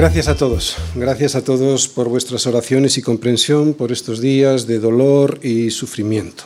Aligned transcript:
Gracias 0.00 0.28
a 0.28 0.34
todos, 0.34 0.76
gracias 0.94 1.34
a 1.34 1.44
todos 1.44 1.86
por 1.86 2.08
vuestras 2.08 2.46
oraciones 2.46 2.96
y 2.96 3.02
comprensión 3.02 3.74
por 3.74 3.92
estos 3.92 4.22
días 4.22 4.66
de 4.66 4.78
dolor 4.78 5.40
y 5.42 5.70
sufrimiento. 5.70 6.44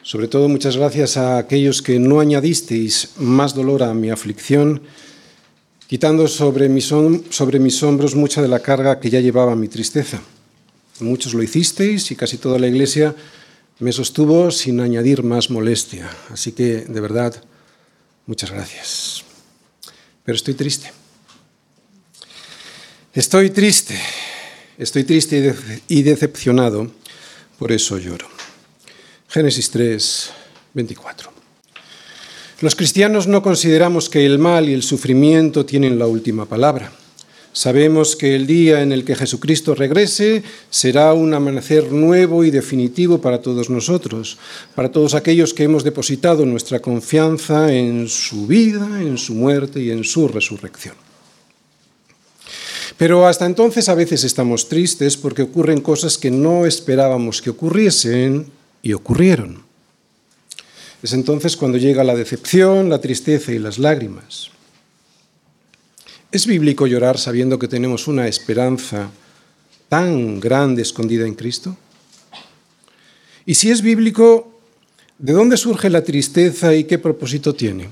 Sobre 0.00 0.28
todo 0.28 0.48
muchas 0.48 0.78
gracias 0.78 1.18
a 1.18 1.36
aquellos 1.36 1.82
que 1.82 1.98
no 1.98 2.20
añadisteis 2.20 3.10
más 3.18 3.54
dolor 3.54 3.82
a 3.82 3.92
mi 3.92 4.08
aflicción, 4.08 4.80
quitando 5.86 6.26
sobre 6.26 6.70
mis, 6.70 6.90
hombros 6.90 8.14
mucha 8.14 8.40
de 8.40 8.48
la 8.48 8.60
carga 8.60 8.98
que 8.98 9.10
ya 9.10 9.20
llevaba 9.20 9.54
mi 9.54 9.68
tristeza. 9.68 10.22
Muchos 11.00 11.34
lo 11.34 11.42
hicisteis 11.42 12.10
y 12.12 12.16
casi 12.16 12.38
toda 12.38 12.58
la 12.58 12.66
iglesia 12.66 13.14
me 13.78 13.92
sostuvo 13.92 14.50
sin 14.50 14.80
añadir 14.80 15.22
más 15.22 15.50
molestia. 15.50 16.08
Así 16.30 16.52
que, 16.52 16.86
de 16.88 17.00
verdad, 17.02 17.34
muchas 18.24 18.50
gracias. 18.50 19.22
Pero 20.24 20.36
estoy 20.36 20.54
triste. 20.54 21.01
Estoy 23.14 23.50
triste, 23.50 23.94
estoy 24.78 25.04
triste 25.04 25.54
y 25.86 26.02
decepcionado, 26.02 26.90
por 27.58 27.70
eso 27.70 27.98
lloro. 27.98 28.26
Génesis 29.28 29.70
3, 29.70 30.30
24. 30.72 31.30
Los 32.62 32.74
cristianos 32.74 33.26
no 33.26 33.42
consideramos 33.42 34.08
que 34.08 34.24
el 34.24 34.38
mal 34.38 34.66
y 34.66 34.72
el 34.72 34.82
sufrimiento 34.82 35.66
tienen 35.66 35.98
la 35.98 36.06
última 36.06 36.46
palabra. 36.46 36.90
Sabemos 37.52 38.16
que 38.16 38.34
el 38.34 38.46
día 38.46 38.80
en 38.80 38.92
el 38.92 39.04
que 39.04 39.14
Jesucristo 39.14 39.74
regrese 39.74 40.42
será 40.70 41.12
un 41.12 41.34
amanecer 41.34 41.92
nuevo 41.92 42.44
y 42.44 42.50
definitivo 42.50 43.20
para 43.20 43.42
todos 43.42 43.68
nosotros, 43.68 44.38
para 44.74 44.90
todos 44.90 45.12
aquellos 45.12 45.52
que 45.52 45.64
hemos 45.64 45.84
depositado 45.84 46.46
nuestra 46.46 46.80
confianza 46.80 47.70
en 47.74 48.08
su 48.08 48.46
vida, 48.46 49.02
en 49.02 49.18
su 49.18 49.34
muerte 49.34 49.82
y 49.82 49.90
en 49.90 50.02
su 50.02 50.28
resurrección. 50.28 51.01
Pero 52.98 53.26
hasta 53.26 53.46
entonces 53.46 53.88
a 53.88 53.94
veces 53.94 54.24
estamos 54.24 54.68
tristes 54.68 55.16
porque 55.16 55.42
ocurren 55.42 55.80
cosas 55.80 56.18
que 56.18 56.30
no 56.30 56.66
esperábamos 56.66 57.42
que 57.42 57.50
ocurriesen 57.50 58.46
y 58.82 58.92
ocurrieron. 58.92 59.62
Es 61.02 61.12
entonces 61.12 61.56
cuando 61.56 61.78
llega 61.78 62.04
la 62.04 62.14
decepción, 62.14 62.88
la 62.88 63.00
tristeza 63.00 63.52
y 63.52 63.58
las 63.58 63.78
lágrimas. 63.78 64.50
¿Es 66.30 66.46
bíblico 66.46 66.86
llorar 66.86 67.18
sabiendo 67.18 67.58
que 67.58 67.68
tenemos 67.68 68.06
una 68.06 68.28
esperanza 68.28 69.10
tan 69.88 70.38
grande 70.40 70.82
escondida 70.82 71.26
en 71.26 71.34
Cristo? 71.34 71.76
Y 73.44 73.54
si 73.54 73.70
es 73.70 73.82
bíblico, 73.82 74.60
¿de 75.18 75.32
dónde 75.32 75.56
surge 75.56 75.90
la 75.90 76.04
tristeza 76.04 76.74
y 76.74 76.84
qué 76.84 76.98
propósito 76.98 77.54
tiene? 77.54 77.88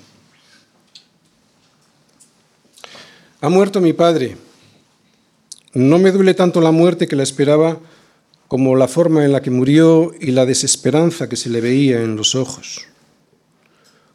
Ha 3.41 3.49
muerto 3.49 3.81
mi 3.81 3.93
padre 3.93 4.37
no 5.75 5.99
me 5.99 6.11
duele 6.11 6.35
tanto 6.35 6.61
la 6.61 6.73
muerte 6.73 7.07
que 7.07 7.17
la 7.17 7.23
esperaba 7.23 7.79
como 8.49 8.75
la 8.75 8.89
forma 8.89 9.25
en 9.25 9.33
la 9.33 9.43
que 9.43 9.51
murió 9.51 10.13
y 10.21 10.33
la 10.33 10.45
desesperanza 10.45 11.29
que 11.29 11.37
se 11.37 11.51
le 11.51 11.61
veía 11.61 12.03
en 12.03 12.17
los 12.17 12.35
ojos. 12.35 12.87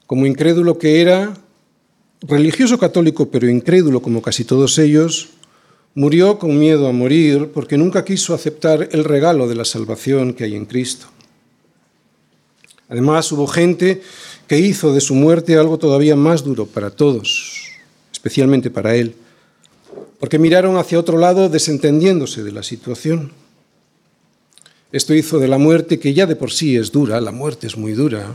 Como 0.07 0.25
incrédulo 0.25 0.77
que 0.77 0.99
era, 0.99 1.33
religioso 2.21 2.77
católico 2.77 3.29
pero 3.31 3.49
incrédulo 3.49 4.01
como 4.01 4.21
casi 4.21 4.43
todos 4.43 4.77
ellos, 4.77 5.29
murió 5.93 6.37
con 6.37 6.59
miedo 6.59 6.87
a 6.87 6.91
morir 6.91 7.51
porque 7.53 7.77
nunca 7.77 8.03
quiso 8.03 8.33
aceptar 8.33 8.89
el 8.91 9.05
regalo 9.05 9.47
de 9.47 9.55
la 9.55 9.63
salvación 9.63 10.33
que 10.33 10.43
hay 10.43 10.55
en 10.55 10.65
Cristo. 10.65 11.07
Además, 12.89 13.31
hubo 13.31 13.47
gente 13.47 14.01
que 14.47 14.59
hizo 14.59 14.93
de 14.93 15.01
su 15.01 15.15
muerte 15.15 15.57
algo 15.57 15.79
todavía 15.79 16.15
más 16.17 16.43
duro 16.43 16.65
para 16.67 16.91
todos, 16.91 17.69
especialmente 18.11 18.69
para 18.69 18.95
él 18.95 19.15
porque 20.19 20.39
miraron 20.39 20.77
hacia 20.77 20.99
otro 20.99 21.17
lado 21.17 21.49
desentendiéndose 21.49 22.43
de 22.43 22.51
la 22.51 22.63
situación. 22.63 23.31
Esto 24.91 25.13
hizo 25.13 25.39
de 25.39 25.47
la 25.47 25.57
muerte, 25.57 25.99
que 25.99 26.13
ya 26.13 26.25
de 26.25 26.35
por 26.35 26.51
sí 26.51 26.77
es 26.77 26.91
dura, 26.91 27.19
la 27.19 27.31
muerte 27.31 27.67
es 27.67 27.77
muy 27.77 27.93
dura, 27.93 28.33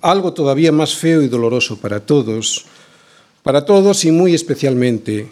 algo 0.00 0.32
todavía 0.32 0.72
más 0.72 0.94
feo 0.94 1.22
y 1.22 1.28
doloroso 1.28 1.78
para 1.78 2.00
todos, 2.00 2.66
para 3.42 3.64
todos 3.64 4.04
y 4.04 4.10
muy 4.10 4.34
especialmente 4.34 5.28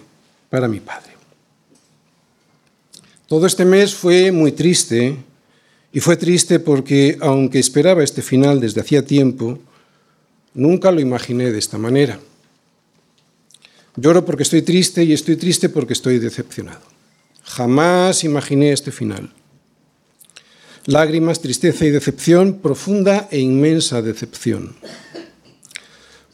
para 0.51 0.69
mi 0.69 0.81
padre. 0.81 1.13
Todo 3.27 3.47
este 3.47 3.65
mes 3.65 3.95
fue 3.95 4.33
muy 4.33 4.53
triste 4.53 5.17
y 5.93 6.01
fue 6.01 6.17
triste 6.17 6.61
porque, 6.61 7.19
aunque 7.21 7.59
esperaba 7.59 8.03
este 8.03 8.23
final 8.23 8.61
desde 8.61 8.81
hacía 8.81 9.05
tiempo, 9.05 9.59
nunca 10.55 10.91
lo 10.91 11.01
imaginé 11.01 11.53
de 11.53 11.59
esta 11.59 11.77
manera. 11.77 12.19
Lloro 14.01 14.25
porque 14.25 14.45
estoy 14.45 14.63
triste 14.63 15.03
y 15.03 15.13
estoy 15.13 15.35
triste 15.35 15.69
porque 15.69 15.93
estoy 15.93 16.21
decepcionado. 16.21 16.83
Jamás 17.43 18.23
imaginé 18.23 18.71
este 18.71 18.93
final. 18.93 19.33
Lágrimas, 20.87 21.41
tristeza 21.41 21.85
y 21.85 21.91
decepción, 21.91 22.61
profunda 22.61 23.27
e 23.33 23.41
inmensa 23.41 24.01
decepción. 24.01 24.77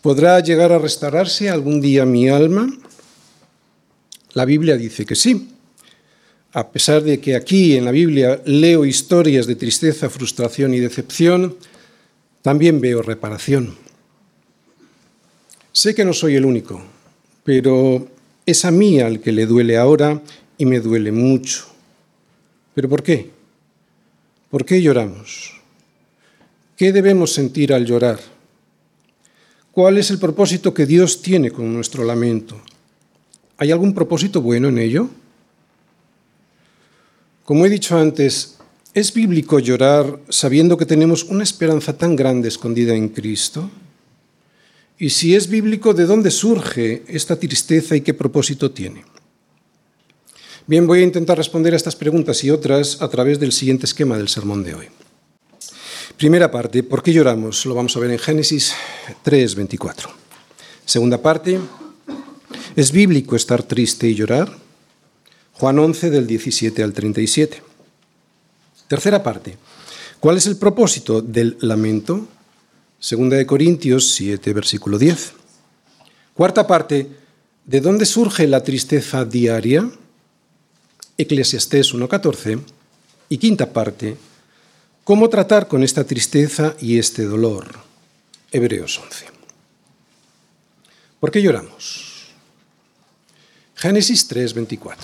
¿Podrá 0.02 0.38
llegar 0.40 0.72
a 0.72 0.78
restaurarse 0.78 1.48
algún 1.48 1.80
día 1.80 2.04
mi 2.04 2.28
alma? 2.28 2.68
La 4.34 4.44
Biblia 4.44 4.76
dice 4.76 5.06
que 5.06 5.14
sí. 5.14 5.48
A 6.52 6.70
pesar 6.70 7.02
de 7.02 7.18
que 7.18 7.34
aquí 7.34 7.78
en 7.78 7.86
la 7.86 7.92
Biblia 7.92 8.42
leo 8.44 8.84
historias 8.84 9.46
de 9.46 9.56
tristeza, 9.56 10.10
frustración 10.10 10.74
y 10.74 10.80
decepción, 10.80 11.56
también 12.42 12.78
veo 12.82 13.00
reparación. 13.00 13.74
Sé 15.72 15.94
que 15.94 16.04
no 16.04 16.12
soy 16.12 16.36
el 16.36 16.44
único 16.44 16.93
pero 17.44 18.08
es 18.46 18.64
a 18.64 18.70
mí 18.70 19.00
al 19.00 19.20
que 19.20 19.32
le 19.32 19.46
duele 19.46 19.76
ahora 19.76 20.20
y 20.58 20.66
me 20.66 20.80
duele 20.80 21.12
mucho. 21.12 21.66
¿Pero 22.74 22.88
por 22.88 23.02
qué? 23.02 23.30
¿Por 24.50 24.64
qué 24.64 24.82
lloramos? 24.82 25.52
¿Qué 26.76 26.92
debemos 26.92 27.32
sentir 27.32 27.72
al 27.72 27.84
llorar? 27.84 28.18
¿Cuál 29.70 29.98
es 29.98 30.10
el 30.10 30.18
propósito 30.18 30.72
que 30.72 30.86
Dios 30.86 31.22
tiene 31.22 31.50
con 31.50 31.72
nuestro 31.72 32.04
lamento? 32.04 32.60
¿Hay 33.58 33.70
algún 33.70 33.94
propósito 33.94 34.40
bueno 34.40 34.68
en 34.68 34.78
ello? 34.78 35.08
Como 37.44 37.66
he 37.66 37.68
dicho 37.68 37.96
antes, 37.96 38.58
¿es 38.94 39.12
bíblico 39.12 39.58
llorar 39.58 40.18
sabiendo 40.28 40.76
que 40.76 40.86
tenemos 40.86 41.24
una 41.24 41.42
esperanza 41.42 41.96
tan 41.96 42.16
grande 42.16 42.48
escondida 42.48 42.94
en 42.94 43.08
Cristo? 43.08 43.68
Y 44.98 45.10
si 45.10 45.34
es 45.34 45.48
bíblico, 45.48 45.92
¿de 45.92 46.06
dónde 46.06 46.30
surge 46.30 47.02
esta 47.08 47.36
tristeza 47.36 47.96
y 47.96 48.00
qué 48.00 48.14
propósito 48.14 48.70
tiene? 48.70 49.04
Bien, 50.66 50.86
voy 50.86 51.00
a 51.00 51.04
intentar 51.04 51.36
responder 51.36 51.74
a 51.74 51.76
estas 51.76 51.96
preguntas 51.96 52.42
y 52.44 52.50
otras 52.50 53.02
a 53.02 53.08
través 53.08 53.38
del 53.40 53.52
siguiente 53.52 53.86
esquema 53.86 54.16
del 54.16 54.28
sermón 54.28 54.62
de 54.62 54.74
hoy. 54.74 54.86
Primera 56.16 56.50
parte, 56.50 56.82
¿por 56.84 57.02
qué 57.02 57.12
lloramos? 57.12 57.66
Lo 57.66 57.74
vamos 57.74 57.96
a 57.96 58.00
ver 58.00 58.12
en 58.12 58.18
Génesis 58.18 58.72
3, 59.22 59.56
24. 59.56 60.10
Segunda 60.86 61.20
parte, 61.20 61.58
¿es 62.76 62.92
bíblico 62.92 63.34
estar 63.34 63.64
triste 63.64 64.06
y 64.06 64.14
llorar? 64.14 64.56
Juan 65.54 65.78
11 65.78 66.10
del 66.10 66.26
17 66.26 66.82
al 66.82 66.92
37. 66.92 67.62
Tercera 68.86 69.22
parte, 69.22 69.56
¿cuál 70.20 70.36
es 70.36 70.46
el 70.46 70.56
propósito 70.56 71.20
del 71.20 71.56
lamento? 71.60 72.28
Segunda 73.04 73.36
de 73.36 73.44
Corintios 73.44 74.14
7, 74.14 74.54
versículo 74.54 74.96
10. 74.96 75.34
Cuarta 76.32 76.66
parte, 76.66 77.10
¿de 77.66 77.80
dónde 77.82 78.06
surge 78.06 78.46
la 78.46 78.62
tristeza 78.62 79.26
diaria? 79.26 79.90
Eclesiastés 81.18 81.94
1.14. 81.94 82.62
Y 83.28 83.36
quinta 83.36 83.70
parte, 83.70 84.16
¿cómo 85.04 85.28
tratar 85.28 85.68
con 85.68 85.82
esta 85.82 86.04
tristeza 86.04 86.76
y 86.80 86.98
este 86.98 87.24
dolor? 87.24 87.74
Hebreos 88.50 88.98
11. 88.98 89.26
¿Por 91.20 91.30
qué 91.30 91.42
lloramos? 91.42 92.28
Génesis 93.74 94.26
3.24. 94.30 94.96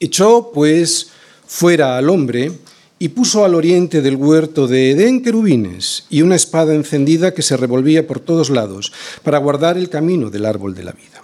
Echó, 0.00 0.52
pues, 0.54 1.10
fuera 1.46 1.98
al 1.98 2.08
hombre 2.08 2.50
y 2.98 3.08
puso 3.10 3.44
al 3.44 3.54
oriente 3.54 4.02
del 4.02 4.16
huerto 4.16 4.66
de 4.66 4.90
Edén 4.90 5.22
querubines 5.22 6.04
y 6.10 6.22
una 6.22 6.36
espada 6.36 6.74
encendida 6.74 7.32
que 7.32 7.42
se 7.42 7.56
revolvía 7.56 8.06
por 8.06 8.20
todos 8.20 8.50
lados 8.50 8.92
para 9.22 9.38
guardar 9.38 9.76
el 9.78 9.88
camino 9.88 10.30
del 10.30 10.46
árbol 10.46 10.74
de 10.74 10.84
la 10.84 10.92
vida. 10.92 11.22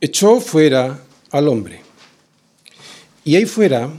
Echó 0.00 0.40
fuera 0.40 1.00
al 1.30 1.48
hombre. 1.48 1.82
Y 3.24 3.36
ahí 3.36 3.46
fuera 3.46 3.90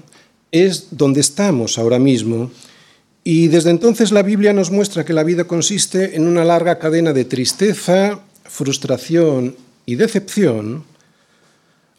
es 0.52 0.88
donde 0.92 1.22
estamos 1.22 1.78
ahora 1.78 1.98
mismo. 1.98 2.52
Y 3.24 3.48
desde 3.48 3.72
entonces 3.72 4.12
la 4.12 4.22
Biblia 4.22 4.54
nos 4.54 4.70
muestra 4.70 5.06
que 5.06 5.14
la 5.14 5.24
vida 5.24 5.46
consiste 5.46 6.16
en 6.16 6.28
una 6.28 6.44
larga 6.44 6.78
cadena 6.78 7.14
de 7.14 7.26
tristeza, 7.26 8.20
frustración 8.44 9.56
y 9.86 9.96
decepción 9.96 10.84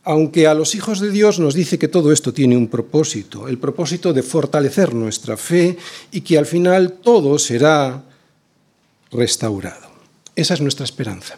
aunque 0.05 0.47
a 0.47 0.55
los 0.55 0.75
hijos 0.75 1.01
de 1.01 1.11
Dios 1.11 1.39
nos 1.39 1.55
dice 1.55 1.79
que 1.79 1.89
todo 1.89 2.13
esto 2.13 2.33
tiene 2.33 2.57
un 2.57 2.69
propósito, 2.69 3.49
el 3.49 3.59
propósito 3.59 4.13
de 4.13 4.23
fortalecer 4.23 4.95
nuestra 4.95 5.37
fe 5.37 5.79
y 6.13 6.21
que 6.21 6.37
al 6.37 6.47
final 6.47 6.99
todo 7.03 7.39
será 7.39 8.05
restaurado. 9.11 9.89
Esa 10.37 10.55
es 10.55 10.61
nuestra 10.61 10.85
esperanza. 10.85 11.37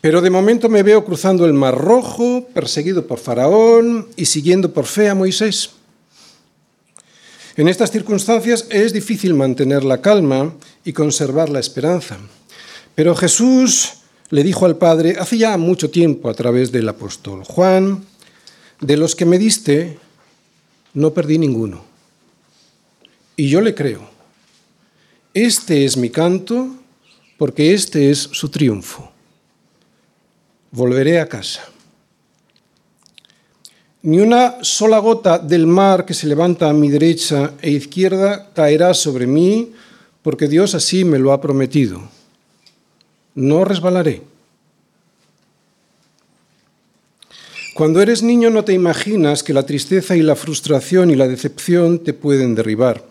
Pero 0.00 0.20
de 0.20 0.30
momento 0.30 0.68
me 0.68 0.82
veo 0.82 1.04
cruzando 1.04 1.44
el 1.44 1.52
Mar 1.52 1.76
Rojo, 1.76 2.46
perseguido 2.52 3.06
por 3.06 3.18
Faraón 3.18 4.08
y 4.16 4.26
siguiendo 4.26 4.72
por 4.72 4.86
fe 4.86 5.08
a 5.08 5.14
Moisés. 5.14 5.70
En 7.56 7.68
estas 7.68 7.90
circunstancias 7.90 8.66
es 8.70 8.92
difícil 8.92 9.34
mantener 9.34 9.84
la 9.84 10.00
calma 10.00 10.54
y 10.84 10.92
conservar 10.92 11.48
la 11.50 11.60
esperanza. 11.60 12.18
Pero 12.94 13.14
Jesús 13.14 14.03
le 14.30 14.42
dijo 14.42 14.66
al 14.66 14.76
Padre 14.76 15.16
hace 15.18 15.38
ya 15.38 15.56
mucho 15.56 15.90
tiempo 15.90 16.28
a 16.28 16.34
través 16.34 16.72
del 16.72 16.88
apóstol 16.88 17.44
Juan, 17.44 18.04
de 18.80 18.96
los 18.96 19.14
que 19.14 19.24
me 19.24 19.38
diste, 19.38 19.98
no 20.94 21.12
perdí 21.12 21.38
ninguno. 21.38 21.84
Y 23.36 23.48
yo 23.48 23.60
le 23.60 23.74
creo. 23.74 24.08
Este 25.32 25.84
es 25.84 25.96
mi 25.96 26.10
canto 26.10 26.68
porque 27.38 27.74
este 27.74 28.10
es 28.10 28.18
su 28.18 28.48
triunfo 28.48 29.14
volveré 30.74 31.20
a 31.20 31.28
casa. 31.28 31.62
Ni 34.02 34.18
una 34.20 34.56
sola 34.62 34.98
gota 34.98 35.38
del 35.38 35.66
mar 35.66 36.04
que 36.04 36.12
se 36.12 36.26
levanta 36.26 36.68
a 36.68 36.74
mi 36.74 36.90
derecha 36.90 37.54
e 37.62 37.70
izquierda 37.70 38.50
caerá 38.52 38.92
sobre 38.92 39.26
mí, 39.26 39.72
porque 40.22 40.48
Dios 40.48 40.74
así 40.74 41.04
me 41.04 41.18
lo 41.18 41.32
ha 41.32 41.40
prometido. 41.40 42.02
No 43.34 43.64
resbalaré. 43.64 44.22
Cuando 47.74 48.00
eres 48.00 48.22
niño 48.22 48.50
no 48.50 48.64
te 48.64 48.72
imaginas 48.72 49.42
que 49.42 49.52
la 49.52 49.66
tristeza 49.66 50.16
y 50.16 50.22
la 50.22 50.36
frustración 50.36 51.10
y 51.10 51.16
la 51.16 51.26
decepción 51.26 51.98
te 52.04 52.12
pueden 52.12 52.54
derribar. 52.54 53.04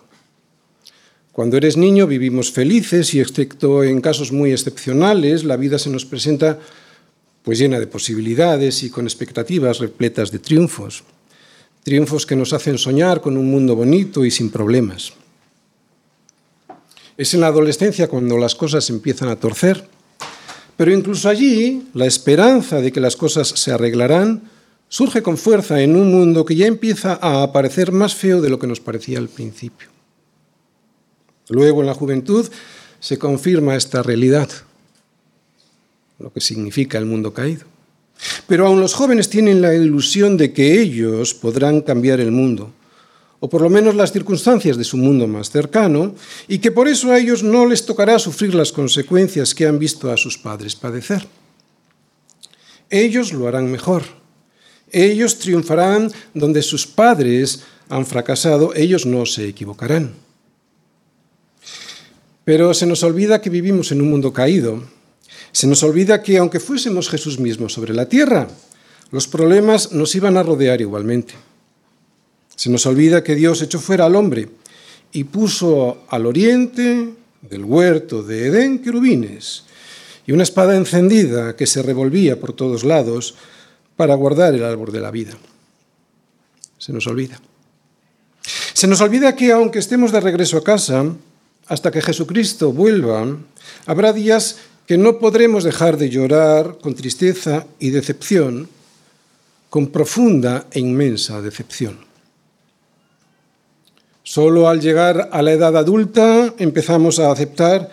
Cuando 1.34 1.58
eres 1.58 1.76
niño 1.76 2.08
vivimos 2.08 2.52
felices 2.52 3.14
y 3.14 3.20
excepto 3.20 3.84
en 3.84 4.00
casos 4.00 4.32
muy 4.32 4.52
excepcionales, 4.52 5.44
la 5.44 5.58
vida 5.58 5.78
se 5.80 5.90
nos 5.90 6.06
presenta 6.06 6.60
pues 7.44 7.60
llena 7.60 7.80
de 7.80 7.88
posibilidades 7.88 8.84
y 8.84 8.90
con 8.90 9.06
expectativas 9.06 9.80
repletas 9.80 10.32
de 10.32 10.40
triunfos, 10.40 11.04
triunfos 11.84 12.26
que 12.26 12.38
nos 12.38 12.54
hacen 12.54 12.78
soñar 12.78 13.20
con 13.20 13.36
un 13.36 13.52
mundo 13.52 13.76
bonito 13.76 14.24
y 14.24 14.32
sin 14.32 14.50
problemas. 14.50 15.12
Es 17.18 17.34
en 17.34 17.42
la 17.42 17.48
adolescencia 17.48 18.08
cuando 18.08 18.38
las 18.38 18.56
cosas 18.56 18.90
empiezan 18.90 19.28
a 19.28 19.36
torcer, 19.36 19.90
pero 20.78 20.92
incluso 20.92 21.30
allí 21.30 21.84
la 21.94 22.06
esperanza 22.06 22.82
de 22.82 22.92
que 22.92 23.00
las 23.00 23.16
cosas 23.16 23.48
se 23.48 23.72
arreglarán 23.72 24.44
surge 24.90 25.24
con 25.24 25.38
fuerza 25.38 25.82
en 25.82 25.96
un 25.96 26.12
mundo 26.12 26.46
que 26.46 26.56
ya 26.56 26.68
empieza 26.68 27.18
a 27.22 27.44
aparecer 27.44 27.92
más 27.92 28.16
feo 28.16 28.42
de 28.42 28.50
lo 28.50 28.60
que 28.60 28.68
nos 28.68 28.80
parecía 28.80 29.20
al 29.20 29.30
principio. 29.30 29.90
Luego 31.50 31.82
en 31.82 31.88
la 31.88 31.94
juventud 31.94 32.48
se 33.00 33.18
confirma 33.18 33.76
esta 33.76 34.02
realidad 34.02 34.50
lo 36.20 36.32
que 36.32 36.42
significa 36.42 36.98
el 36.98 37.06
mundo 37.06 37.34
caído. 37.34 37.66
Pero 38.48 38.68
aún 38.68 38.80
los 38.80 38.94
jóvenes 38.94 39.30
tienen 39.30 39.62
la 39.62 39.74
ilusión 39.74 40.38
de 40.38 40.54
que 40.54 40.80
ellos 40.80 41.34
podrán 41.34 41.82
cambiar 41.82 42.20
el 42.20 42.32
mundo, 42.32 42.72
o 43.44 43.50
por 43.50 43.60
lo 43.60 43.70
menos 43.70 43.96
las 43.96 44.14
circunstancias 44.14 44.78
de 44.78 44.86
su 44.86 44.96
mundo 44.96 45.28
más 45.28 45.52
cercano, 45.52 46.16
y 46.48 46.60
que 46.60 46.72
por 46.72 46.88
eso 46.88 47.12
a 47.12 47.20
ellos 47.20 47.44
no 47.44 47.66
les 47.66 47.86
tocará 47.86 48.18
sufrir 48.18 48.56
las 48.56 48.72
consecuencias 48.72 49.54
que 49.54 49.68
han 49.68 49.80
visto 49.80 50.10
a 50.10 50.16
sus 50.16 50.38
padres 50.38 50.78
padecer. 50.78 51.28
Ellos 52.90 53.34
lo 53.34 53.50
harán 53.50 53.70
mejor. 53.70 54.04
Ellos 54.94 55.40
triunfarán 55.40 56.10
donde 56.34 56.62
sus 56.62 56.88
padres 56.88 57.64
han 57.90 58.06
fracasado, 58.06 58.74
ellos 58.76 59.06
no 59.06 59.26
se 59.26 59.50
equivocarán. 59.50 60.14
Pero 62.46 62.74
se 62.74 62.86
nos 62.86 63.04
olvida 63.04 63.42
que 63.42 63.50
vivimos 63.50 63.92
en 63.92 64.00
un 64.00 64.10
mundo 64.10 64.32
caído 64.32 64.84
se 65.52 65.68
nos 65.68 65.84
olvida 65.84 66.24
que 66.24 66.40
aunque 66.40 66.60
fuésemos 66.60 67.10
Jesús 67.10 67.40
mismo 67.40 67.70
sobre 67.70 67.94
la 67.94 68.10
tierra, 68.10 68.48
los 69.12 69.28
problemas 69.28 69.92
nos 69.92 70.16
iban 70.16 70.36
a 70.36 70.44
rodear 70.44 70.82
igualmente. 70.82 71.36
Se 72.56 72.70
nos 72.70 72.86
olvida 72.86 73.24
que 73.24 73.36
Dios 73.36 73.62
echó 73.62 73.80
fuera 73.80 74.06
al 74.06 74.16
hombre 74.16 74.50
y 75.12 75.26
puso 75.26 76.06
al 76.10 76.26
oriente 76.26 77.14
del 77.42 77.66
huerto 77.66 78.24
de 78.24 78.48
Edén 78.48 78.80
querubines 78.80 79.64
y 80.26 80.32
una 80.32 80.44
espada 80.44 80.76
encendida 80.76 81.56
que 81.56 81.68
se 81.68 81.82
revolvía 81.82 82.40
por 82.40 82.54
todos 82.54 82.84
lados 82.84 83.36
para 83.96 84.16
guardar 84.16 84.54
el 84.54 84.64
árbol 84.64 84.92
de 84.92 85.02
la 85.02 85.12
vida. 85.12 85.34
Se 86.78 86.94
nos 86.94 87.08
olvida. 87.08 87.40
Se 88.74 88.88
nos 88.88 89.02
olvida 89.02 89.36
que 89.36 89.52
aunque 89.52 89.80
estemos 89.80 90.12
de 90.12 90.20
regreso 90.20 90.58
a 90.58 90.64
casa, 90.64 91.06
hasta 91.68 91.92
que 91.92 92.02
Jesucristo 92.02 92.74
vuelva, 92.74 93.38
habrá 93.86 94.12
días 94.12 94.58
que 94.88 94.98
no 94.98 95.20
podremos 95.20 95.64
dejar 95.64 95.98
de 95.98 96.10
llorar 96.10 96.78
con 96.82 96.94
tristeza 96.96 97.66
y 97.80 97.92
decepción, 97.92 98.68
con 99.70 99.88
profunda 99.88 100.68
e 100.72 100.80
inmensa 100.80 101.42
decepción. 101.42 102.13
Solo 104.24 104.70
al 104.70 104.80
llegar 104.80 105.30
a 105.32 105.42
la 105.42 105.52
edad 105.52 105.76
adulta 105.76 106.54
empezamos 106.58 107.20
a 107.20 107.32
aceptar 107.32 107.92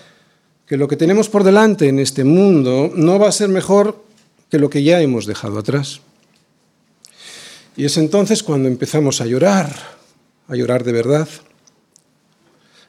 que 0.67 0.77
lo 0.77 0.87
que 0.87 0.97
tenemos 0.97 1.29
por 1.29 1.43
delante 1.43 1.88
en 1.88 1.99
este 1.99 2.23
mundo 2.23 2.93
no 2.94 3.19
va 3.19 3.29
a 3.29 3.32
ser 3.32 3.49
mejor 3.49 4.05
que 4.49 4.61
lo 4.61 4.71
que 4.71 4.85
ya 4.85 5.00
hemos 5.00 5.27
dejado 5.27 5.59
atrás. 5.59 6.00
Y 7.77 7.85
es 7.85 7.97
entonces 7.97 8.44
cuando 8.44 8.69
empezamos 8.69 9.21
a 9.21 9.27
llorar, 9.27 9.75
a 10.47 10.55
llorar 10.55 10.85
de 10.85 10.93
verdad. 10.93 11.29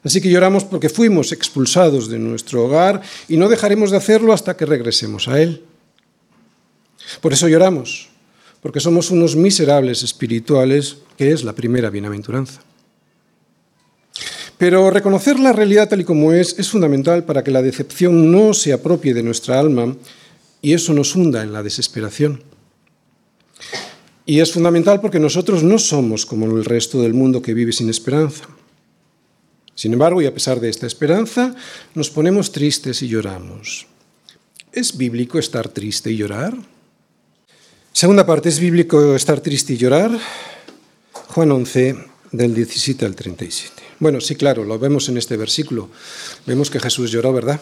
Así 0.04 0.20
que 0.20 0.30
lloramos 0.30 0.64
porque 0.64 0.88
fuimos 0.88 1.32
expulsados 1.32 2.08
de 2.08 2.20
nuestro 2.20 2.64
hogar 2.64 3.02
y 3.28 3.36
no 3.36 3.48
dejaremos 3.48 3.90
de 3.90 3.96
hacerlo 3.96 4.32
hasta 4.32 4.56
que 4.56 4.66
regresemos 4.66 5.26
a 5.26 5.40
Él. 5.40 5.64
Por 7.20 7.32
eso 7.32 7.48
lloramos, 7.48 8.08
porque 8.60 8.80
somos 8.80 9.10
unos 9.10 9.34
miserables 9.34 10.04
espirituales, 10.04 10.98
que 11.16 11.32
es 11.32 11.42
la 11.42 11.52
primera 11.52 11.90
bienaventuranza. 11.90 12.60
Pero 14.62 14.92
reconocer 14.92 15.40
la 15.40 15.52
realidad 15.52 15.88
tal 15.88 16.02
y 16.02 16.04
como 16.04 16.32
es 16.32 16.56
es 16.56 16.68
fundamental 16.68 17.24
para 17.24 17.42
que 17.42 17.50
la 17.50 17.62
decepción 17.62 18.30
no 18.30 18.54
se 18.54 18.72
apropie 18.72 19.12
de 19.12 19.24
nuestra 19.24 19.58
alma 19.58 19.96
y 20.60 20.72
eso 20.72 20.94
nos 20.94 21.16
hunda 21.16 21.42
en 21.42 21.52
la 21.52 21.64
desesperación. 21.64 22.44
Y 24.24 24.38
es 24.38 24.52
fundamental 24.52 25.00
porque 25.00 25.18
nosotros 25.18 25.64
no 25.64 25.80
somos 25.80 26.24
como 26.24 26.46
el 26.46 26.64
resto 26.64 27.02
del 27.02 27.12
mundo 27.12 27.42
que 27.42 27.54
vive 27.54 27.72
sin 27.72 27.90
esperanza. 27.90 28.44
Sin 29.74 29.94
embargo, 29.94 30.22
y 30.22 30.26
a 30.26 30.32
pesar 30.32 30.60
de 30.60 30.68
esta 30.68 30.86
esperanza, 30.86 31.56
nos 31.96 32.08
ponemos 32.10 32.52
tristes 32.52 33.02
y 33.02 33.08
lloramos. 33.08 33.88
¿Es 34.72 34.96
bíblico 34.96 35.40
estar 35.40 35.70
triste 35.70 36.12
y 36.12 36.18
llorar? 36.18 36.54
Segunda 37.92 38.24
parte, 38.24 38.48
¿es 38.48 38.60
bíblico 38.60 39.16
estar 39.16 39.40
triste 39.40 39.72
y 39.72 39.76
llorar? 39.78 40.16
Juan 41.12 41.50
11, 41.50 41.96
del 42.30 42.54
17 42.54 43.04
al 43.04 43.16
37. 43.16 43.81
Bueno, 44.02 44.20
sí, 44.20 44.34
claro, 44.34 44.64
lo 44.64 44.80
vemos 44.80 45.08
en 45.10 45.16
este 45.16 45.36
versículo. 45.36 45.88
Vemos 46.44 46.70
que 46.70 46.80
Jesús 46.80 47.12
lloró, 47.12 47.32
¿verdad? 47.32 47.60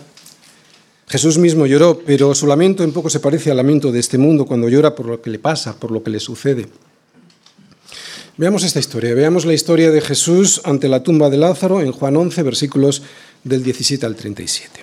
Jesús 1.06 1.37
mismo 1.37 1.66
lloró, 1.66 1.99
pero 1.99 2.35
su 2.35 2.47
lamento 2.47 2.82
en 2.82 2.92
poco 2.92 3.11
se 3.11 3.20
parece 3.20 3.50
al 3.50 3.59
lamento 3.59 3.92
de 3.92 4.00
este 4.00 4.16
mundo 4.16 4.47
cuando 4.47 4.66
llora 4.70 4.94
por 4.94 5.04
lo 5.04 5.20
que 5.20 5.28
le 5.28 5.38
pasa, 5.38 5.78
por 5.78 5.90
lo 5.90 6.02
que 6.02 6.09
le 6.09 6.18
sucede. 6.18 6.66
Veamos 8.38 8.64
esta 8.64 8.78
historia, 8.78 9.12
veamos 9.12 9.44
la 9.44 9.52
historia 9.52 9.90
de 9.90 10.00
Jesús 10.00 10.62
ante 10.64 10.88
la 10.88 11.02
tumba 11.02 11.28
de 11.28 11.37
Lázaro 11.37 11.82
en 11.82 11.92
Juan 11.92 12.16
11, 12.16 12.42
versículos 12.42 13.02
del 13.44 13.62
17 13.62 14.06
al 14.06 14.16
37. 14.16 14.82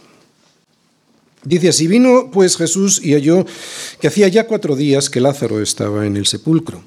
Dice 1.44 1.70
así, 1.70 1.88
vino 1.88 2.30
pues 2.32 2.56
Jesús 2.56 3.04
y 3.04 3.14
halló 3.14 3.48
que 4.00 4.10
hacía 4.10 4.28
ya 4.28 4.46
cuatro 4.46 4.76
días 4.76 5.10
que 5.10 5.22
Lázaro 5.22 5.60
estaba 5.60 6.06
en 6.06 6.18
el 6.18 6.28
sepulcro. 6.28 6.84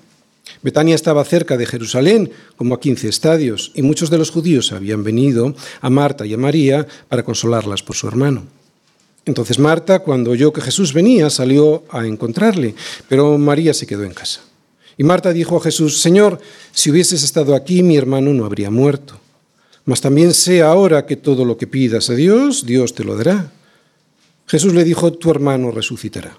Betania 0.63 0.95
estaba 0.95 1.25
cerca 1.25 1.57
de 1.57 1.67
Jerusalén, 1.67 2.31
como 2.57 2.75
a 2.75 2.81
quince 2.81 3.09
estadios, 3.09 3.73
y 3.75 3.83
muchos 3.83 4.11
de 4.11 4.19
los 4.19 4.31
judíos 4.31 4.73
habían 4.73 5.03
venido 5.05 5.55
a 5.81 5.91
Marta 5.91 6.27
y 6.27 6.35
a 6.35 6.39
María 6.39 6.87
para 7.09 7.23
consolarlas 7.23 7.83
por 7.83 7.97
su 7.97 8.09
hermano. 8.09 8.45
Entonces 9.25 9.59
Marta, 9.59 10.01
cuando 10.01 10.31
oyó 10.31 10.53
que 10.53 10.61
Jesús 10.61 10.93
venía, 10.93 11.31
salió 11.31 11.85
a 11.91 12.07
encontrarle, 12.07 12.75
pero 13.09 13.39
María 13.39 13.73
se 13.75 13.87
quedó 13.87 14.05
en 14.05 14.15
casa. 14.15 14.41
Y 14.97 15.05
Marta 15.05 15.33
dijo 15.33 15.57
a 15.57 15.63
Jesús, 15.63 16.01
Señor, 16.01 16.41
si 16.73 16.91
hubieses 16.91 17.23
estado 17.23 17.55
aquí, 17.55 17.83
mi 17.83 17.97
hermano 17.97 18.35
no 18.35 18.45
habría 18.45 18.71
muerto. 18.71 19.19
Mas 19.87 20.01
también 20.01 20.35
sé 20.35 20.63
ahora 20.63 21.07
que 21.07 21.17
todo 21.17 21.45
lo 21.45 21.57
que 21.57 21.67
pidas 21.67 22.11
a 22.11 22.15
Dios, 22.15 22.67
Dios 22.67 22.95
te 22.95 23.05
lo 23.05 23.17
dará. 23.17 23.51
Jesús 24.47 24.75
le 24.75 24.85
dijo, 24.85 25.13
tu 25.13 25.31
hermano 25.31 25.71
resucitará. 25.71 26.37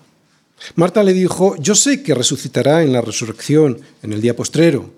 Marta 0.76 1.04
le 1.04 1.14
dijo, 1.14 1.56
yo 1.58 1.76
sé 1.76 2.04
que 2.04 2.14
resucitará 2.14 2.84
en 2.84 2.94
la 2.94 3.02
resurrección, 3.02 3.80
en 4.04 4.14
el 4.14 4.22
día 4.22 4.36
postrero. 4.36 4.92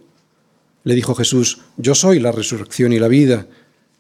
Le 0.83 0.95
dijo 0.95 1.15
Jesús, 1.15 1.59
yo 1.77 1.95
soy 1.95 2.19
la 2.19 2.31
resurrección 2.31 2.93
y 2.93 2.99
la 2.99 3.07
vida. 3.07 3.47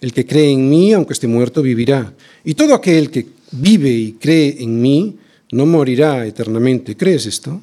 El 0.01 0.13
que 0.13 0.25
cree 0.25 0.51
en 0.51 0.69
mí, 0.69 0.91
aunque 0.93 1.13
esté 1.13 1.27
muerto, 1.27 1.61
vivirá. 1.61 2.13
Y 2.43 2.55
todo 2.55 2.73
aquel 2.73 3.09
que 3.09 3.27
vive 3.51 3.89
y 3.89 4.13
cree 4.13 4.57
en 4.59 4.81
mí, 4.81 5.17
no 5.51 5.65
morirá 5.65 6.25
eternamente. 6.25 6.97
¿Crees 6.97 7.25
esto? 7.25 7.61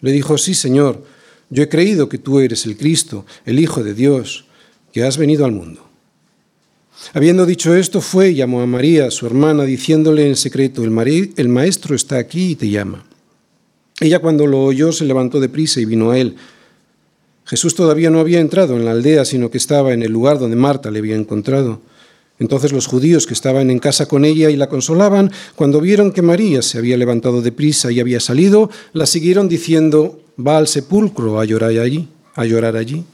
Le 0.00 0.12
dijo, 0.12 0.38
sí, 0.38 0.54
Señor, 0.54 1.02
yo 1.50 1.62
he 1.62 1.68
creído 1.68 2.08
que 2.08 2.18
tú 2.18 2.38
eres 2.38 2.66
el 2.66 2.76
Cristo, 2.76 3.26
el 3.44 3.58
Hijo 3.58 3.82
de 3.82 3.94
Dios, 3.94 4.44
que 4.92 5.02
has 5.02 5.16
venido 5.16 5.44
al 5.44 5.52
mundo. 5.52 5.83
Habiendo 7.12 7.46
dicho 7.46 7.74
esto, 7.74 8.00
fue 8.00 8.30
y 8.30 8.34
llamó 8.36 8.60
a 8.60 8.66
María, 8.66 9.10
su 9.10 9.26
hermana, 9.26 9.64
diciéndole 9.64 10.26
en 10.26 10.36
secreto, 10.36 10.84
el, 10.84 11.32
el 11.36 11.48
maestro 11.48 11.94
está 11.94 12.18
aquí 12.18 12.52
y 12.52 12.56
te 12.56 12.68
llama. 12.70 13.04
Ella 14.00 14.18
cuando 14.18 14.46
lo 14.46 14.64
oyó 14.64 14.90
se 14.92 15.04
levantó 15.04 15.38
de 15.40 15.48
prisa 15.48 15.80
y 15.80 15.84
vino 15.84 16.10
a 16.10 16.18
él. 16.18 16.36
Jesús 17.44 17.74
todavía 17.74 18.10
no 18.10 18.20
había 18.20 18.40
entrado 18.40 18.76
en 18.76 18.84
la 18.84 18.92
aldea, 18.92 19.24
sino 19.24 19.50
que 19.50 19.58
estaba 19.58 19.92
en 19.92 20.02
el 20.02 20.10
lugar 20.10 20.38
donde 20.38 20.56
Marta 20.56 20.90
le 20.90 20.98
había 20.98 21.14
encontrado. 21.14 21.80
Entonces 22.38 22.72
los 22.72 22.86
judíos 22.86 23.26
que 23.26 23.34
estaban 23.34 23.70
en 23.70 23.78
casa 23.78 24.06
con 24.06 24.24
ella 24.24 24.50
y 24.50 24.56
la 24.56 24.68
consolaban, 24.68 25.30
cuando 25.54 25.80
vieron 25.80 26.10
que 26.10 26.22
María 26.22 26.62
se 26.62 26.78
había 26.78 26.96
levantado 26.96 27.42
de 27.42 27.52
prisa 27.52 27.92
y 27.92 28.00
había 28.00 28.18
salido, 28.18 28.70
la 28.92 29.06
siguieron 29.06 29.48
diciendo, 29.48 30.20
va 30.44 30.58
al 30.58 30.66
sepulcro 30.66 31.38
a 31.38 31.44
llorar 31.44 31.70
allí, 31.78 32.08
a 32.34 32.44
llorar 32.44 32.76
allí. 32.76 33.04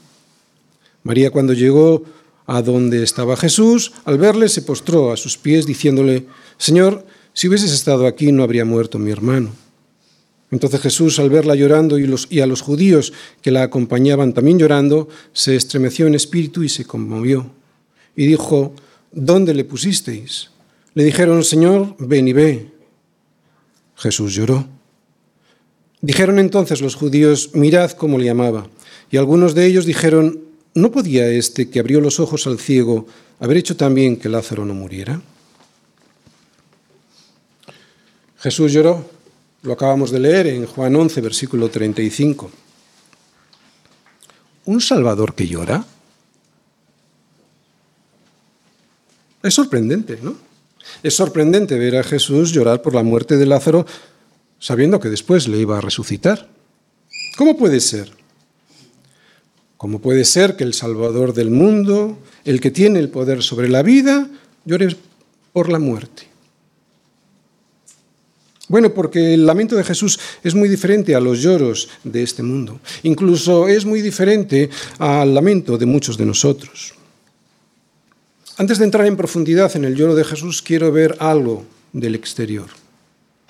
María 1.03 1.29
cuando 1.29 1.53
llegó 1.53 2.03
a 2.45 2.61
donde 2.61 3.03
estaba 3.03 3.37
Jesús, 3.37 3.93
al 4.05 4.17
verle 4.17 4.49
se 4.49 4.61
postró 4.61 5.11
a 5.11 5.17
sus 5.17 5.37
pies 5.37 5.65
diciéndole, 5.65 6.25
Señor, 6.57 7.05
si 7.33 7.47
hubieses 7.47 7.71
estado 7.71 8.07
aquí 8.07 8.31
no 8.31 8.43
habría 8.43 8.65
muerto 8.65 8.99
mi 8.99 9.11
hermano. 9.11 9.51
Entonces 10.51 10.81
Jesús, 10.81 11.17
al 11.19 11.29
verla 11.29 11.55
llorando 11.55 11.97
y, 11.97 12.05
los, 12.05 12.27
y, 12.29 12.41
a 12.41 12.45
los 12.45 12.61
judíos 12.61 13.13
que 13.41 13.51
la 13.51 13.63
acompañaban 13.63 14.33
también 14.33 14.59
llorando, 14.59 15.07
se 15.31 15.55
estremeció 15.55 16.07
en 16.07 16.15
espíritu 16.15 16.61
y 16.61 16.69
se 16.69 16.83
conmovió. 16.83 17.49
Y 18.17 18.27
dijo, 18.27 18.73
¿dónde 19.13 19.53
le 19.53 19.63
pusisteis? 19.63 20.49
Le 20.93 21.05
dijeron, 21.05 21.45
Señor, 21.45 21.95
ven 21.99 22.27
y 22.27 22.33
ve. 22.33 22.69
Jesús 23.95 24.35
lloró. 24.35 24.67
Dijeron 26.01 26.37
entonces 26.37 26.81
los 26.81 26.95
judíos, 26.95 27.51
mirad 27.53 27.91
cómo 27.91 28.17
le 28.17 28.29
amaba. 28.29 28.67
Y 29.09 29.17
algunos 29.17 29.55
de 29.55 29.67
ellos 29.67 29.85
dijeron, 29.85 30.50
¿no 30.73 30.91
podía 30.91 31.27
este 31.27 31.69
que 31.69 31.79
abrió 31.79 32.01
los 32.01 32.19
ojos 32.19 32.47
al 32.47 32.59
ciego 32.59 33.07
haber 33.39 33.57
hecho 33.57 33.75
también 33.75 34.17
que 34.17 34.29
Lázaro 34.29 34.65
no 34.65 34.73
muriera? 34.73 35.21
Jesús 38.39 38.71
lloró, 38.71 39.07
lo 39.61 39.73
acabamos 39.73 40.11
de 40.11 40.19
leer 40.19 40.47
en 40.47 40.65
Juan 40.65 40.95
11, 40.95 41.21
versículo 41.21 41.69
35. 41.69 42.49
¿Un 44.65 44.81
Salvador 44.81 45.35
que 45.35 45.47
llora? 45.47 45.85
Es 49.43 49.53
sorprendente, 49.53 50.19
¿no? 50.21 50.35
Es 51.03 51.15
sorprendente 51.15 51.77
ver 51.77 51.97
a 51.97 52.03
Jesús 52.03 52.51
llorar 52.51 52.81
por 52.81 52.93
la 52.95 53.03
muerte 53.03 53.37
de 53.37 53.45
Lázaro 53.45 53.85
sabiendo 54.59 54.99
que 54.99 55.09
después 55.09 55.47
le 55.47 55.57
iba 55.57 55.77
a 55.77 55.81
resucitar. 55.81 56.47
¿Cómo 57.37 57.57
puede 57.57 57.79
ser? 57.79 58.20
¿Cómo 59.81 59.97
puede 59.97 60.25
ser 60.25 60.55
que 60.55 60.63
el 60.63 60.75
Salvador 60.75 61.33
del 61.33 61.49
mundo, 61.49 62.19
el 62.45 62.61
que 62.61 62.69
tiene 62.69 62.99
el 62.99 63.09
poder 63.09 63.41
sobre 63.41 63.67
la 63.67 63.81
vida, 63.81 64.29
llore 64.63 64.95
por 65.53 65.69
la 65.69 65.79
muerte? 65.79 66.27
Bueno, 68.67 68.93
porque 68.93 69.33
el 69.33 69.43
lamento 69.47 69.75
de 69.75 69.83
Jesús 69.83 70.19
es 70.43 70.53
muy 70.53 70.69
diferente 70.69 71.15
a 71.15 71.19
los 71.19 71.41
lloros 71.41 71.89
de 72.03 72.21
este 72.21 72.43
mundo. 72.43 72.79
Incluso 73.01 73.67
es 73.67 73.83
muy 73.83 74.03
diferente 74.03 74.69
al 74.99 75.33
lamento 75.33 75.79
de 75.79 75.87
muchos 75.87 76.15
de 76.15 76.27
nosotros. 76.27 76.93
Antes 78.57 78.77
de 78.77 78.85
entrar 78.85 79.07
en 79.07 79.17
profundidad 79.17 79.75
en 79.75 79.85
el 79.85 79.95
lloro 79.95 80.13
de 80.13 80.25
Jesús, 80.25 80.61
quiero 80.61 80.91
ver 80.91 81.15
algo 81.17 81.65
del 81.91 82.13
exterior. 82.13 82.67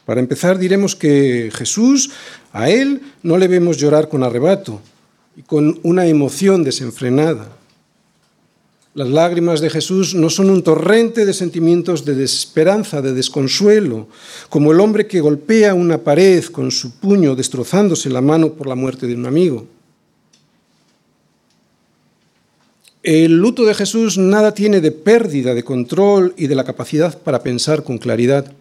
Para 0.05 0.21
empezar, 0.21 0.57
diremos 0.57 0.95
que 0.95 1.51
Jesús, 1.53 2.11
a 2.53 2.69
Él 2.69 3.01
no 3.21 3.37
le 3.37 3.49
vemos 3.49 3.75
llorar 3.75 4.07
con 4.07 4.23
arrebato, 4.23 4.81
y 5.35 5.43
con 5.43 5.79
una 5.83 6.07
emoción 6.07 6.63
desenfrenada. 6.63 7.49
Las 8.93 9.07
lágrimas 9.07 9.61
de 9.61 9.69
Jesús 9.69 10.15
no 10.15 10.29
son 10.29 10.49
un 10.49 10.63
torrente 10.63 11.25
de 11.25 11.33
sentimientos 11.33 12.03
de 12.03 12.13
desesperanza, 12.13 13.01
de 13.01 13.13
desconsuelo, 13.13 14.09
como 14.49 14.73
el 14.73 14.81
hombre 14.81 15.07
que 15.07 15.21
golpea 15.21 15.73
una 15.73 15.99
pared 15.99 16.43
con 16.45 16.71
su 16.71 16.99
puño 16.99 17.35
destrozándose 17.35 18.09
la 18.09 18.19
mano 18.19 18.51
por 18.51 18.67
la 18.67 18.75
muerte 18.75 19.07
de 19.07 19.15
un 19.15 19.25
amigo. 19.25 19.65
El 23.01 23.37
luto 23.37 23.63
de 23.63 23.73
Jesús 23.73 24.17
nada 24.17 24.53
tiene 24.53 24.81
de 24.81 24.91
pérdida 24.91 25.55
de 25.55 25.63
control 25.63 26.33
y 26.37 26.47
de 26.47 26.55
la 26.55 26.65
capacidad 26.65 27.17
para 27.17 27.41
pensar 27.41 27.83
con 27.83 27.97
claridad. 27.97 28.53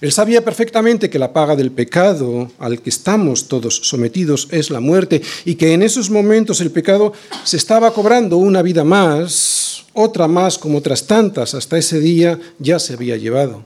Él 0.00 0.12
sabía 0.12 0.42
perfectamente 0.42 1.10
que 1.10 1.18
la 1.18 1.32
paga 1.32 1.56
del 1.56 1.72
pecado 1.72 2.50
al 2.58 2.80
que 2.80 2.88
estamos 2.88 3.48
todos 3.48 3.76
sometidos 3.82 4.48
es 4.50 4.70
la 4.70 4.80
muerte 4.80 5.20
y 5.44 5.56
que 5.56 5.74
en 5.74 5.82
esos 5.82 6.08
momentos 6.08 6.62
el 6.62 6.70
pecado 6.70 7.12
se 7.44 7.58
estaba 7.58 7.92
cobrando 7.92 8.38
una 8.38 8.62
vida 8.62 8.82
más, 8.82 9.84
otra 9.92 10.26
más 10.26 10.56
como 10.56 10.78
otras 10.78 11.06
tantas 11.06 11.54
hasta 11.54 11.76
ese 11.76 12.00
día 12.00 12.40
ya 12.58 12.78
se 12.78 12.94
había 12.94 13.18
llevado. 13.18 13.62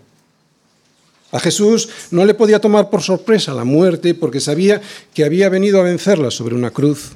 A 1.30 1.38
Jesús 1.38 1.88
no 2.10 2.24
le 2.24 2.34
podía 2.34 2.60
tomar 2.60 2.90
por 2.90 3.02
sorpresa 3.02 3.54
la 3.54 3.64
muerte 3.64 4.14
porque 4.14 4.40
sabía 4.40 4.80
que 5.12 5.24
había 5.24 5.48
venido 5.48 5.80
a 5.80 5.84
vencerla 5.84 6.32
sobre 6.32 6.56
una 6.56 6.70
cruz. 6.70 7.12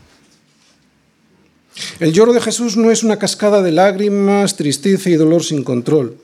El 1.98 2.12
lloro 2.12 2.32
de 2.32 2.40
Jesús 2.40 2.76
no 2.76 2.90
es 2.90 3.02
una 3.02 3.18
cascada 3.18 3.62
de 3.62 3.72
lágrimas, 3.72 4.56
tristeza 4.56 5.10
y 5.10 5.14
dolor 5.14 5.44
sin 5.44 5.62
control. 5.64 6.16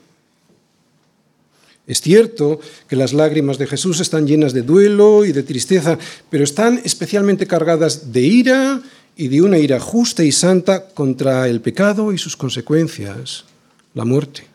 Es 1.87 2.01
cierto 2.01 2.59
que 2.87 2.95
las 2.95 3.13
lágrimas 3.13 3.57
de 3.57 3.67
Jesús 3.67 3.99
están 3.99 4.25
llenas 4.25 4.53
de 4.53 4.63
duelo 4.63 5.23
y 5.23 5.31
de 5.31 5.43
tristeza, 5.43 5.99
pero 6.29 6.43
están 6.43 6.81
especialmente 6.83 7.45
cargadas 7.45 8.11
de 8.11 8.21
ira 8.21 8.81
y 9.15 9.27
de 9.27 9.41
una 9.41 9.59
ira 9.59 9.79
justa 9.79 10.23
y 10.23 10.31
santa 10.31 10.87
contra 10.89 11.47
el 11.47 11.61
pecado 11.61 12.11
y 12.11 12.17
sus 12.17 12.35
consecuencias, 12.35 13.45
la 13.93 14.03
muerte. 14.03 14.47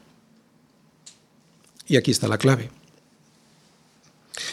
Y 1.87 1.97
aquí 1.97 2.11
está 2.11 2.27
la 2.27 2.39
clave. 2.39 2.71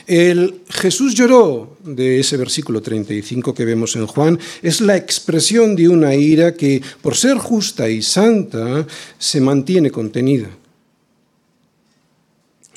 El 0.05 0.61
Jesús 0.69 1.15
lloró 1.15 1.77
de 1.83 2.19
ese 2.19 2.37
versículo 2.37 2.81
35 2.81 3.53
que 3.53 3.65
vemos 3.65 3.95
en 3.95 4.07
Juan 4.07 4.39
es 4.61 4.81
la 4.81 4.95
expresión 4.95 5.75
de 5.75 5.89
una 5.89 6.15
ira 6.15 6.53
que, 6.53 6.81
por 7.01 7.15
ser 7.15 7.37
justa 7.37 7.89
y 7.89 8.01
santa, 8.01 8.85
se 9.17 9.41
mantiene 9.41 9.91
contenida. 9.91 10.49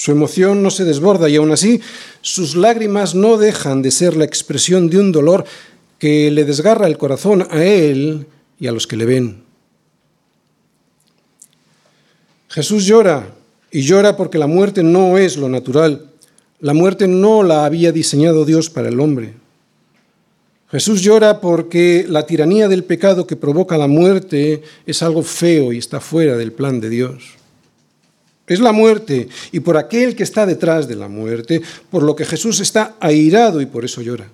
Su 0.00 0.12
emoción 0.12 0.62
no 0.62 0.70
se 0.70 0.86
desborda 0.86 1.28
y 1.28 1.36
aún 1.36 1.50
así 1.50 1.78
sus 2.22 2.56
lágrimas 2.56 3.14
no 3.14 3.36
dejan 3.36 3.82
de 3.82 3.90
ser 3.90 4.16
la 4.16 4.24
expresión 4.24 4.88
de 4.88 4.98
un 4.98 5.12
dolor 5.12 5.44
que 5.98 6.30
le 6.30 6.46
desgarra 6.46 6.86
el 6.86 6.96
corazón 6.96 7.46
a 7.50 7.62
él 7.62 8.26
y 8.58 8.66
a 8.66 8.72
los 8.72 8.86
que 8.86 8.96
le 8.96 9.04
ven. 9.04 9.42
Jesús 12.48 12.86
llora 12.86 13.34
y 13.70 13.82
llora 13.82 14.16
porque 14.16 14.38
la 14.38 14.46
muerte 14.46 14.82
no 14.82 15.18
es 15.18 15.36
lo 15.36 15.50
natural. 15.50 16.06
La 16.60 16.72
muerte 16.72 17.06
no 17.06 17.42
la 17.42 17.66
había 17.66 17.92
diseñado 17.92 18.46
Dios 18.46 18.70
para 18.70 18.88
el 18.88 19.00
hombre. 19.00 19.34
Jesús 20.70 21.02
llora 21.02 21.42
porque 21.42 22.06
la 22.08 22.24
tiranía 22.24 22.68
del 22.68 22.84
pecado 22.84 23.26
que 23.26 23.36
provoca 23.36 23.76
la 23.76 23.86
muerte 23.86 24.62
es 24.86 25.02
algo 25.02 25.22
feo 25.22 25.74
y 25.74 25.76
está 25.76 26.00
fuera 26.00 26.38
del 26.38 26.52
plan 26.52 26.80
de 26.80 26.88
Dios 26.88 27.39
es 28.50 28.58
la 28.58 28.72
muerte 28.72 29.28
y 29.52 29.60
por 29.60 29.76
aquel 29.76 30.16
que 30.16 30.24
está 30.24 30.44
detrás 30.44 30.88
de 30.88 30.96
la 30.96 31.06
muerte, 31.06 31.62
por 31.88 32.02
lo 32.02 32.16
que 32.16 32.24
Jesús 32.24 32.58
está 32.58 32.96
airado 32.98 33.60
y 33.60 33.66
por 33.66 33.84
eso 33.84 34.02
llora. 34.02 34.28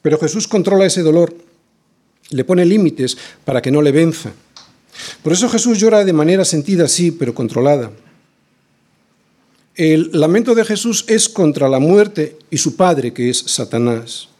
Pero 0.00 0.18
Jesús 0.18 0.48
controla 0.48 0.86
ese 0.86 1.02
dolor, 1.02 1.34
le 2.30 2.44
pone 2.44 2.64
límites 2.64 3.18
para 3.44 3.60
que 3.60 3.70
no 3.70 3.82
le 3.82 3.92
venza. 3.92 4.32
Por 5.22 5.34
eso 5.34 5.46
Jesús 5.50 5.78
llora 5.78 6.06
de 6.06 6.14
manera 6.14 6.46
sentida, 6.46 6.88
sí, 6.88 7.10
pero 7.10 7.34
controlada. 7.34 7.92
El 9.74 10.08
lamento 10.12 10.54
de 10.54 10.64
Jesús 10.64 11.04
es 11.06 11.28
contra 11.28 11.68
la 11.68 11.78
muerte 11.80 12.38
y 12.50 12.56
su 12.56 12.76
padre, 12.76 13.12
que 13.12 13.28
es 13.28 13.36
Satanás. 13.38 14.30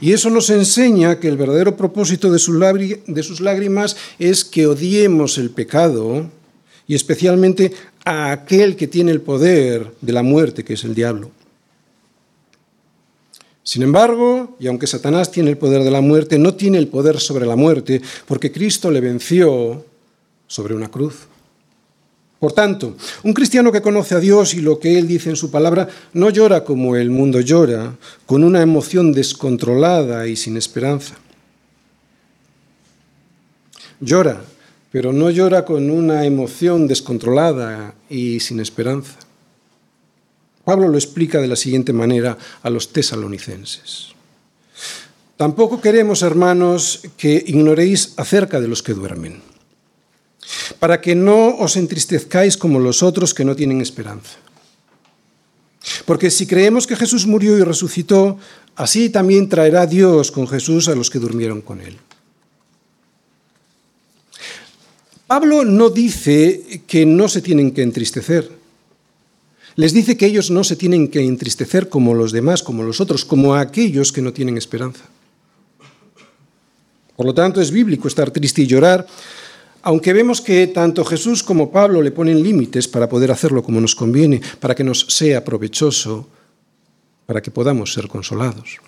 Y 0.00 0.12
eso 0.12 0.30
nos 0.30 0.48
enseña 0.48 1.18
que 1.18 1.26
el 1.26 1.36
verdadero 1.36 1.76
propósito 1.76 2.30
de 2.30 2.38
sus 2.38 3.40
lágrimas 3.40 3.96
es 4.20 4.44
que 4.44 4.68
odiemos 4.68 5.38
el 5.38 5.50
pecado 5.50 6.30
y 6.86 6.94
especialmente 6.94 7.72
a 8.04 8.32
aquel 8.32 8.76
que 8.76 8.88
tiene 8.88 9.12
el 9.12 9.20
poder 9.20 9.92
de 10.00 10.12
la 10.12 10.22
muerte, 10.22 10.64
que 10.64 10.74
es 10.74 10.84
el 10.84 10.94
diablo. 10.94 11.30
Sin 13.62 13.82
embargo, 13.82 14.56
y 14.58 14.66
aunque 14.66 14.88
Satanás 14.88 15.30
tiene 15.30 15.50
el 15.50 15.56
poder 15.56 15.84
de 15.84 15.90
la 15.90 16.00
muerte, 16.00 16.38
no 16.38 16.54
tiene 16.54 16.78
el 16.78 16.88
poder 16.88 17.20
sobre 17.20 17.46
la 17.46 17.54
muerte, 17.54 18.02
porque 18.26 18.50
Cristo 18.50 18.90
le 18.90 19.00
venció 19.00 19.84
sobre 20.48 20.74
una 20.74 20.90
cruz. 20.90 21.28
Por 22.40 22.52
tanto, 22.52 22.96
un 23.22 23.32
cristiano 23.32 23.70
que 23.70 23.80
conoce 23.80 24.16
a 24.16 24.20
Dios 24.20 24.54
y 24.54 24.60
lo 24.60 24.80
que 24.80 24.98
Él 24.98 25.06
dice 25.06 25.30
en 25.30 25.36
su 25.36 25.52
palabra 25.52 25.88
no 26.12 26.28
llora 26.28 26.64
como 26.64 26.96
el 26.96 27.08
mundo 27.08 27.40
llora, 27.40 27.96
con 28.26 28.42
una 28.42 28.62
emoción 28.62 29.12
descontrolada 29.12 30.26
y 30.26 30.34
sin 30.34 30.56
esperanza. 30.56 31.14
Llora 34.00 34.42
pero 34.92 35.10
no 35.12 35.30
llora 35.30 35.64
con 35.64 35.90
una 35.90 36.26
emoción 36.26 36.86
descontrolada 36.86 37.94
y 38.10 38.40
sin 38.40 38.60
esperanza. 38.60 39.16
Pablo 40.64 40.86
lo 40.86 40.98
explica 40.98 41.40
de 41.40 41.48
la 41.48 41.56
siguiente 41.56 41.94
manera 41.94 42.36
a 42.62 42.68
los 42.68 42.92
tesalonicenses. 42.92 44.08
Tampoco 45.38 45.80
queremos, 45.80 46.22
hermanos, 46.22 47.00
que 47.16 47.42
ignoréis 47.46 48.12
acerca 48.18 48.60
de 48.60 48.68
los 48.68 48.82
que 48.82 48.92
duermen, 48.92 49.40
para 50.78 51.00
que 51.00 51.14
no 51.14 51.56
os 51.56 51.76
entristezcáis 51.76 52.56
como 52.58 52.78
los 52.78 53.02
otros 53.02 53.32
que 53.32 53.46
no 53.46 53.56
tienen 53.56 53.80
esperanza. 53.80 54.36
Porque 56.04 56.30
si 56.30 56.46
creemos 56.46 56.86
que 56.86 56.96
Jesús 56.96 57.26
murió 57.26 57.58
y 57.58 57.62
resucitó, 57.62 58.38
así 58.76 59.08
también 59.08 59.48
traerá 59.48 59.86
Dios 59.86 60.30
con 60.30 60.46
Jesús 60.46 60.86
a 60.88 60.94
los 60.94 61.10
que 61.10 61.18
durmieron 61.18 61.62
con 61.62 61.80
él. 61.80 61.98
Pablo 65.32 65.64
no 65.64 65.88
dice 65.88 66.82
que 66.86 67.06
no 67.06 67.26
se 67.26 67.40
tienen 67.40 67.72
que 67.72 67.80
entristecer. 67.80 68.52
Les 69.76 69.94
dice 69.94 70.14
que 70.14 70.26
ellos 70.26 70.50
no 70.50 70.62
se 70.62 70.76
tienen 70.76 71.08
que 71.08 71.24
entristecer 71.24 71.88
como 71.88 72.12
los 72.12 72.32
demás, 72.32 72.62
como 72.62 72.82
los 72.82 73.00
otros, 73.00 73.24
como 73.24 73.54
aquellos 73.54 74.12
que 74.12 74.20
no 74.20 74.34
tienen 74.34 74.58
esperanza. 74.58 75.08
Por 77.16 77.24
lo 77.24 77.32
tanto, 77.32 77.62
es 77.62 77.70
bíblico 77.70 78.08
estar 78.08 78.30
triste 78.30 78.60
y 78.60 78.66
llorar, 78.66 79.06
aunque 79.80 80.12
vemos 80.12 80.42
que 80.42 80.66
tanto 80.66 81.02
Jesús 81.02 81.42
como 81.42 81.72
Pablo 81.72 82.02
le 82.02 82.10
ponen 82.10 82.42
límites 82.42 82.86
para 82.86 83.08
poder 83.08 83.32
hacerlo 83.32 83.62
como 83.62 83.80
nos 83.80 83.94
conviene, 83.94 84.42
para 84.60 84.74
que 84.74 84.84
nos 84.84 85.06
sea 85.08 85.42
provechoso, 85.42 86.28
para 87.24 87.40
que 87.40 87.50
podamos 87.50 87.94
ser 87.94 88.06
consolados. 88.06 88.80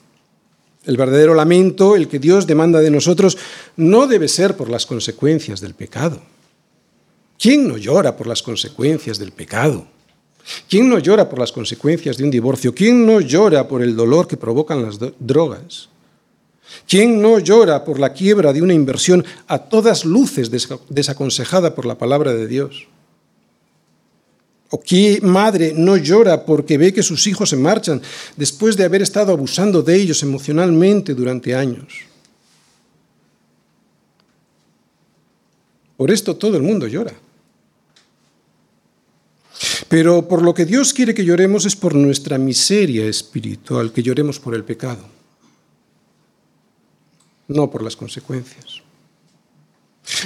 El 0.84 0.98
verdadero 0.98 1.32
lamento, 1.32 1.96
el 1.96 2.06
que 2.06 2.18
Dios 2.18 2.46
demanda 2.46 2.80
de 2.80 2.90
nosotros, 2.90 3.38
no 3.78 4.06
debe 4.06 4.28
ser 4.28 4.58
por 4.58 4.68
las 4.68 4.84
consecuencias 4.84 5.62
del 5.62 5.72
pecado. 5.72 6.33
¿Quién 7.44 7.68
no 7.68 7.76
llora 7.76 8.16
por 8.16 8.26
las 8.26 8.42
consecuencias 8.42 9.18
del 9.18 9.30
pecado? 9.30 9.86
¿Quién 10.66 10.88
no 10.88 10.98
llora 10.98 11.28
por 11.28 11.38
las 11.38 11.52
consecuencias 11.52 12.16
de 12.16 12.24
un 12.24 12.30
divorcio? 12.30 12.74
¿Quién 12.74 13.04
no 13.04 13.20
llora 13.20 13.68
por 13.68 13.82
el 13.82 13.94
dolor 13.94 14.26
que 14.26 14.38
provocan 14.38 14.82
las 14.82 14.98
drogas? 15.18 15.90
¿Quién 16.88 17.20
no 17.20 17.38
llora 17.38 17.84
por 17.84 18.00
la 18.00 18.14
quiebra 18.14 18.50
de 18.54 18.62
una 18.62 18.72
inversión 18.72 19.22
a 19.46 19.58
todas 19.58 20.06
luces 20.06 20.50
desaconsejada 20.88 21.74
por 21.74 21.84
la 21.84 21.98
palabra 21.98 22.32
de 22.32 22.46
Dios? 22.46 22.88
¿O 24.70 24.80
qué 24.80 25.20
madre 25.20 25.74
no 25.76 25.98
llora 25.98 26.46
porque 26.46 26.78
ve 26.78 26.94
que 26.94 27.02
sus 27.02 27.26
hijos 27.26 27.50
se 27.50 27.56
marchan 27.56 28.00
después 28.38 28.74
de 28.74 28.84
haber 28.84 29.02
estado 29.02 29.32
abusando 29.32 29.82
de 29.82 29.94
ellos 29.94 30.22
emocionalmente 30.22 31.12
durante 31.12 31.54
años? 31.54 31.92
Por 35.98 36.10
esto 36.10 36.34
todo 36.36 36.56
el 36.56 36.62
mundo 36.62 36.86
llora. 36.86 37.12
Pero 39.94 40.26
por 40.26 40.42
lo 40.42 40.54
que 40.54 40.64
Dios 40.64 40.92
quiere 40.92 41.14
que 41.14 41.24
lloremos 41.24 41.66
es 41.66 41.76
por 41.76 41.94
nuestra 41.94 42.36
miseria 42.36 43.06
espiritual, 43.06 43.92
que 43.92 44.02
lloremos 44.02 44.40
por 44.40 44.56
el 44.56 44.64
pecado, 44.64 45.06
no 47.46 47.70
por 47.70 47.80
las 47.80 47.94
consecuencias. 47.94 48.82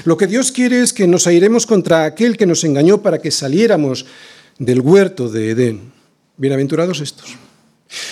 Lo 0.07 0.17
que 0.17 0.27
Dios 0.27 0.53
quiere 0.53 0.81
es 0.81 0.95
que 0.95 1.07
nos 1.07 1.27
airemos 1.27 1.67
contra 1.67 2.07
aquel 2.07 2.39
que 2.39 2.47
nos 2.47 2.65
engañó 2.65 3.03
para 3.03 3.19
que 3.19 3.31
saliéramos 3.31 4.07
del 4.59 4.81
huerto 4.81 5.29
de 5.29 5.51
Edén. 5.51 5.93
Bienaventurados 6.39 7.03
estos. 7.03 7.37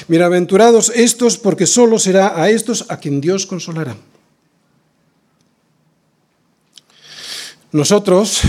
Bienaventurados 0.08 0.92
estos 0.94 1.38
porque 1.38 1.66
solo 1.66 1.98
será 1.98 2.38
a 2.38 2.50
estos 2.50 2.84
a 2.90 2.98
quien 2.98 3.22
Dios 3.22 3.46
consolará. 3.46 3.96
Nosotros, 7.72 8.42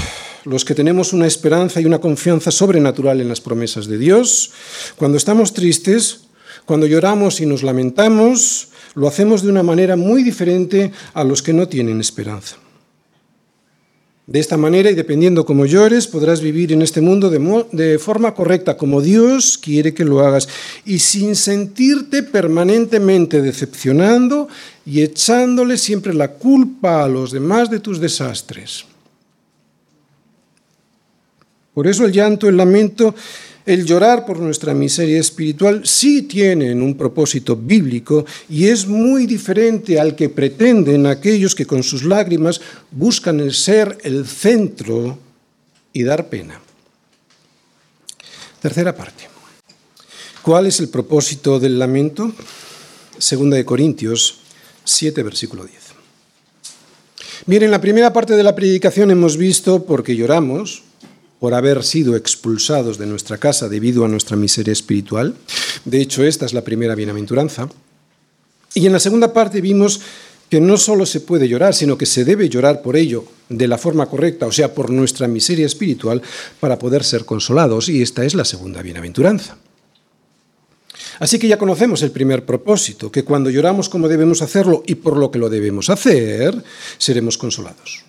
los 0.48 0.64
que 0.64 0.76
tenemos 0.76 1.14
una 1.14 1.28
esperanza 1.28 1.82
y 1.82 1.86
una 1.86 2.00
confianza 2.00 2.52
sobrenatural 2.52 3.20
en 3.20 3.28
las 3.28 3.42
promesas 3.42 3.88
de 3.88 3.98
Dios, 3.98 4.52
cuando 4.96 5.18
estamos 5.18 5.54
tristes, 5.54 6.22
cuando 6.66 6.88
lloramos 6.88 7.42
y 7.42 7.46
nos 7.46 7.64
lamentamos, 7.64 8.70
lo 8.96 9.08
hacemos 9.08 9.42
de 9.42 9.50
una 9.50 9.64
manera 9.64 9.96
muy 9.96 10.24
diferente 10.24 10.92
a 11.14 11.24
los 11.24 11.42
que 11.42 11.54
no 11.54 11.68
tienen 11.68 12.00
esperanza. 12.00 12.58
De 14.26 14.40
esta 14.40 14.58
manera, 14.58 14.92
y 14.92 14.96
dependiendo 14.96 15.46
cómo 15.46 15.66
llores, 15.66 16.06
podrás 16.06 16.42
vivir 16.42 16.74
en 16.74 16.82
este 16.82 17.00
mundo 17.00 17.30
de, 17.30 17.66
de, 17.72 17.98
forma 17.98 18.34
correcta, 18.34 18.76
como 18.76 19.02
Dios 19.02 19.58
quiere 19.58 19.94
que 19.94 20.04
lo 20.04 20.20
hagas, 20.20 20.50
y 20.84 21.00
sin 21.00 21.36
sentirte 21.36 22.24
permanentemente 22.24 23.42
decepcionando 23.42 24.50
y 24.86 25.02
echándole 25.02 25.78
siempre 25.78 26.14
la 26.14 26.34
culpa 26.34 27.06
a 27.06 27.08
los 27.08 27.32
demás 27.32 27.70
de 27.70 27.80
tus 27.80 28.02
desastres. 28.02 28.86
Por 31.78 31.86
eso 31.86 32.06
el 32.06 32.12
llanto, 32.12 32.50
el 32.50 32.58
lamento, 32.58 33.14
el 33.64 33.86
llorar 33.86 34.26
por 34.26 34.40
nuestra 34.40 34.74
miseria 34.74 35.20
espiritual 35.20 35.86
sí 35.86 36.24
tienen 36.24 36.82
un 36.82 36.98
propósito 36.98 37.56
bíblico 37.56 38.26
y 38.50 38.66
es 38.66 38.88
muy 38.88 39.28
diferente 39.28 40.00
al 40.00 40.16
que 40.16 40.30
pretenden 40.30 41.06
aquellos 41.06 41.54
que 41.54 41.68
con 41.68 41.84
sus 41.84 42.04
lágrimas 42.04 42.62
buscan 42.90 43.40
el 43.40 43.54
ser 43.54 43.96
el 44.02 44.26
centro 44.26 45.20
y 45.94 46.02
dar 46.02 46.30
pena. 46.30 46.60
Tercera 48.60 48.96
parte. 48.96 49.30
¿Cuál 50.42 50.66
es 50.66 50.80
el 50.80 50.90
propósito 50.90 51.60
del 51.60 51.78
lamento? 51.78 52.34
Segunda 53.20 53.56
de 53.56 53.66
Corintios 53.66 54.40
7, 54.84 55.22
versículo 55.22 55.64
10. 55.64 55.78
Miren, 57.46 57.68
en 57.68 57.72
la 57.72 57.82
primera 57.82 58.12
parte 58.12 58.34
de 58.34 58.42
la 58.42 58.56
predicación 58.56 59.12
hemos 59.12 59.38
visto 59.38 59.86
por 59.86 60.02
qué 60.04 60.16
lloramos, 60.16 60.87
por 61.40 61.54
haber 61.54 61.84
sido 61.84 62.16
expulsados 62.16 62.98
de 62.98 63.06
nuestra 63.06 63.38
casa 63.38 63.70
debido 63.70 64.06
a 64.06 64.08
nuestra 64.08 64.36
miseria 64.36 64.74
espiritual. 64.74 65.36
De 65.86 66.02
hecho, 66.02 66.24
esta 66.24 66.46
es 66.46 66.54
la 66.54 66.64
primera 66.64 66.96
bienaventuranza. 66.96 67.70
Y 68.74 68.86
en 68.86 68.94
la 68.94 69.00
segunda 69.00 69.34
parte 69.34 69.62
vimos 69.62 70.02
que 70.50 70.62
no 70.62 70.78
solo 70.78 71.06
se 71.06 71.20
puede 71.20 71.48
llorar, 71.48 71.74
sino 71.74 71.98
que 71.98 72.06
se 72.06 72.24
debe 72.24 72.50
llorar 72.50 72.82
por 72.82 72.96
ello 72.96 73.26
de 73.50 73.68
la 73.68 73.78
forma 73.78 74.08
correcta, 74.08 74.46
o 74.46 74.52
sea, 74.52 74.74
por 74.74 74.90
nuestra 74.90 75.28
miseria 75.28 75.66
espiritual, 75.66 76.22
para 76.60 76.80
poder 76.80 77.04
ser 77.04 77.26
consolados. 77.26 77.90
Y 77.90 78.02
esta 78.02 78.24
es 78.24 78.34
la 78.34 78.46
segunda 78.46 78.82
bienaventuranza. 78.82 79.58
Así 81.20 81.40
que 81.40 81.48
ya 81.48 81.58
conocemos 81.58 82.02
el 82.02 82.12
primer 82.12 82.46
propósito, 82.46 83.12
que 83.12 83.24
cuando 83.24 83.50
lloramos 83.50 83.90
como 83.90 84.08
debemos 84.08 84.42
hacerlo 84.42 84.84
y 84.86 84.96
por 84.96 85.18
lo 85.18 85.32
que 85.32 85.40
lo 85.40 85.50
debemos 85.50 85.90
hacer, 85.90 86.64
seremos 86.98 87.38
consolados. 87.38 88.04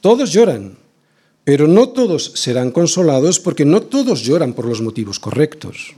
Todos 0.00 0.32
lloran, 0.32 0.76
pero 1.44 1.66
no 1.66 1.88
todos 1.88 2.32
serán 2.34 2.70
consolados 2.70 3.40
porque 3.40 3.64
no 3.64 3.82
todos 3.82 4.22
lloran 4.22 4.52
por 4.52 4.66
los 4.66 4.80
motivos 4.80 5.18
correctos. 5.18 5.94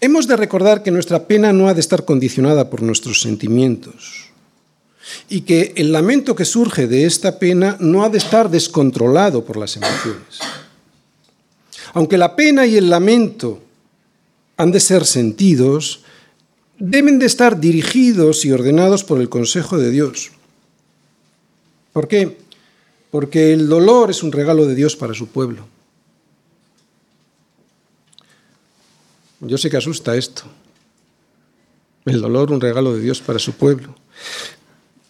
Hemos 0.00 0.26
de 0.26 0.36
recordar 0.36 0.82
que 0.82 0.90
nuestra 0.90 1.28
pena 1.28 1.52
no 1.52 1.68
ha 1.68 1.74
de 1.74 1.80
estar 1.80 2.04
condicionada 2.04 2.70
por 2.70 2.82
nuestros 2.82 3.20
sentimientos 3.20 4.30
y 5.28 5.42
que 5.42 5.72
el 5.76 5.92
lamento 5.92 6.34
que 6.34 6.44
surge 6.44 6.86
de 6.86 7.04
esta 7.04 7.38
pena 7.38 7.76
no 7.80 8.02
ha 8.02 8.08
de 8.08 8.18
estar 8.18 8.50
descontrolado 8.50 9.44
por 9.44 9.56
las 9.56 9.76
emociones. 9.76 10.40
Aunque 11.92 12.18
la 12.18 12.34
pena 12.34 12.66
y 12.66 12.76
el 12.76 12.88
lamento 12.88 13.62
han 14.56 14.72
de 14.72 14.80
ser 14.80 15.04
sentidos, 15.04 16.02
deben 16.78 17.18
de 17.18 17.26
estar 17.26 17.60
dirigidos 17.60 18.44
y 18.44 18.52
ordenados 18.52 19.04
por 19.04 19.20
el 19.20 19.28
consejo 19.28 19.76
de 19.76 19.90
Dios. 19.90 20.30
¿Por 21.92 22.08
qué? 22.08 22.38
Porque 23.10 23.52
el 23.52 23.68
dolor 23.68 24.10
es 24.10 24.22
un 24.22 24.32
regalo 24.32 24.66
de 24.66 24.74
Dios 24.74 24.96
para 24.96 25.14
su 25.14 25.28
pueblo. 25.28 25.66
Yo 29.40 29.58
sé 29.58 29.70
que 29.70 29.78
asusta 29.78 30.16
esto. 30.16 30.42
El 32.04 32.20
dolor, 32.20 32.52
un 32.52 32.60
regalo 32.60 32.94
de 32.94 33.00
Dios 33.00 33.20
para 33.20 33.38
su 33.38 33.52
pueblo. 33.52 33.94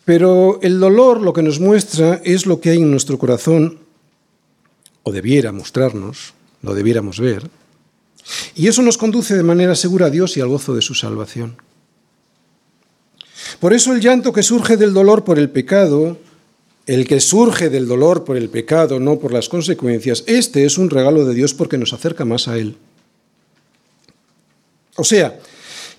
Pero 0.04 0.58
el 0.62 0.80
dolor 0.80 1.20
lo 1.20 1.32
que 1.32 1.42
nos 1.42 1.60
muestra 1.60 2.20
es 2.24 2.46
lo 2.46 2.60
que 2.60 2.70
hay 2.70 2.78
en 2.78 2.90
nuestro 2.90 3.18
corazón, 3.18 3.78
o 5.02 5.12
debiera 5.12 5.52
mostrarnos, 5.52 6.34
lo 6.62 6.74
debiéramos 6.74 7.20
ver, 7.20 7.48
y 8.54 8.68
eso 8.68 8.82
nos 8.82 8.98
conduce 8.98 9.36
de 9.36 9.42
manera 9.42 9.74
segura 9.74 10.06
a 10.06 10.10
Dios 10.10 10.36
y 10.36 10.40
al 10.40 10.48
gozo 10.48 10.74
de 10.74 10.82
su 10.82 10.94
salvación. 10.94 11.56
Por 13.58 13.72
eso 13.72 13.92
el 13.92 14.00
llanto 14.00 14.32
que 14.32 14.42
surge 14.42 14.76
del 14.76 14.94
dolor 14.94 15.24
por 15.24 15.38
el 15.38 15.50
pecado 15.50 16.18
el 16.90 17.06
que 17.06 17.20
surge 17.20 17.70
del 17.70 17.86
dolor 17.86 18.24
por 18.24 18.36
el 18.36 18.48
pecado, 18.48 18.98
no 18.98 19.20
por 19.20 19.32
las 19.32 19.48
consecuencias, 19.48 20.24
este 20.26 20.64
es 20.64 20.76
un 20.76 20.90
regalo 20.90 21.24
de 21.24 21.34
Dios 21.34 21.54
porque 21.54 21.78
nos 21.78 21.92
acerca 21.92 22.24
más 22.24 22.48
a 22.48 22.58
Él. 22.58 22.74
O 24.96 25.04
sea, 25.04 25.38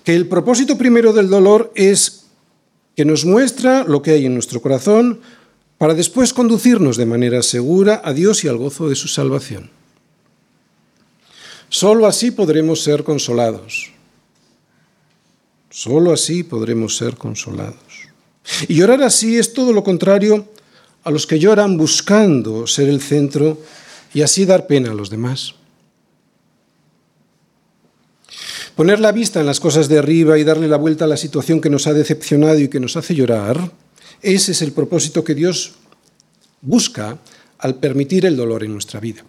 que 0.04 0.14
el 0.14 0.28
propósito 0.28 0.78
primero 0.78 1.14
del 1.14 1.30
dolor 1.30 1.72
es 1.76 2.26
que 2.94 3.06
nos 3.06 3.24
muestra 3.24 3.86
lo 3.86 4.02
que 4.02 4.12
hay 4.12 4.26
en 4.26 4.34
nuestro 4.34 4.62
corazón 4.62 5.22
para 5.78 5.94
después 5.94 6.34
conducirnos 6.34 6.98
de 6.98 7.06
manera 7.06 7.42
segura 7.42 8.02
a 8.04 8.12
Dios 8.12 8.44
y 8.44 8.50
al 8.50 8.58
gozo 8.58 8.90
de 8.90 8.96
su 8.96 9.08
salvación. 9.08 9.72
Solo 11.70 12.06
así 12.06 12.32
podremos 12.32 12.84
ser 12.84 13.06
consolados. 13.06 13.92
Solo 15.70 16.12
así 16.12 16.44
podremos 16.44 16.98
ser 16.98 17.16
consolados. 17.16 18.10
Y 18.68 18.76
llorar 18.76 19.02
así 19.04 19.38
es 19.38 19.54
todo 19.54 19.72
lo 19.72 19.86
contrario 19.86 20.50
a 21.04 21.12
los 21.12 21.26
que 21.26 21.40
lloran 21.40 21.78
buscando 21.78 22.68
ser 22.68 22.90
el 22.90 23.02
centro 23.02 23.58
y 24.14 24.22
así 24.22 24.46
dar 24.46 24.68
pena 24.68 24.92
a 24.92 24.94
los 24.94 25.10
demás. 25.10 25.56
Poner 28.76 29.00
la 29.00 29.12
vista 29.12 29.40
en 29.40 29.46
las 29.46 29.60
cosas 29.60 29.90
de 29.90 30.00
arriba 30.00 30.38
y 30.38 30.44
darle 30.44 30.68
la 30.68 30.78
vuelta 30.78 31.06
a 31.06 31.08
la 31.08 31.18
situación 31.18 31.60
que 31.60 31.70
nos 31.70 31.88
ha 31.88 31.94
decepcionado 31.94 32.60
y 32.60 32.70
que 32.70 32.80
nos 32.80 32.96
hace 32.96 33.16
llorar, 33.16 33.72
ese 34.22 34.54
es 34.54 34.62
el 34.62 34.72
propósito 34.72 35.24
que 35.24 35.36
Dios 35.36 35.74
busca 36.62 37.18
al 37.58 37.76
permitir 37.76 38.26
el 38.26 38.38
dolor 38.38 38.64
en 38.64 38.74
nuestra 38.74 39.00
vida. 39.00 39.24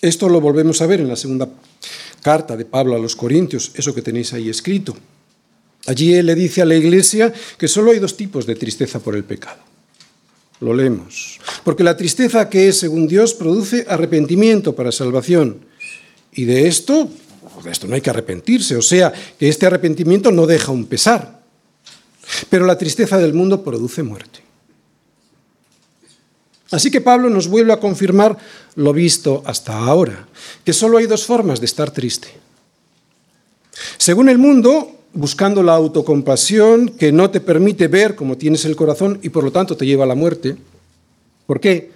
Esto 0.00 0.28
lo 0.28 0.40
volvemos 0.40 0.80
a 0.80 0.86
ver 0.86 1.00
en 1.00 1.08
la 1.08 1.16
segunda 1.16 1.48
carta 2.22 2.56
de 2.56 2.64
Pablo 2.64 2.94
a 2.94 2.98
los 2.98 3.16
Corintios, 3.16 3.72
eso 3.74 3.94
que 3.94 4.02
tenéis 4.02 4.32
ahí 4.32 4.48
escrito. 4.48 4.96
Allí 5.86 6.14
él 6.14 6.26
le 6.26 6.34
dice 6.34 6.62
a 6.62 6.66
la 6.66 6.76
iglesia 6.76 7.32
que 7.58 7.68
solo 7.68 7.90
hay 7.90 7.98
dos 7.98 8.16
tipos 8.16 8.46
de 8.46 8.54
tristeza 8.54 9.00
por 9.00 9.16
el 9.16 9.24
pecado. 9.24 9.69
Lo 10.60 10.74
leemos. 10.74 11.40
Porque 11.64 11.82
la 11.82 11.96
tristeza 11.96 12.48
que 12.48 12.68
es 12.68 12.78
según 12.78 13.08
Dios 13.08 13.34
produce 13.34 13.86
arrepentimiento 13.88 14.74
para 14.74 14.92
salvación. 14.92 15.64
Y 16.32 16.44
de 16.44 16.68
esto, 16.68 17.08
de 17.64 17.70
esto 17.70 17.86
no 17.86 17.94
hay 17.94 18.00
que 18.00 18.10
arrepentirse, 18.10 18.76
o 18.76 18.82
sea, 18.82 19.12
que 19.38 19.48
este 19.48 19.66
arrepentimiento 19.66 20.30
no 20.30 20.46
deja 20.46 20.70
un 20.70 20.86
pesar. 20.86 21.40
Pero 22.48 22.66
la 22.66 22.78
tristeza 22.78 23.18
del 23.18 23.32
mundo 23.32 23.64
produce 23.64 24.02
muerte. 24.02 24.40
Así 26.70 26.90
que 26.90 27.00
Pablo 27.00 27.30
nos 27.30 27.48
vuelve 27.48 27.72
a 27.72 27.80
confirmar 27.80 28.36
lo 28.76 28.92
visto 28.92 29.42
hasta 29.44 29.76
ahora, 29.76 30.28
que 30.64 30.72
solo 30.72 30.98
hay 30.98 31.06
dos 31.06 31.24
formas 31.24 31.58
de 31.58 31.66
estar 31.66 31.90
triste. 31.90 32.28
Según 33.96 34.28
el 34.28 34.38
mundo, 34.38 34.99
buscando 35.12 35.62
la 35.62 35.74
autocompasión 35.74 36.88
que 36.88 37.12
no 37.12 37.30
te 37.30 37.40
permite 37.40 37.88
ver 37.88 38.14
cómo 38.14 38.36
tienes 38.36 38.64
el 38.64 38.76
corazón 38.76 39.18
y 39.22 39.30
por 39.30 39.44
lo 39.44 39.52
tanto 39.52 39.76
te 39.76 39.86
lleva 39.86 40.04
a 40.04 40.08
la 40.08 40.14
muerte. 40.14 40.56
¿Por 41.46 41.60
qué? 41.60 41.90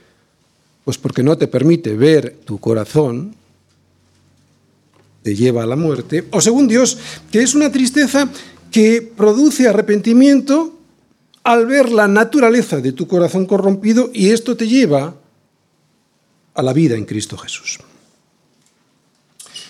Pues 0.84 0.98
porque 0.98 1.22
no 1.22 1.38
te 1.38 1.48
permite 1.48 1.94
ver 1.94 2.36
tu 2.44 2.58
corazón, 2.58 3.34
te 5.22 5.34
lleva 5.34 5.62
a 5.62 5.66
la 5.66 5.76
muerte. 5.76 6.24
O 6.32 6.40
según 6.40 6.68
Dios, 6.68 6.98
que 7.30 7.42
es 7.42 7.54
una 7.54 7.72
tristeza 7.72 8.28
que 8.70 9.00
produce 9.00 9.68
arrepentimiento 9.68 10.78
al 11.44 11.66
ver 11.66 11.90
la 11.90 12.08
naturaleza 12.08 12.80
de 12.80 12.92
tu 12.92 13.06
corazón 13.06 13.46
corrompido 13.46 14.10
y 14.12 14.30
esto 14.30 14.56
te 14.56 14.66
lleva 14.66 15.14
a 16.54 16.62
la 16.62 16.72
vida 16.72 16.96
en 16.96 17.04
Cristo 17.04 17.36
Jesús. 17.36 17.78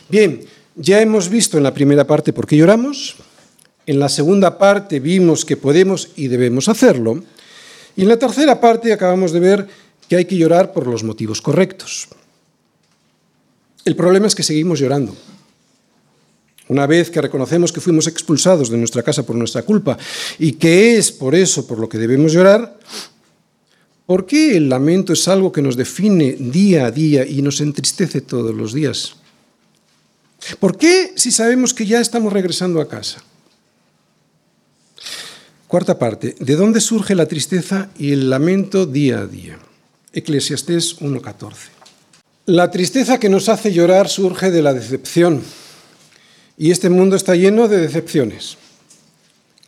Bien, 0.08 0.40
ya 0.76 1.00
hemos 1.00 1.28
visto 1.28 1.56
en 1.56 1.64
la 1.64 1.74
primera 1.74 2.06
parte 2.06 2.32
por 2.32 2.46
qué 2.46 2.56
lloramos, 2.56 3.16
en 3.86 3.98
la 3.98 4.08
segunda 4.08 4.58
parte 4.58 5.00
vimos 5.00 5.44
que 5.44 5.56
podemos 5.56 6.10
y 6.16 6.28
debemos 6.28 6.68
hacerlo, 6.68 7.22
y 7.96 8.02
en 8.02 8.08
la 8.08 8.18
tercera 8.18 8.60
parte 8.60 8.92
acabamos 8.92 9.32
de 9.32 9.40
ver 9.40 9.68
que 10.08 10.16
hay 10.16 10.24
que 10.24 10.36
llorar 10.36 10.72
por 10.72 10.86
los 10.86 11.04
motivos 11.04 11.40
correctos. 11.40 12.08
El 13.84 13.96
problema 13.96 14.26
es 14.26 14.34
que 14.34 14.42
seguimos 14.42 14.78
llorando. 14.78 15.14
Una 16.68 16.86
vez 16.86 17.10
que 17.10 17.20
reconocemos 17.20 17.72
que 17.72 17.80
fuimos 17.80 18.06
expulsados 18.06 18.70
de 18.70 18.78
nuestra 18.78 19.02
casa 19.02 19.24
por 19.24 19.36
nuestra 19.36 19.62
culpa 19.62 19.98
y 20.38 20.52
que 20.52 20.96
es 20.96 21.12
por 21.12 21.34
eso 21.34 21.66
por 21.66 21.78
lo 21.78 21.88
que 21.88 21.98
debemos 21.98 22.32
llorar, 22.32 22.78
¿por 24.06 24.24
qué 24.24 24.56
el 24.56 24.70
lamento 24.70 25.12
es 25.12 25.28
algo 25.28 25.52
que 25.52 25.60
nos 25.60 25.76
define 25.76 26.32
día 26.32 26.86
a 26.86 26.90
día 26.90 27.26
y 27.26 27.42
nos 27.42 27.60
entristece 27.60 28.22
todos 28.22 28.54
los 28.54 28.72
días? 28.72 29.16
¿Por 30.58 30.78
qué 30.78 31.12
si 31.16 31.30
sabemos 31.30 31.74
que 31.74 31.86
ya 31.86 32.00
estamos 32.00 32.32
regresando 32.32 32.80
a 32.80 32.88
casa? 32.88 33.22
Cuarta 35.74 35.98
parte, 35.98 36.36
¿de 36.38 36.54
dónde 36.54 36.80
surge 36.80 37.16
la 37.16 37.26
tristeza 37.26 37.88
y 37.98 38.12
el 38.12 38.30
lamento 38.30 38.86
día 38.86 39.18
a 39.18 39.26
día? 39.26 39.58
Eclesiastés 40.12 41.00
1.14. 41.00 41.52
La 42.46 42.70
tristeza 42.70 43.18
que 43.18 43.28
nos 43.28 43.48
hace 43.48 43.72
llorar 43.72 44.08
surge 44.08 44.52
de 44.52 44.62
la 44.62 44.72
decepción 44.72 45.42
y 46.56 46.70
este 46.70 46.90
mundo 46.90 47.16
está 47.16 47.34
lleno 47.34 47.66
de 47.66 47.80
decepciones. 47.80 48.56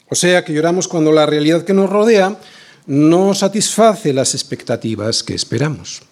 O 0.08 0.14
sea 0.14 0.44
que 0.44 0.52
lloramos 0.52 0.86
cuando 0.86 1.10
la 1.10 1.26
realidad 1.26 1.64
que 1.64 1.74
nos 1.74 1.90
rodea 1.90 2.38
no 2.86 3.34
satisface 3.34 4.12
las 4.12 4.36
expectativas 4.36 5.24
que 5.24 5.34
esperamos. 5.34 6.02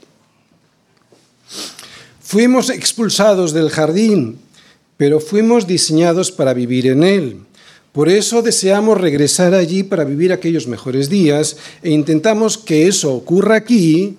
Fuimos 2.21 2.69
expulsados 2.69 3.53
del 3.53 3.71
jardín, 3.71 4.41
pero 4.97 5.21
fuimos 5.21 5.69
diseñados 5.69 6.33
para 6.33 6.53
vivir 6.53 6.89
en 6.89 7.05
él. 7.05 7.47
Por 7.95 8.09
eso 8.09 8.43
deseamos 8.43 9.01
regresar 9.01 9.55
allí 9.55 9.85
para 9.85 10.03
vivir 10.03 10.33
aquellos 10.33 10.67
mejores 10.67 11.09
días 11.09 11.57
e 11.81 11.91
intentamos 11.91 12.59
que 12.59 12.89
eso 12.89 13.15
ocurra 13.15 13.55
aquí 13.55 14.19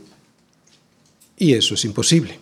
y 1.36 1.56
eso 1.56 1.74
es 1.74 1.84
imposible. 1.84 2.40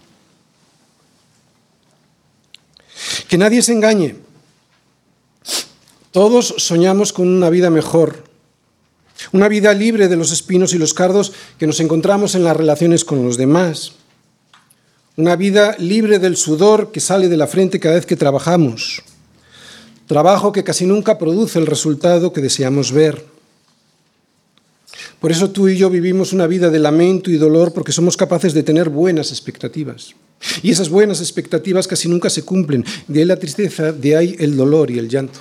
Que 3.28 3.40
nadie 3.40 3.64
se 3.64 3.74
engañe. 3.74 4.16
Todos 6.12 6.54
soñamos 6.60 7.12
con 7.12 7.28
una 7.28 7.50
vida 7.50 7.72
mejor, 7.72 8.26
una 9.32 9.48
vida 9.48 9.74
libre 9.74 10.10
de 10.10 10.18
los 10.18 10.32
espinos 10.32 10.76
y 10.76 10.78
los 10.78 10.94
cardos 10.94 11.34
que 11.58 11.66
nos 11.66 11.80
encontramos 11.80 12.36
en 12.36 12.44
las 12.44 12.56
relaciones 12.56 13.04
con 13.04 13.26
los 13.26 13.38
demás, 13.38 13.94
una 15.18 15.36
vida 15.36 15.76
libre 15.80 16.20
del 16.20 16.38
sudor 16.38 16.92
que 16.92 17.00
sale 17.00 17.28
de 17.28 17.38
la 17.38 17.48
frente 17.48 17.80
cada 17.80 17.96
vez 17.96 18.06
que 18.06 18.16
trabajamos, 18.16 19.02
trabajo 20.14 20.52
que 20.52 20.64
casi 20.64 20.86
nunca 20.86 21.18
produce 21.18 21.58
el 21.58 21.66
resultado 21.66 22.32
que 22.32 22.40
deseamos 22.40 22.92
ver. 22.92 23.26
Por 25.20 25.32
eso 25.32 25.50
tú 25.50 25.68
y 25.68 25.76
yo 25.76 25.90
vivimos 25.90 26.34
una 26.34 26.46
vida 26.46 26.70
de 26.70 26.78
lamento 26.78 27.32
y 27.32 27.38
dolor 27.38 27.74
porque 27.74 27.92
somos 27.92 28.16
capaces 28.16 28.54
de 28.54 28.62
tener 28.62 28.90
buenas 28.90 29.32
expectativas. 29.32 30.14
Y 30.62 30.70
esas 30.70 30.90
buenas 30.90 31.20
expectativas 31.20 31.88
casi 31.88 32.08
nunca 32.10 32.30
se 32.30 32.44
cumplen. 32.44 32.86
De 33.08 33.22
ahí 33.22 33.26
la 33.26 33.38
tristeza, 33.38 33.92
de 33.92 34.16
ahí 34.16 34.36
el 34.38 34.56
dolor 34.56 34.92
y 34.92 35.00
el 35.00 35.10
llanto. 35.10 35.40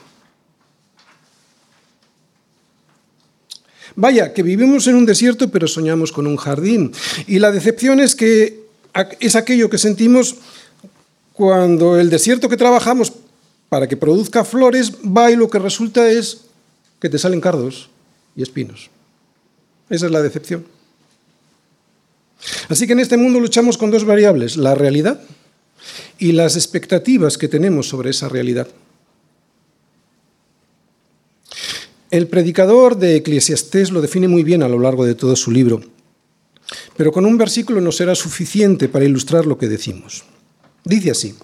Vaya, 3.95 4.33
que 4.33 4.43
vivimos 4.43 4.87
en 4.87 4.95
un 4.95 5.05
desierto 5.05 5.51
pero 5.51 5.69
soñamos 5.69 6.13
con 6.13 6.27
un 6.27 6.39
jardín. 6.39 6.93
Y 7.27 7.41
la 7.41 7.53
decepción 7.53 8.01
es 8.01 8.17
que 8.17 8.63
es 9.21 9.37
aquello 9.37 9.69
que 9.69 9.77
sentimos 9.77 10.37
cuando 11.35 11.99
el 11.99 12.09
desierto 12.09 12.49
que 12.49 12.57
trabajamos 12.57 13.13
para 13.73 13.89
que 13.89 13.97
produzca 13.97 14.45
flores 14.45 14.93
va 15.01 15.31
y 15.31 15.35
lo 15.35 15.49
que 15.49 15.59
resulta 15.59 16.07
es 16.11 16.43
que 17.01 17.09
te 17.09 17.19
salen 17.19 17.41
cardos 17.41 17.89
y 18.37 18.43
espinos. 18.43 18.91
Esa 19.89 20.05
es 20.05 20.13
la 20.13 20.21
decepción. 20.21 20.67
Así 22.69 22.87
que 22.87 22.93
en 22.93 23.01
este 23.01 23.17
mundo 23.17 23.41
luchamos 23.41 23.79
con 23.79 23.91
dos 23.91 24.05
variables, 24.05 24.59
la 24.59 24.75
realidad 24.75 25.23
y 26.19 26.33
las 26.33 26.57
expectativas 26.57 27.39
que 27.39 27.49
tenemos 27.49 27.89
sobre 27.89 28.11
esa 28.11 28.29
realidad. 28.29 28.69
El 32.11 32.29
predicador 32.29 32.99
de 32.99 33.17
Eclesiastés 33.17 33.91
lo 33.91 34.03
define 34.03 34.29
muy 34.29 34.43
bien 34.43 34.63
a 34.63 34.69
lo 34.69 34.81
largo 34.81 35.07
de 35.07 35.15
todo 35.15 35.35
su 35.35 35.51
libro, 35.51 35.81
pero 36.95 37.11
con 37.11 37.25
un 37.25 37.39
versículo 37.39 37.81
no 37.81 37.91
será 37.91 38.15
suficiente 38.15 38.91
para 38.91 39.07
ilustrar 39.07 39.47
lo 39.47 39.57
que 39.57 39.69
decimos. 39.69 40.25
Dice 40.85 41.13
así, 41.13 41.35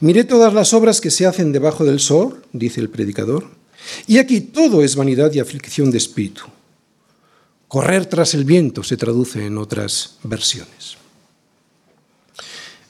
Miré 0.00 0.24
todas 0.24 0.52
las 0.54 0.72
obras 0.72 1.00
que 1.00 1.10
se 1.10 1.26
hacen 1.26 1.52
debajo 1.52 1.84
del 1.84 2.00
sol, 2.00 2.42
dice 2.52 2.80
el 2.80 2.88
predicador, 2.88 3.46
y 4.06 4.18
aquí 4.18 4.40
todo 4.40 4.82
es 4.82 4.96
vanidad 4.96 5.32
y 5.32 5.40
aflicción 5.40 5.90
de 5.90 5.98
espíritu. 5.98 6.42
Correr 7.68 8.06
tras 8.06 8.34
el 8.34 8.44
viento 8.44 8.82
se 8.82 8.96
traduce 8.96 9.44
en 9.44 9.58
otras 9.58 10.16
versiones. 10.22 10.96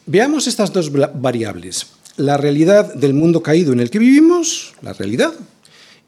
Veamos 0.07 0.47
estas 0.47 0.73
dos 0.73 0.91
variables, 0.93 1.87
la 2.17 2.37
realidad 2.37 2.95
del 2.95 3.13
mundo 3.13 3.43
caído 3.43 3.73
en 3.73 3.81
el 3.81 3.91
que 3.91 3.99
vivimos, 3.99 4.75
la 4.83 4.93
realidad, 4.93 5.35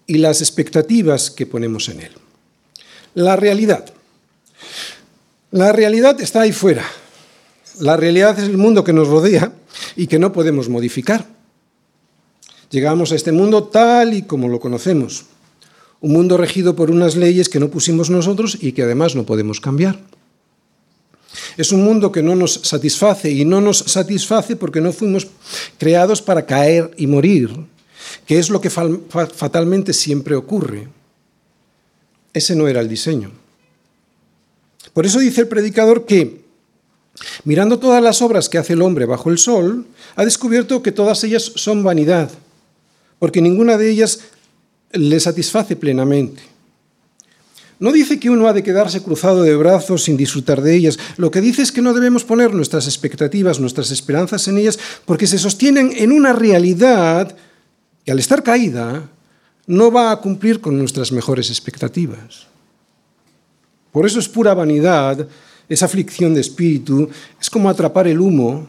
y 0.06 0.18
las 0.18 0.40
expectativas 0.40 1.30
que 1.30 1.46
ponemos 1.46 1.88
en 1.88 2.00
él. 2.00 2.12
La 3.14 3.36
realidad. 3.36 3.92
La 5.50 5.72
realidad 5.72 6.20
está 6.20 6.42
ahí 6.42 6.52
fuera. 6.52 6.84
La 7.80 7.96
realidad 7.96 8.38
es 8.38 8.48
el 8.48 8.56
mundo 8.56 8.84
que 8.84 8.92
nos 8.92 9.08
rodea 9.08 9.52
y 9.96 10.06
que 10.06 10.18
no 10.18 10.32
podemos 10.32 10.68
modificar. 10.68 11.26
Llegamos 12.70 13.12
a 13.12 13.16
este 13.16 13.32
mundo 13.32 13.64
tal 13.64 14.14
y 14.14 14.22
como 14.22 14.48
lo 14.48 14.60
conocemos. 14.60 15.26
Un 16.00 16.12
mundo 16.12 16.36
regido 16.36 16.76
por 16.76 16.90
unas 16.90 17.16
leyes 17.16 17.48
que 17.48 17.60
no 17.60 17.68
pusimos 17.68 18.10
nosotros 18.10 18.56
y 18.60 18.72
que 18.72 18.82
además 18.82 19.16
no 19.16 19.24
podemos 19.24 19.60
cambiar. 19.60 20.00
Es 21.56 21.72
un 21.72 21.84
mundo 21.84 22.10
que 22.10 22.22
no 22.22 22.34
nos 22.34 22.54
satisface 22.54 23.30
y 23.30 23.44
no 23.44 23.60
nos 23.60 23.78
satisface 23.78 24.56
porque 24.56 24.80
no 24.80 24.92
fuimos 24.92 25.28
creados 25.78 26.22
para 26.22 26.46
caer 26.46 26.90
y 26.96 27.06
morir, 27.06 27.50
que 28.26 28.38
es 28.38 28.50
lo 28.50 28.60
que 28.60 28.70
fatalmente 28.70 29.92
siempre 29.92 30.34
ocurre. 30.34 30.88
Ese 32.32 32.54
no 32.54 32.68
era 32.68 32.80
el 32.80 32.88
diseño. 32.88 33.32
Por 34.92 35.06
eso 35.06 35.18
dice 35.18 35.42
el 35.42 35.48
predicador 35.48 36.06
que, 36.06 36.44
mirando 37.44 37.78
todas 37.78 38.02
las 38.02 38.22
obras 38.22 38.48
que 38.48 38.58
hace 38.58 38.74
el 38.74 38.82
hombre 38.82 39.06
bajo 39.06 39.30
el 39.30 39.38
sol, 39.38 39.86
ha 40.16 40.24
descubierto 40.24 40.82
que 40.82 40.92
todas 40.92 41.22
ellas 41.24 41.52
son 41.54 41.82
vanidad, 41.82 42.30
porque 43.18 43.40
ninguna 43.40 43.76
de 43.76 43.90
ellas 43.90 44.20
le 44.92 45.20
satisface 45.20 45.76
plenamente. 45.76 46.42
no 47.78 47.92
dice 47.92 48.20
que 48.20 48.28
uno 48.28 48.46
ha 48.46 48.52
de 48.52 48.62
quedarse 48.62 49.02
cruzado 49.02 49.42
de 49.42 49.56
brazos 49.56 50.02
sin 50.04 50.16
disfrutar 50.16 50.60
de 50.60 50.76
ellas. 50.76 50.98
Lo 51.16 51.30
que 51.30 51.40
dice 51.40 51.62
es 51.62 51.72
que 51.72 51.80
no 51.80 51.94
debemos 51.94 52.24
poner 52.24 52.52
nuestras 52.52 52.86
expectativas, 52.86 53.58
nuestras 53.58 53.90
esperanzas 53.90 54.46
en 54.48 54.58
ellas, 54.58 54.78
porque 55.06 55.26
se 55.26 55.38
sostienen 55.38 55.92
en 55.96 56.12
una 56.12 56.34
realidad 56.34 57.34
que 58.04 58.12
al 58.12 58.18
estar 58.18 58.42
caída 58.42 59.08
no 59.66 59.90
va 59.90 60.10
a 60.10 60.20
cumplir 60.20 60.60
con 60.60 60.76
nuestras 60.78 61.10
mejores 61.10 61.48
expectativas. 61.48 62.48
Por 63.92 64.04
eso 64.04 64.18
es 64.18 64.28
pura 64.28 64.52
vanidad, 64.52 65.26
esa 65.70 65.86
aflicción 65.86 66.34
de 66.34 66.42
espíritu, 66.42 67.08
es 67.40 67.48
como 67.48 67.70
atrapar 67.70 68.08
el 68.08 68.20
humo, 68.20 68.68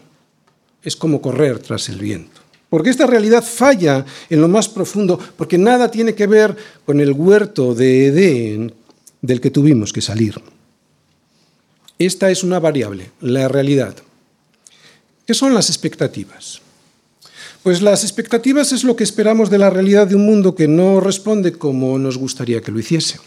es 0.84 0.96
como 0.96 1.22
correr 1.22 1.60
tras 1.60 1.90
el 1.90 1.98
viento. 1.98 2.40
Porque 2.70 2.92
esta 2.92 3.08
realidad 3.08 3.44
falla 3.44 4.06
en 4.30 4.40
lo 4.40 4.48
más 4.48 4.70
profundo, 4.70 5.20
porque 5.36 5.58
nada 5.58 5.92
tiene 5.92 6.16
que 6.16 6.28
ver 6.28 6.56
con 6.86 7.02
el 7.02 7.12
huerto 7.12 7.76
de 7.76 8.08
Edén 8.08 8.74
del 9.22 9.42
que 9.42 9.52
tuvimos 9.52 9.92
que 9.92 10.02
salir. 10.02 10.36
Esta 12.00 12.32
es 12.32 12.44
una 12.44 12.60
variable, 12.60 13.12
la 13.20 13.48
realidad. 13.48 13.96
¿Qué 15.26 15.34
son 15.34 15.54
las 15.54 15.70
expectativas? 15.70 16.62
Pues 17.64 17.82
las 17.82 18.04
expectativas 18.04 18.72
es 18.72 18.84
lo 18.84 18.96
que 18.96 19.04
esperamos 19.04 19.50
de 19.50 19.58
la 19.58 19.70
realidad 19.70 20.08
de 20.08 20.16
un 20.16 20.26
mundo 20.26 20.56
que 20.56 20.68
no 20.68 21.00
responde 21.00 21.54
como 21.54 22.00
nos 22.00 22.18
gustaría 22.18 22.62
que 22.62 22.72
lo 22.72 22.80
hiciese. 22.80 23.20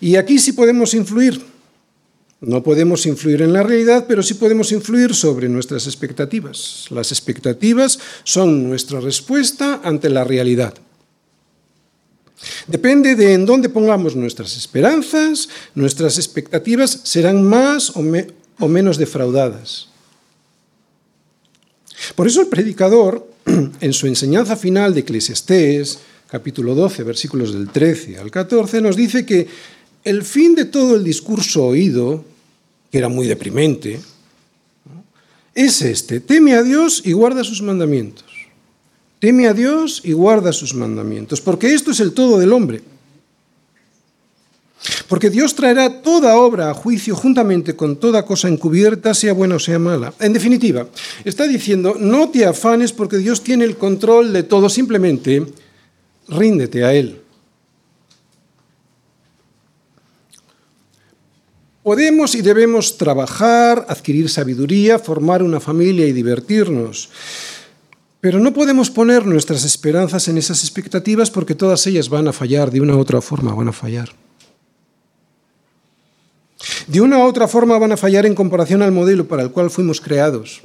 Y 0.00 0.16
aquí 0.16 0.38
sí 0.38 0.52
podemos 0.52 0.94
influir. 0.94 1.55
No 2.40 2.62
podemos 2.62 3.06
influir 3.06 3.40
en 3.40 3.52
la 3.52 3.62
realidad, 3.62 4.04
pero 4.06 4.22
sí 4.22 4.34
podemos 4.34 4.70
influir 4.70 5.14
sobre 5.14 5.48
nuestras 5.48 5.86
expectativas. 5.86 6.86
Las 6.90 7.10
expectativas 7.10 7.98
son 8.24 8.68
nuestra 8.68 9.00
respuesta 9.00 9.80
ante 9.82 10.10
la 10.10 10.22
realidad. 10.22 10.74
Depende 12.66 13.14
de 13.14 13.32
en 13.32 13.46
dónde 13.46 13.68
pongamos 13.68 14.14
nuestras 14.14 14.56
esperanzas, 14.56 15.48
nuestras 15.74 16.18
expectativas 16.18 17.00
serán 17.04 17.42
más 17.42 17.92
o, 17.96 18.68
menos 18.68 18.98
defraudadas. 18.98 19.88
Por 22.14 22.26
eso 22.26 22.42
el 22.42 22.48
predicador, 22.48 23.26
en 23.80 23.92
su 23.94 24.06
enseñanza 24.06 24.56
final 24.56 24.92
de 24.92 25.00
Eclesiastés, 25.00 26.00
capítulo 26.28 26.74
12, 26.74 27.02
versículos 27.04 27.54
del 27.54 27.70
13 27.70 28.18
al 28.18 28.30
14, 28.30 28.82
nos 28.82 28.96
dice 28.96 29.24
que 29.24 29.48
el 30.06 30.22
fin 30.22 30.54
de 30.54 30.66
todo 30.66 30.94
el 30.94 31.02
discurso 31.02 31.66
oído, 31.66 32.24
que 32.92 32.98
era 32.98 33.08
muy 33.08 33.26
deprimente, 33.26 33.98
es 35.52 35.82
este, 35.82 36.20
teme 36.20 36.54
a 36.54 36.62
Dios 36.62 37.02
y 37.04 37.12
guarda 37.12 37.42
sus 37.42 37.60
mandamientos. 37.60 38.24
Teme 39.18 39.48
a 39.48 39.52
Dios 39.52 40.00
y 40.04 40.12
guarda 40.12 40.52
sus 40.52 40.74
mandamientos, 40.74 41.40
porque 41.40 41.74
esto 41.74 41.90
es 41.90 41.98
el 41.98 42.12
todo 42.12 42.38
del 42.38 42.52
hombre. 42.52 42.82
Porque 45.08 45.28
Dios 45.28 45.56
traerá 45.56 46.02
toda 46.02 46.36
obra 46.36 46.70
a 46.70 46.74
juicio 46.74 47.16
juntamente 47.16 47.74
con 47.74 47.96
toda 47.96 48.24
cosa 48.24 48.46
encubierta, 48.46 49.12
sea 49.12 49.32
buena 49.32 49.56
o 49.56 49.58
sea 49.58 49.80
mala. 49.80 50.14
En 50.20 50.32
definitiva, 50.32 50.86
está 51.24 51.48
diciendo, 51.48 51.96
no 51.98 52.28
te 52.28 52.46
afanes 52.46 52.92
porque 52.92 53.18
Dios 53.18 53.42
tiene 53.42 53.64
el 53.64 53.76
control 53.76 54.32
de 54.32 54.44
todo, 54.44 54.68
simplemente 54.68 55.44
ríndete 56.28 56.84
a 56.84 56.94
Él. 56.94 57.25
Podemos 61.86 62.34
y 62.34 62.42
debemos 62.42 62.98
trabajar, 62.98 63.86
adquirir 63.88 64.28
sabiduría, 64.28 64.98
formar 64.98 65.40
una 65.40 65.60
familia 65.60 66.04
y 66.08 66.12
divertirnos. 66.12 67.10
Pero 68.20 68.40
no 68.40 68.52
podemos 68.52 68.90
poner 68.90 69.24
nuestras 69.24 69.64
esperanzas 69.64 70.26
en 70.26 70.36
esas 70.36 70.64
expectativas 70.64 71.30
porque 71.30 71.54
todas 71.54 71.86
ellas 71.86 72.08
van 72.08 72.26
a 72.26 72.32
fallar, 72.32 72.72
de 72.72 72.80
una 72.80 72.96
u 72.96 72.98
otra 72.98 73.20
forma 73.20 73.54
van 73.54 73.68
a 73.68 73.72
fallar. 73.72 74.08
De 76.88 77.00
una 77.00 77.18
u 77.18 77.22
otra 77.22 77.46
forma 77.46 77.78
van 77.78 77.92
a 77.92 77.96
fallar 77.96 78.26
en 78.26 78.34
comparación 78.34 78.82
al 78.82 78.90
modelo 78.90 79.28
para 79.28 79.44
el 79.44 79.52
cual 79.52 79.70
fuimos 79.70 80.00
creados, 80.00 80.62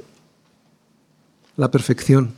la 1.56 1.70
perfección. 1.70 2.34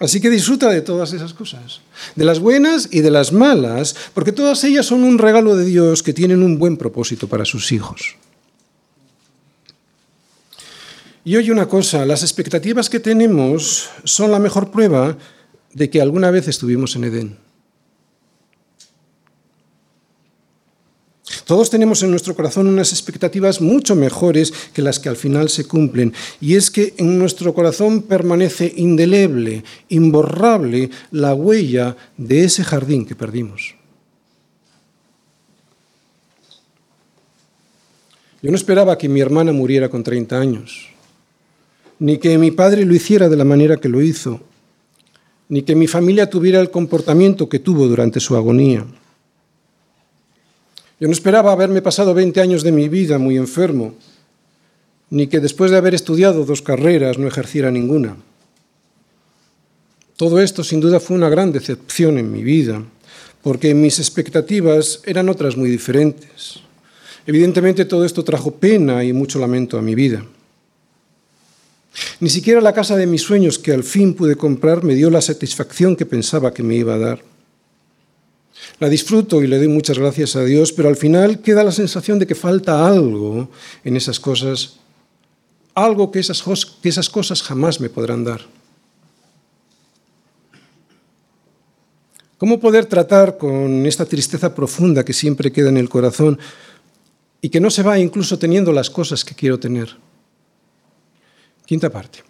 Así 0.00 0.20
que 0.20 0.30
disfruta 0.30 0.70
de 0.70 0.80
todas 0.80 1.12
esas 1.12 1.34
cosas, 1.34 1.80
de 2.14 2.24
las 2.24 2.38
buenas 2.38 2.88
y 2.92 3.00
de 3.00 3.10
las 3.10 3.32
malas, 3.32 3.96
porque 4.14 4.30
todas 4.30 4.62
ellas 4.62 4.86
son 4.86 5.02
un 5.02 5.18
regalo 5.18 5.56
de 5.56 5.64
Dios 5.64 6.04
que 6.04 6.12
tienen 6.12 6.42
un 6.42 6.58
buen 6.58 6.76
propósito 6.76 7.26
para 7.26 7.44
sus 7.44 7.72
hijos. 7.72 8.16
Y 11.24 11.36
oye 11.36 11.50
una 11.50 11.68
cosa, 11.68 12.06
las 12.06 12.22
expectativas 12.22 12.88
que 12.88 13.00
tenemos 13.00 13.90
son 14.04 14.30
la 14.30 14.38
mejor 14.38 14.70
prueba 14.70 15.18
de 15.74 15.90
que 15.90 16.00
alguna 16.00 16.30
vez 16.30 16.48
estuvimos 16.48 16.94
en 16.96 17.04
Edén. 17.04 17.47
Todos 21.44 21.70
tenemos 21.70 22.02
en 22.02 22.10
nuestro 22.10 22.34
corazón 22.34 22.66
unas 22.66 22.92
expectativas 22.92 23.60
mucho 23.60 23.94
mejores 23.94 24.52
que 24.72 24.82
las 24.82 24.98
que 24.98 25.08
al 25.08 25.16
final 25.16 25.48
se 25.48 25.66
cumplen. 25.66 26.14
Y 26.40 26.56
es 26.56 26.70
que 26.70 26.94
en 26.96 27.18
nuestro 27.18 27.54
corazón 27.54 28.02
permanece 28.02 28.72
indeleble, 28.76 29.64
imborrable, 29.88 30.90
la 31.10 31.34
huella 31.34 31.96
de 32.16 32.44
ese 32.44 32.64
jardín 32.64 33.06
que 33.06 33.14
perdimos. 33.14 33.74
Yo 38.40 38.50
no 38.50 38.56
esperaba 38.56 38.96
que 38.96 39.08
mi 39.08 39.20
hermana 39.20 39.52
muriera 39.52 39.88
con 39.88 40.02
30 40.02 40.38
años 40.38 40.88
ni 41.98 42.18
que 42.18 42.38
mi 42.38 42.50
padre 42.50 42.84
lo 42.84 42.94
hiciera 42.94 43.28
de 43.28 43.36
la 43.36 43.44
manera 43.44 43.76
que 43.76 43.88
lo 43.88 44.00
hizo, 44.00 44.40
ni 45.48 45.62
que 45.62 45.74
mi 45.74 45.86
familia 45.86 46.30
tuviera 46.30 46.60
el 46.60 46.70
comportamiento 46.70 47.48
que 47.48 47.58
tuvo 47.58 47.88
durante 47.88 48.20
su 48.20 48.36
agonía. 48.36 48.86
Yo 51.00 51.06
no 51.06 51.12
esperaba 51.12 51.52
haberme 51.52 51.82
pasado 51.82 52.12
20 52.12 52.40
años 52.40 52.62
de 52.62 52.72
mi 52.72 52.88
vida 52.88 53.18
muy 53.18 53.36
enfermo, 53.36 53.94
ni 55.10 55.28
que 55.28 55.40
después 55.40 55.70
de 55.70 55.76
haber 55.76 55.94
estudiado 55.94 56.44
dos 56.44 56.60
carreras 56.60 57.18
no 57.18 57.28
ejerciera 57.28 57.70
ninguna. 57.70 58.16
Todo 60.16 60.40
esto 60.40 60.64
sin 60.64 60.80
duda 60.80 60.98
fue 60.98 61.16
una 61.16 61.28
gran 61.28 61.52
decepción 61.52 62.18
en 62.18 62.32
mi 62.32 62.42
vida, 62.42 62.82
porque 63.42 63.74
mis 63.74 64.00
expectativas 64.00 65.00
eran 65.04 65.28
otras 65.28 65.56
muy 65.56 65.70
diferentes. 65.70 66.60
Evidentemente 67.24 67.84
todo 67.84 68.04
esto 68.04 68.24
trajo 68.24 68.56
pena 68.56 69.04
y 69.04 69.12
mucho 69.12 69.38
lamento 69.38 69.78
a 69.78 69.82
mi 69.82 69.94
vida. 69.94 70.24
Ni 72.20 72.28
siquiera 72.28 72.60
la 72.60 72.74
casa 72.74 72.96
de 72.96 73.06
mis 73.06 73.22
sueños 73.22 73.58
que 73.58 73.72
al 73.72 73.84
fin 73.84 74.14
pude 74.14 74.34
comprar 74.34 74.82
me 74.82 74.94
dio 74.94 75.10
la 75.10 75.20
satisfacción 75.20 75.94
que 75.94 76.06
pensaba 76.06 76.52
que 76.52 76.62
me 76.64 76.74
iba 76.74 76.94
a 76.94 76.98
dar. 76.98 77.37
La 78.80 78.88
disfruto 78.88 79.42
y 79.42 79.48
le 79.48 79.58
doy 79.58 79.68
muchas 79.68 79.98
gracias 79.98 80.36
a 80.36 80.44
Dios, 80.44 80.72
pero 80.72 80.88
al 80.88 80.96
final 80.96 81.40
queda 81.40 81.64
la 81.64 81.72
sensación 81.72 82.18
de 82.18 82.26
que 82.26 82.36
falta 82.36 82.86
algo 82.86 83.50
en 83.82 83.96
esas 83.96 84.20
cosas, 84.20 84.76
algo 85.74 86.12
que 86.12 86.20
esas, 86.20 86.42
cosas 87.10 87.42
jamás 87.42 87.80
me 87.80 87.90
podrán 87.90 88.22
dar. 88.22 88.42
¿Cómo 92.38 92.60
poder 92.60 92.86
tratar 92.86 93.36
con 93.36 93.84
esta 93.84 94.06
tristeza 94.06 94.54
profunda 94.54 95.04
que 95.04 95.12
siempre 95.12 95.50
queda 95.50 95.70
en 95.70 95.76
el 95.76 95.88
corazón 95.88 96.38
y 97.40 97.48
que 97.48 97.58
no 97.58 97.70
se 97.70 97.82
va 97.82 97.98
incluso 97.98 98.38
teniendo 98.38 98.72
las 98.72 98.90
cosas 98.90 99.24
que 99.24 99.34
quiero 99.34 99.58
tener? 99.58 99.96
Quinta 101.66 101.90
parte. 101.90 102.22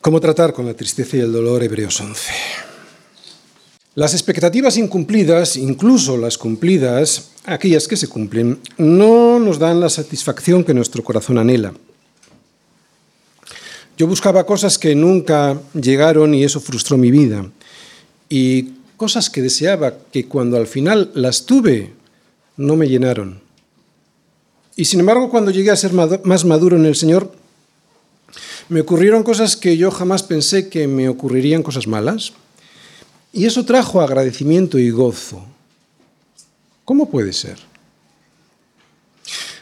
¿Cómo 0.00 0.18
tratar 0.20 0.54
con 0.54 0.64
la 0.64 0.74
tristeza 0.74 1.18
y 1.18 1.20
el 1.20 1.32
dolor? 1.32 1.62
Hebreos 1.62 2.00
11. 2.00 2.71
Las 3.94 4.14
expectativas 4.14 4.78
incumplidas, 4.78 5.56
incluso 5.56 6.16
las 6.16 6.38
cumplidas, 6.38 7.32
aquellas 7.44 7.86
que 7.86 7.98
se 7.98 8.08
cumplen, 8.08 8.58
no 8.78 9.38
nos 9.38 9.58
dan 9.58 9.80
la 9.80 9.90
satisfacción 9.90 10.64
que 10.64 10.72
nuestro 10.72 11.04
corazón 11.04 11.36
anhela. 11.36 11.74
Yo 13.98 14.06
buscaba 14.06 14.46
cosas 14.46 14.78
que 14.78 14.94
nunca 14.94 15.60
llegaron 15.74 16.34
y 16.34 16.42
eso 16.42 16.58
frustró 16.58 16.96
mi 16.96 17.10
vida. 17.10 17.44
Y 18.30 18.70
cosas 18.96 19.28
que 19.28 19.42
deseaba 19.42 19.94
que 20.10 20.26
cuando 20.26 20.56
al 20.56 20.66
final 20.66 21.10
las 21.14 21.44
tuve, 21.44 21.92
no 22.56 22.76
me 22.76 22.88
llenaron. 22.88 23.42
Y 24.74 24.86
sin 24.86 25.00
embargo, 25.00 25.28
cuando 25.28 25.50
llegué 25.50 25.70
a 25.70 25.76
ser 25.76 25.92
más 25.92 26.44
maduro 26.46 26.78
en 26.78 26.86
el 26.86 26.96
Señor, 26.96 27.30
me 28.70 28.80
ocurrieron 28.80 29.22
cosas 29.22 29.54
que 29.54 29.76
yo 29.76 29.90
jamás 29.90 30.22
pensé 30.22 30.70
que 30.70 30.86
me 30.86 31.10
ocurrirían 31.10 31.62
cosas 31.62 31.86
malas. 31.86 32.32
Y 33.32 33.46
eso 33.46 33.64
trajo 33.64 34.00
agradecimiento 34.00 34.78
y 34.78 34.90
gozo. 34.90 35.44
¿Cómo 36.84 37.08
puede 37.08 37.32
ser? 37.32 37.58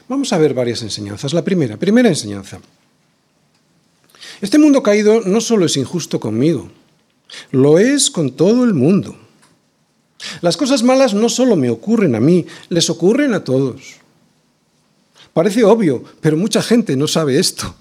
Vamos 0.09 0.33
a 0.33 0.39
ver 0.39 0.55
varias 0.55 0.83
enseñanzas. 0.83 1.33
La 1.33 1.45
primera, 1.45 1.77
primera 1.77 2.09
enseñanza. 2.09 2.61
Este 4.41 4.59
mundo 4.59 4.83
caído 4.83 5.21
no 5.21 5.41
solo 5.41 5.67
es 5.67 5.77
injusto 5.77 6.19
conmigo, 6.19 6.71
lo 7.51 7.79
es 7.79 8.11
con 8.11 8.33
todo 8.33 8.65
el 8.65 8.75
mundo. 8.75 9.17
Las 10.41 10.57
cosas 10.57 10.83
malas 10.83 11.15
no 11.15 11.29
solo 11.29 11.57
me 11.57 11.71
ocurren 11.71 12.15
a 12.15 12.21
mí, 12.21 12.47
les 12.71 12.91
ocurren 12.91 13.35
a 13.35 13.45
todos. 13.45 13.97
Parece 15.33 15.63
obvio, 15.63 16.03
pero 16.21 16.37
mucha 16.37 16.63
gente 16.63 16.97
no 16.97 17.07
sabe 17.07 17.39
esto. 17.39 17.75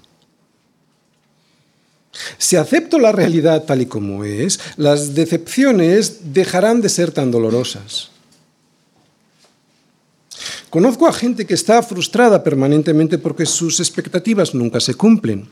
Si 2.38 2.56
acepto 2.56 2.98
la 2.98 3.12
realidad 3.12 3.64
tal 3.64 3.82
y 3.82 3.86
como 3.86 4.24
es, 4.24 4.60
las 4.76 5.14
decepciones 5.14 6.32
dejarán 6.32 6.80
de 6.80 6.88
ser 6.88 7.12
tan 7.12 7.30
dolorosas. 7.30 8.10
Conozco 10.70 11.06
a 11.06 11.12
gente 11.12 11.46
que 11.46 11.54
está 11.54 11.82
frustrada 11.82 12.44
permanentemente 12.44 13.18
porque 13.18 13.44
sus 13.44 13.80
expectativas 13.80 14.54
nunca 14.54 14.78
se 14.80 14.94
cumplen. 14.94 15.48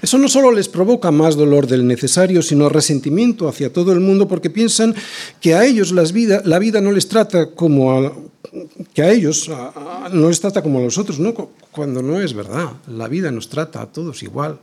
Eso 0.00 0.18
no 0.18 0.28
solo 0.28 0.52
les 0.52 0.68
provoca 0.68 1.10
más 1.10 1.34
dolor 1.34 1.66
del 1.66 1.86
necesario, 1.86 2.42
sino 2.42 2.68
resentimiento 2.68 3.48
hacia 3.48 3.72
todo 3.72 3.92
el 3.92 4.00
mundo 4.00 4.28
porque 4.28 4.50
piensan 4.50 4.94
que 5.40 5.54
a 5.54 5.64
ellos 5.64 5.92
la 5.92 6.58
vida 6.58 6.80
no 6.80 6.92
les 6.92 7.08
trata 7.08 7.50
como 7.50 7.92
a, 7.92 8.12
que 8.92 9.02
a 9.02 9.10
ellos 9.10 9.50
no 10.12 10.28
les 10.28 10.40
trata 10.40 10.62
como 10.62 10.78
a 10.78 10.82
los 10.82 10.98
otros, 10.98 11.18
cuando 11.70 12.02
no 12.02 12.20
es 12.20 12.34
verdad. 12.34 12.72
La 12.86 13.08
vida 13.08 13.30
nos 13.30 13.48
trata 13.48 13.82
a 13.82 13.86
todos 13.86 14.22
igual. 14.22 14.58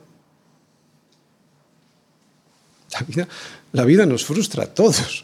La 3.01 3.07
vida, 3.07 3.27
la 3.73 3.85
vida 3.85 4.05
nos 4.05 4.25
frustra 4.25 4.63
a 4.63 4.67
todos. 4.67 5.23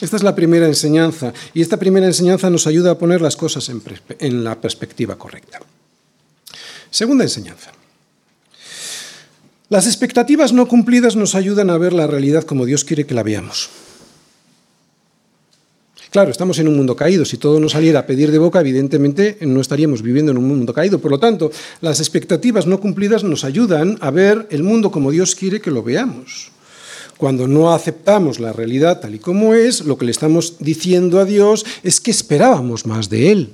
Esta 0.00 0.16
es 0.16 0.22
la 0.22 0.34
primera 0.34 0.66
enseñanza 0.66 1.32
y 1.54 1.62
esta 1.62 1.76
primera 1.76 2.06
enseñanza 2.06 2.50
nos 2.50 2.66
ayuda 2.66 2.92
a 2.92 2.98
poner 2.98 3.20
las 3.20 3.36
cosas 3.36 3.68
en, 3.68 3.82
en 4.18 4.44
la 4.44 4.60
perspectiva 4.60 5.16
correcta. 5.16 5.60
Segunda 6.90 7.24
enseñanza. 7.24 7.72
Las 9.68 9.86
expectativas 9.86 10.52
no 10.52 10.68
cumplidas 10.68 11.16
nos 11.16 11.34
ayudan 11.34 11.70
a 11.70 11.78
ver 11.78 11.92
la 11.92 12.06
realidad 12.06 12.44
como 12.44 12.66
Dios 12.66 12.84
quiere 12.84 13.06
que 13.06 13.14
la 13.14 13.22
veamos. 13.22 13.70
Claro, 16.12 16.30
estamos 16.30 16.58
en 16.58 16.68
un 16.68 16.76
mundo 16.76 16.94
caído. 16.94 17.24
Si 17.24 17.38
todo 17.38 17.58
nos 17.58 17.72
saliera 17.72 18.00
a 18.00 18.06
pedir 18.06 18.30
de 18.30 18.36
boca, 18.36 18.60
evidentemente 18.60 19.38
no 19.40 19.62
estaríamos 19.62 20.02
viviendo 20.02 20.30
en 20.30 20.36
un 20.36 20.46
mundo 20.46 20.74
caído. 20.74 20.98
Por 20.98 21.10
lo 21.10 21.18
tanto, 21.18 21.50
las 21.80 22.00
expectativas 22.00 22.66
no 22.66 22.80
cumplidas 22.80 23.24
nos 23.24 23.44
ayudan 23.44 23.96
a 24.02 24.10
ver 24.10 24.46
el 24.50 24.62
mundo 24.62 24.90
como 24.90 25.10
Dios 25.10 25.34
quiere 25.34 25.62
que 25.62 25.70
lo 25.70 25.82
veamos. 25.82 26.52
Cuando 27.16 27.48
no 27.48 27.72
aceptamos 27.72 28.40
la 28.40 28.52
realidad 28.52 29.00
tal 29.00 29.14
y 29.14 29.20
como 29.20 29.54
es, 29.54 29.86
lo 29.86 29.96
que 29.96 30.04
le 30.04 30.10
estamos 30.10 30.56
diciendo 30.58 31.18
a 31.18 31.24
Dios 31.24 31.64
es 31.82 31.98
que 31.98 32.10
esperábamos 32.10 32.84
más 32.84 33.08
de 33.08 33.32
Él. 33.32 33.50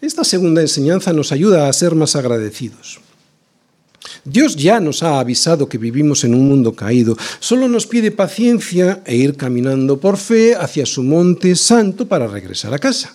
Esta 0.00 0.24
segunda 0.24 0.62
enseñanza 0.62 1.12
nos 1.12 1.30
ayuda 1.30 1.68
a 1.68 1.72
ser 1.72 1.94
más 1.94 2.16
agradecidos. 2.16 3.03
Dios 4.24 4.56
ya 4.56 4.80
nos 4.80 5.02
ha 5.02 5.20
avisado 5.20 5.68
que 5.68 5.76
vivimos 5.76 6.24
en 6.24 6.34
un 6.34 6.48
mundo 6.48 6.74
caído, 6.74 7.16
solo 7.40 7.68
nos 7.68 7.86
pide 7.86 8.10
paciencia 8.10 9.02
e 9.04 9.16
ir 9.16 9.36
caminando 9.36 10.00
por 10.00 10.16
fe 10.16 10.54
hacia 10.54 10.86
su 10.86 11.02
monte 11.02 11.54
santo 11.54 12.08
para 12.08 12.26
regresar 12.26 12.72
a 12.72 12.78
casa. 12.78 13.14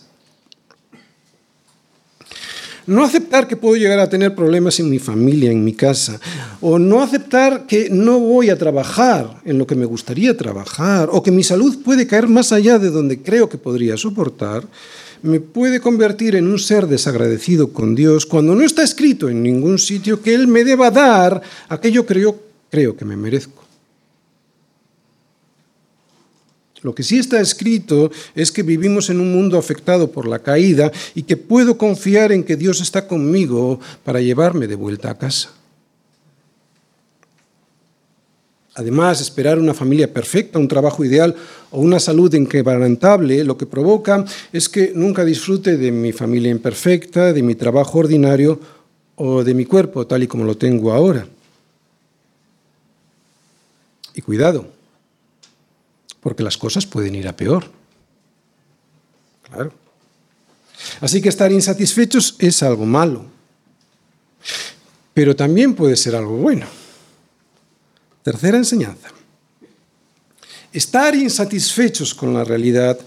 No 2.85 3.03
aceptar 3.03 3.47
que 3.47 3.55
puedo 3.55 3.75
llegar 3.75 3.99
a 3.99 4.09
tener 4.09 4.33
problemas 4.33 4.79
en 4.79 4.89
mi 4.89 4.97
familia, 4.97 5.51
en 5.51 5.63
mi 5.63 5.73
casa, 5.73 6.19
o 6.59 6.79
no 6.79 7.01
aceptar 7.01 7.67
que 7.67 7.87
no 7.91 8.19
voy 8.19 8.49
a 8.49 8.57
trabajar 8.57 9.41
en 9.45 9.59
lo 9.59 9.67
que 9.67 9.75
me 9.75 9.85
gustaría 9.85 10.35
trabajar, 10.35 11.09
o 11.11 11.21
que 11.21 11.29
mi 11.29 11.43
salud 11.43 11.83
puede 11.83 12.07
caer 12.07 12.27
más 12.27 12.51
allá 12.51 12.79
de 12.79 12.89
donde 12.89 13.21
creo 13.21 13.47
que 13.47 13.59
podría 13.59 13.95
soportar, 13.95 14.63
me 15.21 15.39
puede 15.39 15.79
convertir 15.79 16.35
en 16.35 16.47
un 16.47 16.59
ser 16.59 16.87
desagradecido 16.87 17.73
con 17.73 17.95
Dios 17.95 18.25
cuando 18.25 18.55
no 18.55 18.63
está 18.63 18.83
escrito 18.83 19.29
en 19.29 19.43
ningún 19.43 19.79
sitio 19.79 20.21
que 20.21 20.33
Él 20.33 20.47
me 20.47 20.63
deba 20.63 20.91
dar 20.91 21.41
aquello 21.67 22.05
que 22.05 22.19
yo 22.19 22.39
creo 22.69 22.95
que 22.95 23.05
me 23.05 23.17
merezco. 23.17 23.63
Lo 26.81 26.95
que 26.95 27.03
sí 27.03 27.19
está 27.19 27.41
escrito 27.41 28.09
es 28.35 28.51
que 28.51 28.63
vivimos 28.63 29.09
en 29.09 29.19
un 29.19 29.33
mundo 29.33 29.57
afectado 29.57 30.11
por 30.11 30.27
la 30.27 30.39
caída 30.39 30.91
y 31.13 31.23
que 31.23 31.35
puedo 31.35 31.77
confiar 31.77 32.31
en 32.31 32.43
que 32.43 32.55
Dios 32.55 32.79
está 32.79 33.05
conmigo 33.07 33.79
para 34.05 34.21
llevarme 34.21 34.67
de 34.67 34.75
vuelta 34.75 35.11
a 35.11 35.17
casa. 35.17 35.51
Además, 38.75 39.19
esperar 39.19 39.59
una 39.59 39.73
familia 39.73 40.13
perfecta, 40.13 40.57
un 40.57 40.69
trabajo 40.69 41.03
ideal 41.03 41.35
o 41.71 41.79
una 41.81 41.99
salud 41.99 42.33
inquebrantable, 42.33 43.43
lo 43.43 43.57
que 43.57 43.65
provoca 43.65 44.25
es 44.51 44.69
que 44.69 44.91
nunca 44.95 45.23
disfrute 45.23 45.77
de 45.77 45.91
mi 45.91 46.11
familia 46.11 46.51
imperfecta, 46.51 47.33
de 47.33 47.43
mi 47.43 47.55
trabajo 47.55 47.99
ordinario 47.99 48.59
o 49.15 49.43
de 49.43 49.53
mi 49.53 49.65
cuerpo 49.65 50.07
tal 50.07 50.23
y 50.23 50.27
como 50.27 50.43
lo 50.43 50.57
tengo 50.57 50.91
ahora. 50.91 51.27
Y 54.15 54.21
cuidado, 54.21 54.67
porque 56.21 56.43
las 56.43 56.57
cosas 56.57 56.85
pueden 56.85 57.15
ir 57.15 57.27
a 57.27 57.35
peor. 57.35 57.65
Claro. 59.43 59.71
Así 61.01 61.21
que 61.21 61.29
estar 61.29 61.51
insatisfechos 61.51 62.35
es 62.39 62.63
algo 62.63 62.85
malo, 62.85 63.25
pero 65.13 65.35
también 65.35 65.75
puede 65.75 65.95
ser 65.95 66.15
algo 66.15 66.37
bueno. 66.37 66.65
Tercera 68.23 68.57
enseñanza. 68.57 69.09
Estar 70.71 71.15
insatisfechos 71.15 72.13
con 72.13 72.33
la 72.33 72.43
realidad, 72.43 72.99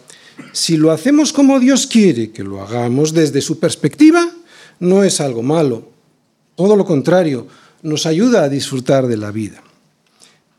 si 0.53 0.77
lo 0.77 0.91
hacemos 0.91 1.33
como 1.33 1.61
Dios 1.61 1.87
quiere 1.87 2.31
que 2.31 2.43
lo 2.43 2.61
hagamos 2.63 3.13
desde 3.13 3.41
su 3.41 3.59
perspectiva, 3.59 4.29
no 4.81 5.05
es 5.05 5.21
algo 5.21 5.43
malo. 5.43 5.89
Todo 6.57 6.77
lo 6.77 6.85
contrario, 6.85 7.47
nos 7.83 8.07
ayuda 8.07 8.43
a 8.43 8.49
disfrutar 8.49 9.07
de 9.07 9.17
la 9.17 9.31
vida. 9.31 9.63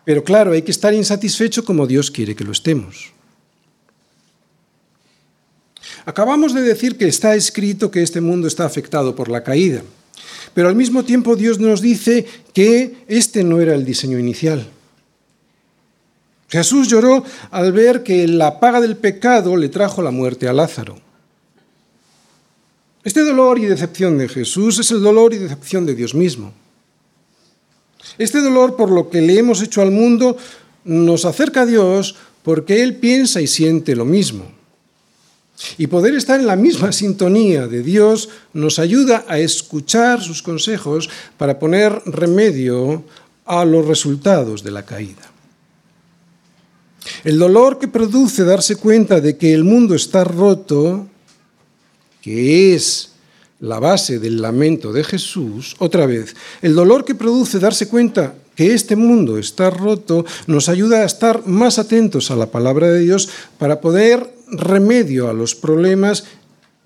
Pero 0.06 0.24
claro, 0.24 0.52
hay 0.52 0.62
que 0.62 0.72
estar 0.72 0.94
insatisfecho 0.94 1.63
como 1.63 1.88
Dios 1.88 2.12
quiere 2.12 2.36
que 2.36 2.44
lo 2.44 2.52
estemos. 2.52 3.13
Acabamos 6.06 6.54
de 6.54 6.62
decir 6.62 6.98
que 6.98 7.08
está 7.08 7.36
escrito 7.36 7.92
que 7.92 8.04
este 8.04 8.20
mundo 8.20 8.48
está 8.48 8.66
afectado 8.66 9.16
por 9.16 9.30
la 9.30 9.44
caída, 9.44 9.84
pero 10.54 10.68
al 10.68 10.76
mismo 10.76 11.04
tiempo 11.04 11.36
Dios 11.36 11.60
nos 11.60 11.82
dice 11.82 12.26
que 12.54 12.98
este 13.08 13.44
no 13.44 13.62
era 13.62 13.74
el 13.74 13.86
diseño 13.86 14.20
inicial. 14.20 14.68
Jesús 16.54 16.88
lloró 16.88 17.24
al 17.50 17.72
ver 17.72 18.04
que 18.04 18.28
la 18.28 18.60
paga 18.60 18.80
del 18.80 18.96
pecado 18.96 19.56
le 19.56 19.70
trajo 19.70 20.04
la 20.04 20.12
muerte 20.12 20.48
a 20.48 20.54
Lázaro. 20.54 21.00
Este 23.04 23.22
dolor 23.22 23.58
y 23.58 23.66
decepción 23.66 24.20
de 24.20 24.30
Jesús 24.30 24.78
es 24.78 24.92
el 24.92 25.02
dolor 25.02 25.34
y 25.34 25.39
decepción 25.39 25.88
de 25.88 25.96
Dios 25.96 26.13
mismo. 26.13 26.54
Este 28.20 28.39
dolor 28.39 28.76
por 28.76 28.92
lo 28.92 29.10
que 29.10 29.22
le 29.22 29.39
hemos 29.39 29.63
hecho 29.63 29.82
al 29.82 29.89
mundo 29.89 30.38
nos 30.86 31.26
acerca 31.26 31.62
a 31.62 31.66
Dios 31.66 32.18
porque 32.44 32.84
Él 32.84 32.98
piensa 32.98 33.42
y 33.42 33.48
siente 33.48 33.96
lo 33.96 34.06
mismo. 34.06 34.46
Y 35.80 35.88
poder 35.88 36.13
estar 36.13 36.39
en 36.39 36.46
la 36.46 36.56
misma 36.56 36.92
sintonía 36.92 37.66
de 37.66 37.82
Dios 37.82 38.30
nos 38.54 38.78
ayuda 38.78 39.26
a 39.28 39.39
escuchar 39.39 40.22
sus 40.22 40.44
consejos 40.44 41.10
para 41.36 41.58
poner 41.58 42.00
remedio 42.06 43.06
a 43.44 43.66
los 43.66 43.88
resultados 43.88 44.62
de 44.62 44.70
la 44.70 44.86
caída. 44.86 45.33
El 47.24 47.39
dolor 47.39 47.80
que 47.80 47.88
produce 47.88 48.44
darse 48.44 48.76
cuenta 48.76 49.22
de 49.22 49.38
que 49.38 49.54
el 49.54 49.63
mundo 49.63 49.96
está 49.96 50.24
roto, 50.24 51.08
que 52.22 52.76
es 52.76 53.12
la 53.60 53.80
base 53.80 54.20
del 54.20 54.42
lamento 54.42 54.92
de 54.92 55.04
Jesús, 55.04 55.76
otra 55.80 56.06
vez, 56.06 56.36
el 56.62 56.76
dolor 56.76 57.06
que 57.06 57.16
produce 57.16 57.60
darse 57.60 57.88
cuenta 57.88 58.36
que 58.56 58.74
este 58.74 58.96
mundo 58.96 59.38
está 59.38 59.70
roto 59.70 60.26
nos 60.48 60.70
ayuda 60.70 60.98
a 60.98 61.06
estar 61.06 61.48
más 61.48 61.80
atentos 61.80 62.30
a 62.30 62.36
la 62.36 62.48
palabra 62.48 62.89
de 62.89 63.00
Dios 63.00 63.30
para 63.58 63.82
poder 63.82 64.30
remedio 64.48 65.30
a 65.30 65.34
los 65.34 65.56
problemas 65.56 66.26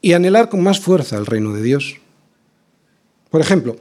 y 0.01 0.13
anhelar 0.13 0.49
con 0.49 0.63
más 0.63 0.79
fuerza 0.79 1.17
el 1.17 1.25
reino 1.25 1.53
de 1.53 1.61
Dios. 1.61 1.95
Por 3.29 3.41
ejemplo, 3.41 3.77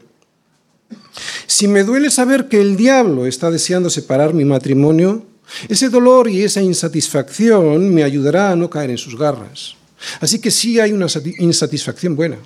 si 1.46 1.68
me 1.68 1.84
duele 1.84 2.10
saber 2.10 2.48
que 2.48 2.60
el 2.60 2.76
diablo 2.76 3.26
está 3.26 3.50
deseando 3.50 3.90
separar 3.90 4.34
mi 4.34 4.44
matrimonio, 4.44 5.24
ese 5.68 5.88
dolor 5.88 6.28
y 6.28 6.42
esa 6.42 6.62
insatisfacción 6.62 7.92
me 7.92 8.02
ayudará 8.02 8.50
a 8.50 8.56
no 8.56 8.68
caer 8.70 8.90
en 8.90 8.98
sus 8.98 9.16
garras. 9.16 9.74
Así 10.20 10.38
que 10.38 10.50
sí 10.50 10.78
hay 10.80 10.92
una 10.92 11.06
insatisfacción 11.38 12.16
buena. 12.16 12.38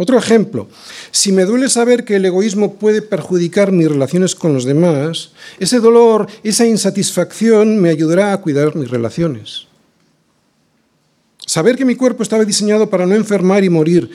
Otro 0.00 0.16
ejemplo, 0.16 0.68
si 1.10 1.32
me 1.32 1.44
duele 1.44 1.68
saber 1.68 2.04
que 2.04 2.16
el 2.16 2.24
egoísmo 2.24 2.74
puede 2.74 3.02
perjudicar 3.02 3.72
mis 3.72 3.88
relaciones 3.88 4.36
con 4.36 4.54
los 4.54 4.64
demás, 4.64 5.32
ese 5.58 5.80
dolor, 5.80 6.28
esa 6.44 6.64
insatisfacción 6.66 7.78
me 7.78 7.90
ayudará 7.90 8.32
a 8.32 8.40
cuidar 8.40 8.76
mis 8.76 8.90
relaciones. 8.90 9.66
Saber 11.44 11.76
que 11.76 11.84
mi 11.84 11.96
cuerpo 11.96 12.22
estaba 12.22 12.44
diseñado 12.44 12.88
para 12.88 13.06
no 13.06 13.16
enfermar 13.16 13.64
y 13.64 13.70
morir, 13.70 14.10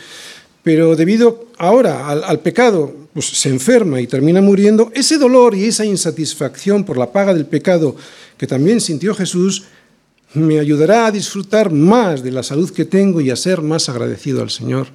pero 0.63 0.95
debido 0.95 1.47
ahora 1.57 2.07
al, 2.07 2.39
pecado, 2.39 2.95
pues 3.13 3.27
se 3.27 3.49
enferma 3.49 3.99
y 3.99 4.07
termina 4.07 4.41
muriendo, 4.41 4.91
ese 4.95 5.17
dolor 5.17 5.55
y 5.55 5.65
esa 5.65 5.85
insatisfacción 5.85 6.85
por 6.85 6.97
la 6.97 7.11
paga 7.11 7.33
del 7.33 7.45
pecado 7.45 7.95
que 8.37 8.47
también 8.47 8.79
sintió 8.79 9.13
Jesús, 9.13 9.65
me 10.33 10.59
ayudará 10.59 11.05
a 11.05 11.11
disfrutar 11.11 11.71
más 11.71 12.23
de 12.23 12.31
la 12.31 12.43
salud 12.43 12.71
que 12.71 12.85
tengo 12.85 13.21
y 13.21 13.29
a 13.29 13.35
ser 13.35 13.61
más 13.61 13.89
agradecido 13.89 14.41
al 14.41 14.49
Señor. 14.49 14.87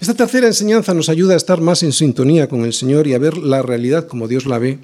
Esta 0.00 0.14
tercera 0.14 0.46
enseñanza 0.46 0.94
nos 0.94 1.08
ayuda 1.08 1.34
a 1.34 1.36
estar 1.36 1.60
más 1.60 1.82
en 1.82 1.92
sintonía 1.92 2.48
con 2.48 2.64
el 2.64 2.72
Señor 2.72 3.06
y 3.06 3.14
a 3.14 3.18
ver 3.18 3.36
la 3.36 3.62
realidad 3.62 4.06
como 4.06 4.28
Dios 4.28 4.46
la 4.46 4.58
ve. 4.58 4.78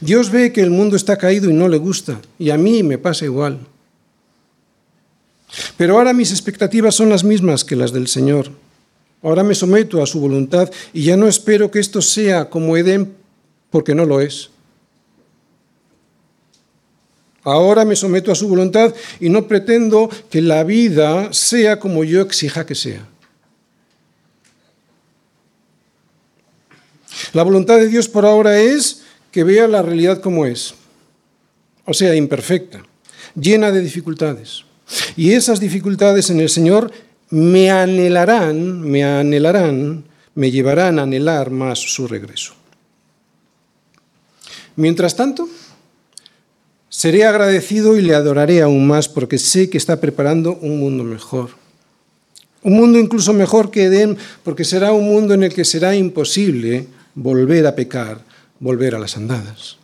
Dios 0.00 0.30
ve 0.30 0.52
que 0.52 0.62
el 0.62 0.70
mundo 0.70 0.96
está 0.96 1.18
caído 1.18 1.50
y 1.50 1.52
no 1.52 1.68
le 1.68 1.78
gusta, 1.78 2.20
y 2.38 2.50
a 2.50 2.56
mí 2.56 2.82
me 2.82 2.96
pasa 2.96 3.24
igual. 3.24 3.58
Pero 5.76 5.96
ahora 5.98 6.12
mis 6.12 6.30
expectativas 6.30 6.94
son 6.94 7.08
las 7.08 7.24
mismas 7.24 7.64
que 7.64 7.76
las 7.76 7.92
del 7.92 8.08
Señor. 8.08 8.50
Ahora 9.22 9.42
me 9.42 9.54
someto 9.54 10.02
a 10.02 10.06
su 10.06 10.20
voluntad 10.20 10.70
y 10.92 11.04
ya 11.04 11.16
no 11.16 11.28
espero 11.28 11.70
que 11.70 11.80
esto 11.80 12.00
sea 12.00 12.48
como 12.48 12.76
Edén, 12.76 13.14
porque 13.70 13.94
no 13.94 14.04
lo 14.04 14.20
es. 14.20 14.50
Ahora 17.42 17.84
me 17.84 17.96
someto 17.96 18.30
a 18.32 18.34
su 18.34 18.48
voluntad 18.48 18.94
y 19.18 19.30
no 19.30 19.46
pretendo 19.48 20.10
que 20.30 20.42
la 20.42 20.62
vida 20.64 21.32
sea 21.32 21.78
como 21.78 22.04
yo 22.04 22.20
exija 22.20 22.66
que 22.66 22.74
sea. 22.74 23.06
La 27.32 27.42
voluntad 27.42 27.76
de 27.76 27.88
Dios 27.88 28.08
por 28.08 28.26
ahora 28.26 28.60
es 28.60 29.02
que 29.30 29.44
vea 29.44 29.68
la 29.68 29.82
realidad 29.82 30.20
como 30.20 30.46
es, 30.46 30.74
o 31.84 31.94
sea, 31.94 32.14
imperfecta, 32.14 32.82
llena 33.34 33.70
de 33.70 33.80
dificultades. 33.80 34.64
Y 35.16 35.32
esas 35.32 35.60
dificultades 35.60 36.30
en 36.30 36.40
el 36.40 36.48
Señor 36.48 36.90
me 37.30 37.70
anhelarán, 37.70 38.80
me 38.80 39.04
anhelarán, 39.04 40.04
me 40.34 40.50
llevarán 40.50 40.98
a 40.98 41.02
anhelar 41.02 41.50
más 41.50 41.78
su 41.78 42.06
regreso. 42.06 42.54
Mientras 44.76 45.16
tanto, 45.16 45.48
seré 46.88 47.24
agradecido 47.24 47.96
y 47.96 48.02
le 48.02 48.14
adoraré 48.14 48.62
aún 48.62 48.86
más 48.86 49.08
porque 49.08 49.38
sé 49.38 49.70
que 49.70 49.78
está 49.78 50.00
preparando 50.00 50.56
un 50.56 50.78
mundo 50.78 51.04
mejor. 51.04 51.50
Un 52.62 52.74
mundo 52.74 52.98
incluso 52.98 53.32
mejor 53.32 53.70
que 53.70 53.84
Edén, 53.84 54.18
porque 54.42 54.64
será 54.64 54.92
un 54.92 55.04
mundo 55.04 55.34
en 55.34 55.44
el 55.44 55.54
que 55.54 55.64
será 55.64 55.96
imposible 55.96 56.86
volver 57.14 57.66
a 57.66 57.74
pecar, 57.74 58.22
volver 58.58 58.94
a 58.94 58.98
las 58.98 59.16
andadas. 59.16 59.78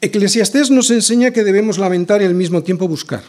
Eclesiastés 0.00 0.70
nos 0.70 0.90
enseña 0.90 1.32
que 1.32 1.42
debemos 1.42 1.78
lamentar 1.78 2.22
y 2.22 2.24
al 2.24 2.34
mismo 2.34 2.62
tiempo 2.62 2.86
buscar. 2.86 3.22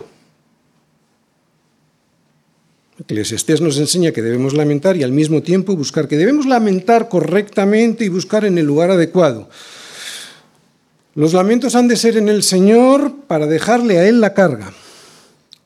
Eclesiastés 2.99 3.59
nos 3.61 3.77
enseña 3.79 4.11
que 4.11 4.21
debemos 4.21 4.53
lamentar 4.53 4.95
y 4.95 5.03
al 5.03 5.11
mismo 5.11 5.41
tiempo 5.41 5.75
buscar, 5.75 6.07
que 6.07 6.17
debemos 6.17 6.45
lamentar 6.45 7.09
correctamente 7.09 8.05
y 8.05 8.09
buscar 8.09 8.45
en 8.45 8.57
el 8.57 8.65
lugar 8.65 8.91
adecuado. 8.91 9.49
Los 11.15 11.33
lamentos 11.33 11.73
han 11.73 11.87
de 11.87 11.95
ser 11.95 12.17
en 12.17 12.29
el 12.29 12.43
Señor 12.43 13.13
para 13.25 13.47
dejarle 13.47 13.97
a 13.97 14.07
Él 14.07 14.21
la 14.21 14.35
carga. 14.35 14.71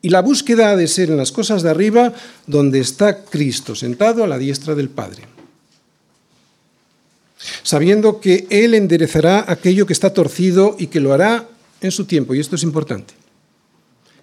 Y 0.02 0.10
la 0.10 0.22
búsqueda 0.22 0.72
ha 0.72 0.76
de 0.78 0.88
ser 0.88 1.10
en 1.10 1.18
las 1.18 1.32
cosas 1.32 1.64
de 1.64 1.70
arriba, 1.70 2.14
donde 2.48 2.80
está 2.80 3.26
Cristo, 3.26 3.76
sentado 3.76 4.24
a 4.24 4.28
la 4.28 4.38
diestra 4.38 4.76
del 4.76 4.90
Padre 4.90 5.24
sabiendo 7.64 8.20
que 8.20 8.48
Él 8.50 8.74
enderezará 8.74 9.46
aquello 9.48 9.86
que 9.86 9.94
está 9.94 10.14
torcido 10.14 10.76
y 10.80 10.88
que 10.88 11.00
lo 11.00 11.14
hará 11.14 11.48
en 11.82 11.92
su 11.92 12.06
tiempo. 12.06 12.34
Y 12.34 12.40
esto 12.40 12.56
es 12.56 12.64
importante, 12.64 13.14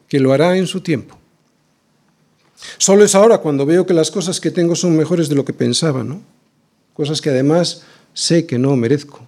que 0.09 0.21
lo 0.21 0.33
hará 0.33 0.57
en 0.57 0.67
su 0.67 0.81
tiempo. 0.81 1.19
Solo 2.79 3.05
es 3.05 3.15
ahora 3.15 3.39
cuando 3.39 3.67
veo 3.67 3.87
que 3.87 3.95
las 3.95 4.11
cosas 4.11 4.41
que 4.41 4.51
tengo 4.51 4.75
son 4.77 4.97
mejores 4.97 5.29
de 5.29 5.35
lo 5.35 5.45
que 5.45 5.53
pensaba, 5.53 6.05
¿no? 6.05 6.21
Cosas 6.95 7.21
que 7.21 7.31
además 7.31 7.83
sé 8.13 8.47
que 8.47 8.59
no 8.59 8.77
merezco. 8.77 9.27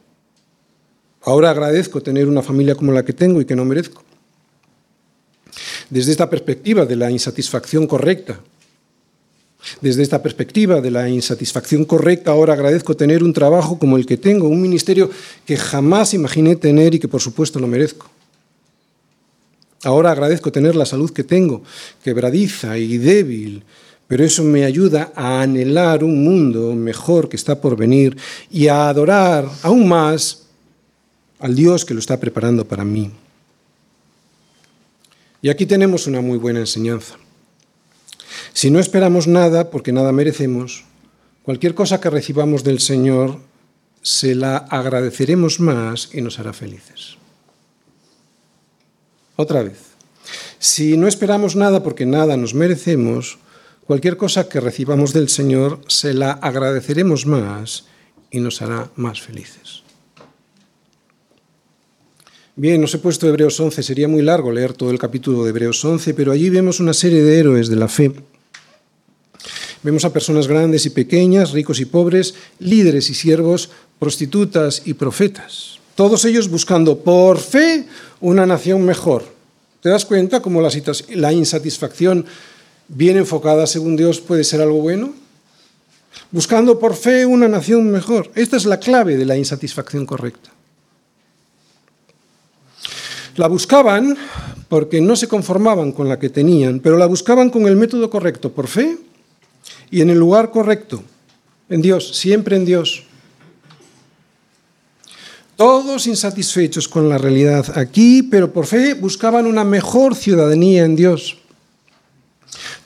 Ahora 1.23 1.51
agradezco 1.51 2.03
tener 2.03 2.29
una 2.29 2.43
familia 2.43 2.75
como 2.75 2.93
la 2.93 3.05
que 3.05 3.13
tengo 3.13 3.41
y 3.41 3.45
que 3.45 3.57
no 3.57 3.65
merezco. 3.65 4.03
Desde 5.89 6.11
esta 6.11 6.29
perspectiva 6.29 6.85
de 6.85 6.97
la 6.97 7.11
insatisfacción 7.11 7.87
correcta, 7.87 8.41
desde 9.81 10.03
esta 10.03 10.23
perspectiva 10.23 10.81
de 10.81 10.91
la 10.91 11.09
insatisfacción 11.09 11.85
correcta, 11.85 12.33
ahora 12.33 12.55
agradezco 12.55 12.97
tener 12.97 13.23
un 13.23 13.33
trabajo 13.33 13.79
como 13.79 13.97
el 13.97 14.07
que 14.07 14.17
tengo, 14.17 14.49
un 14.49 14.61
ministerio 14.61 15.11
que 15.47 15.57
jamás 15.57 16.15
imaginé 16.15 16.57
tener 16.57 16.95
y 16.95 16.99
que 16.99 17.09
por 17.09 17.21
supuesto 17.21 17.61
no 17.61 17.67
merezco. 17.67 18.11
Ahora 19.85 20.13
agradezco 20.13 20.53
tener 20.53 20.77
la 20.77 20.87
salud 20.87 21.11
que 21.11 21.25
tengo, 21.25 21.63
quebradiza 22.05 22.79
y 22.79 22.99
débil, 22.99 23.65
pero 24.07 24.25
eso 24.25 24.45
me 24.45 24.65
ayuda 24.65 25.13
a 25.17 25.43
anhelar 25.43 26.05
un 26.05 26.23
mundo 26.23 26.75
mejor 26.75 27.29
que 27.29 27.37
está 27.37 27.61
por 27.61 27.77
venir 27.77 28.17
y 28.51 28.69
a 28.69 28.89
adorar 28.89 29.49
aún 29.63 29.89
más 29.89 30.43
al 31.41 31.57
Dios 31.57 31.85
que 31.85 31.95
lo 31.95 32.01
está 32.01 32.21
preparando 32.21 32.65
para 32.65 32.85
mí. 32.85 33.11
Y 35.41 35.49
aquí 35.49 35.67
tenemos 35.67 36.07
una 36.07 36.21
muy 36.21 36.39
buena 36.39 36.61
enseñanza. 36.61 37.17
Si 38.53 38.71
no 38.71 38.79
esperamos 38.79 39.27
nada, 39.27 39.71
porque 39.71 39.93
nada 39.93 40.13
merecemos, 40.13 40.85
cualquier 41.43 41.75
cosa 41.75 42.01
que 42.01 42.11
recibamos 42.11 42.65
del 42.65 42.81
Señor, 42.81 43.39
se 44.03 44.35
la 44.35 44.57
agradeceremos 44.57 45.61
más 45.61 46.11
y 46.13 46.21
nos 46.21 46.39
hará 46.39 46.53
felices. 46.53 47.17
Otra 49.37 49.63
vez, 49.63 49.79
si 50.59 50.97
no 50.97 51.09
esperamos 51.09 51.57
nada 51.57 51.83
porque 51.83 52.05
nada 52.05 52.37
nos 52.37 52.55
merecemos, 52.55 53.39
cualquier 53.87 54.17
cosa 54.17 54.49
que 54.49 54.61
recibamos 54.61 55.13
del 55.13 55.29
Señor, 55.29 55.81
se 55.89 56.15
la 56.15 56.33
agradeceremos 56.33 57.27
más 57.27 57.87
y 58.31 58.41
nos 58.41 58.61
hará 58.61 58.91
más 58.97 59.23
felices. 59.23 59.83
Bien, 62.55 62.85
os 62.85 62.93
he 62.93 62.99
puesto 62.99 63.27
Hebreos 63.27 63.59
11, 63.59 63.83
sería 63.83 64.09
muy 64.09 64.21
largo 64.21 64.53
leer 64.53 64.75
todo 64.75 64.91
el 64.91 64.99
capítulo 64.99 65.43
de 65.43 65.51
Hebreos 65.51 65.83
11, 65.83 66.13
pero 66.13 66.33
allí 66.33 66.51
vemos 66.51 66.81
una 66.81 66.93
serie 66.93 67.23
de 67.23 67.39
héroes 67.39 67.69
de 67.69 67.77
la 67.77 67.89
fe 67.89 68.13
Vemos 69.83 70.05
a 70.05 70.13
personas 70.13 70.47
grandes 70.47 70.87
y 70.87 70.91
pequeñas, 70.91 71.51
ricos 71.51 71.81
y 71.81 71.85
pobres, 71.85 72.35
líderes 72.61 73.11
y 73.11 73.15
siervos, 73.15 73.71
prostitutas 73.99 74.83
y 74.85 74.95
profetas. 74.95 75.81
Todos 75.97 76.25
ellos 76.25 76.49
buscando 76.49 76.99
por 76.99 77.39
fe 77.39 77.87
una 78.21 78.47
nación 78.47 78.85
mejor. 78.85 79.25
¿Te 79.81 79.89
das 79.89 80.05
cuenta 80.05 80.41
cómo 80.41 80.63
la 80.63 81.33
insatisfacción 81.33 82.25
bien 82.87 83.17
enfocada 83.17 83.67
según 83.67 83.97
Dios 83.97 84.21
puede 84.21 84.45
ser 84.45 84.61
algo 84.61 84.81
bueno? 84.81 85.13
Buscando 86.31 86.79
por 86.79 86.95
fe 86.95 87.27
una 87.27 87.49
nación 87.49 87.91
mejor. 87.91 88.31
Esta 88.37 88.57
es 88.57 88.65
la 88.65 88.79
clave 88.79 89.17
de 89.17 89.27
la 89.27 89.37
insatisfacción 89.37 90.07
correcta. 90.07 90.51
La 93.37 93.49
buscaban 93.49 94.17
porque 94.69 95.01
no 95.01 95.17
se 95.17 95.27
conformaban 95.27 95.91
con 95.91 96.09
la 96.09 96.19
que 96.19 96.29
tenían, 96.29 96.79
pero 96.81 96.97
la 96.97 97.07
buscaban 97.07 97.51
con 97.51 97.67
el 97.67 97.77
método 97.77 98.09
correcto, 98.09 98.53
por 98.53 98.69
fe 98.69 98.99
y 99.93 100.01
en 100.01 100.09
el 100.09 100.19
lugar 100.19 100.51
correcto, 100.51 101.05
en 101.69 101.83
Dios, 101.83 102.17
siempre 102.17 102.57
en 102.57 102.65
Dios. 102.65 103.05
Todos 105.55 106.07
insatisfechos 106.07 106.89
con 106.89 107.11
la 107.11 107.19
realidad 107.19 107.79
aquí, 107.79 108.23
pero 108.23 108.53
por 108.53 108.67
fe 108.67 108.95
buscaban 108.95 109.47
una 109.47 109.65
mejor 109.65 110.17
ciudadanía 110.17 110.85
en 110.85 110.97
Dios. 110.97 111.37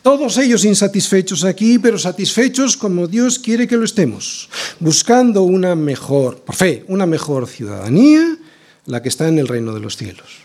Todos 0.02 0.36
ellos 0.38 0.64
insatisfechos 0.64 1.44
aquí, 1.44 1.78
pero 1.78 1.96
satisfechos 1.96 2.76
como 2.76 3.07
Dios 3.07 3.38
quiere 3.38 3.68
que 3.68 3.76
lo 3.76 3.84
estemos, 3.84 4.50
buscando 4.80 5.42
una 5.44 5.76
mejor, 5.76 6.38
por 6.40 6.57
fe, 6.57 6.84
una 6.88 7.07
mejor 7.07 7.46
ciudadanía, 7.46 8.36
la 8.86 9.00
que 9.00 9.09
está 9.09 9.28
en 9.28 9.38
el 9.38 9.46
reino 9.46 9.72
de 9.72 9.80
los 9.80 9.96
cielos. 9.96 10.38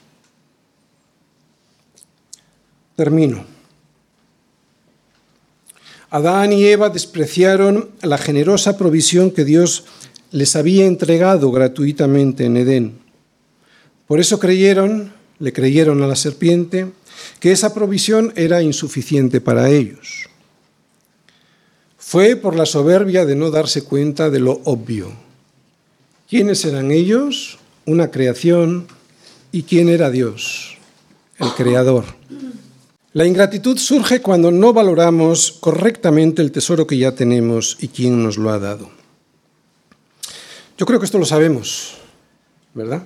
Termino. 2.95 3.61
Adán 6.12 6.51
y 6.51 6.66
Eva 6.66 6.89
despreciaron 6.89 7.89
la 8.01 8.18
generosa 8.18 8.78
provisión 8.78 9.32
que 9.32 9.45
Dios 9.45 9.86
les 10.32 10.57
había 10.57 10.86
entregado 10.86 11.51
gratuitamente 11.51 12.43
en 12.43 12.57
Edén. 12.57 12.99
Por 14.07 14.20
eso 14.20 14.38
creyeron, 14.38 15.14
le 15.39 15.53
creyeron 15.53 16.03
a 16.03 16.07
la 16.07 16.18
serpiente, 16.18 16.88
que 17.39 17.53
esa 17.53 17.74
provisión 17.74 18.34
era 18.36 18.62
insuficiente 18.62 19.39
para 19.39 19.70
ellos. 19.70 20.28
Fue 21.97 22.36
por 22.36 22.57
la 22.57 22.66
soberbia 22.66 23.26
de 23.26 23.38
no 23.38 23.49
darse 23.49 23.86
cuenta 23.86 24.30
de 24.30 24.41
lo 24.41 24.59
obvio. 24.66 25.14
¿Quiénes 26.30 26.66
eran 26.66 26.91
ellos? 26.91 27.57
Una 27.86 28.12
creación. 28.12 28.88
¿Y 29.53 29.64
quién 29.64 29.88
era 29.88 30.09
Dios? 30.09 30.78
El 31.39 31.51
Creador. 31.51 32.03
La 33.14 33.26
ingratitud 33.26 33.78
surge 33.78 34.22
cuando 34.22 34.51
no 34.51 34.72
valoramos 34.72 35.51
correctamente 35.59 36.41
el 36.41 36.53
tesoro 36.53 36.88
que 36.88 36.97
ya 36.97 37.14
tenemos 37.14 37.78
y 37.82 37.89
quién 37.89 38.24
nos 38.24 38.38
lo 38.38 38.51
ha 38.51 38.59
dado. 38.59 38.89
Yo 40.78 40.86
creo 40.86 40.97
que 40.97 41.05
esto 41.05 41.20
lo 41.20 41.26
sabemos, 41.26 41.97
¿verdad? 42.74 43.03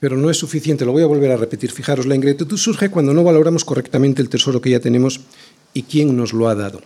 Pero 0.00 0.16
no 0.16 0.30
es 0.30 0.38
suficiente, 0.38 0.86
lo 0.86 0.92
voy 0.92 1.02
a 1.02 1.06
volver 1.06 1.30
a 1.32 1.36
repetir. 1.36 1.70
Fijaros, 1.70 2.06
la 2.06 2.14
ingratitud 2.14 2.56
surge 2.56 2.88
cuando 2.88 3.12
no 3.12 3.22
valoramos 3.22 3.66
correctamente 3.66 4.22
el 4.22 4.30
tesoro 4.30 4.62
que 4.62 4.70
ya 4.70 4.80
tenemos 4.80 5.20
y 5.74 5.82
quién 5.82 6.16
nos 6.16 6.32
lo 6.32 6.48
ha 6.48 6.54
dado. 6.54 6.80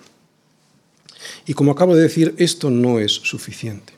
Y 1.47 1.55
como 1.55 1.71
acabo 1.71 1.95
de 1.95 2.03
decir, 2.03 2.35
esto 2.37 2.69
no 2.69 2.99
es 2.99 3.13
suficiente. 3.13 3.93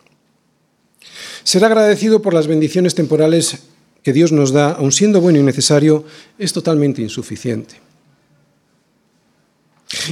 Ser 1.42 1.64
agradecido 1.64 2.20
por 2.20 2.34
las 2.34 2.48
bendiciones 2.48 2.94
temporales 2.94 3.60
que 4.06 4.12
Dios 4.12 4.30
nos 4.30 4.52
da, 4.54 4.78
aun 4.78 4.94
siendo 4.94 5.18
bueno 5.18 5.40
y 5.40 5.42
necesario, 5.42 6.06
es 6.38 6.52
totalmente 6.52 7.02
insuficiente. 7.02 7.74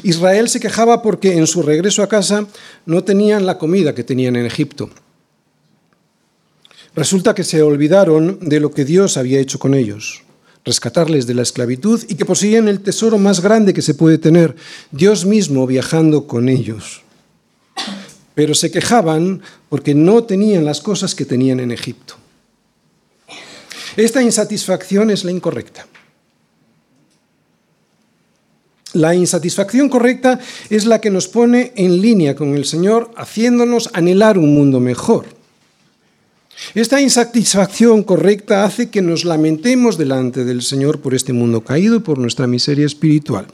Israel 0.03 0.49
se 0.49 0.59
quejaba 0.59 1.01
porque 1.01 1.39
en 1.39 1.47
su 1.47 1.63
regreso 1.63 2.03
a 2.03 2.09
casa 2.09 2.49
no 2.87 3.05
tenían 3.05 3.47
la 3.47 3.57
comida 3.57 3.95
que 3.95 4.03
tenían 4.03 4.35
en 4.35 4.47
Egipto. 4.47 4.91
Resulta 6.97 7.37
que 7.37 7.45
se 7.45 7.63
olvidaron 7.63 8.41
de 8.43 8.59
lo 8.59 8.73
que 8.73 8.85
Dios 8.85 9.17
había 9.17 9.39
hecho 9.39 9.61
con 9.61 9.75
ellos, 9.75 10.25
rescatarles 10.65 11.29
de 11.29 11.35
la 11.35 11.43
esclavitud 11.43 12.03
y 12.09 12.17
que 12.17 12.25
poseían 12.25 12.67
el 12.67 12.81
tesoro 12.81 13.17
más 13.17 13.43
grande 13.43 13.75
que 13.75 13.83
se 13.83 13.95
puede 13.95 14.19
tener, 14.19 14.57
Dios 14.91 15.25
mismo 15.25 15.69
viajando 15.69 16.27
con 16.27 16.49
ellos. 16.49 17.03
Pero 18.35 18.57
se 18.57 18.73
quejaban 18.73 19.41
porque 19.69 19.95
no 19.95 20.25
tenían 20.25 20.65
las 20.65 20.81
cosas 20.81 21.15
que 21.15 21.25
tenían 21.25 21.61
en 21.61 21.71
Egipto. 21.71 22.24
Esta 23.97 24.23
insatisfacción 24.23 25.11
es 25.11 25.25
la 25.25 25.31
incorrecta. 25.31 25.87
La 28.93 29.15
insatisfacción 29.15 29.89
correcta 29.89 30.39
es 30.71 30.87
la 30.87 31.01
que 31.01 31.11
nos 31.11 31.27
pone 31.27 31.73
en 31.75 32.01
línea 32.01 32.37
con 32.37 32.55
el 32.55 32.65
Señor, 32.65 33.11
haciéndonos 33.17 33.91
anhelar 33.93 34.39
un 34.39 34.55
mundo 34.55 34.79
mejor. 34.79 35.27
Esta 36.75 37.01
insatisfacción 37.01 38.05
correcta 38.05 38.65
hace 38.65 38.91
que 38.91 39.03
nos 39.03 39.25
lamentemos 39.25 39.99
delante 39.99 40.45
del 40.45 40.63
Señor 40.63 41.01
por 41.01 41.15
este 41.15 41.33
mundo 41.33 41.63
caído 41.63 41.97
y 41.97 42.01
por 42.01 42.19
nuestra 42.19 42.47
miseria 42.47 42.87
espiritual. 42.87 43.47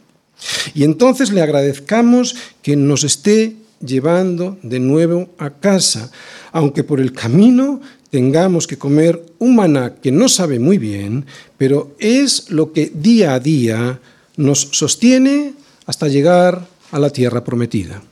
Y 0.75 0.85
entonces 0.85 1.33
le 1.33 1.41
agradezcamos 1.41 2.37
que 2.63 2.77
nos 2.77 3.05
esté 3.05 3.57
llevando 3.85 4.59
de 4.63 4.79
nuevo 4.79 5.31
a 5.39 5.51
casa, 5.51 6.11
aunque 6.53 6.85
por 6.85 7.01
el 7.01 7.13
camino 7.13 7.81
tengamos 8.11 8.67
que 8.67 8.79
comer 8.79 9.23
un 9.39 9.57
maná 9.57 9.95
que 10.03 10.13
no 10.13 10.29
sabe 10.29 10.59
muy 10.59 10.79
bien, 10.79 11.25
pero 11.57 11.95
es 11.99 12.51
lo 12.51 12.73
que 12.73 12.91
día 12.93 13.35
a 13.35 13.41
día 13.41 14.01
nos 14.37 14.69
sostiene 14.73 15.55
hasta 15.87 16.09
llegar 16.09 16.67
a 16.91 16.99
la 16.99 17.11
tierra 17.11 17.43
prometida. 17.43 18.03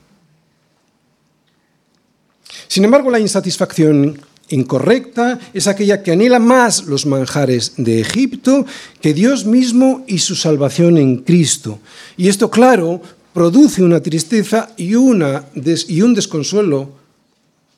Sin 2.69 2.85
embargo, 2.85 3.11
la 3.11 3.19
insatisfacción 3.19 4.21
incorrecta 4.51 5.39
es 5.53 5.67
aquella 5.67 6.03
que 6.03 6.13
anhela 6.13 6.39
más 6.39 6.85
los 6.85 7.07
manjares 7.07 7.75
de 7.77 8.01
Egipto 8.01 8.65
que 9.01 9.15
Dios 9.15 9.45
mismo 9.45 10.05
y 10.07 10.19
su 10.19 10.37
salvación 10.37 10.97
en 10.97 11.19
Cristo. 11.19 11.81
Y 12.17 12.29
esto, 12.29 12.51
claro, 12.51 13.03
produce 13.33 13.83
una 13.83 14.01
tristeza 14.01 14.71
y, 14.77 14.95
una 14.95 15.45
y 15.55 16.03
un 16.03 16.15
desconsuelo 16.15 16.91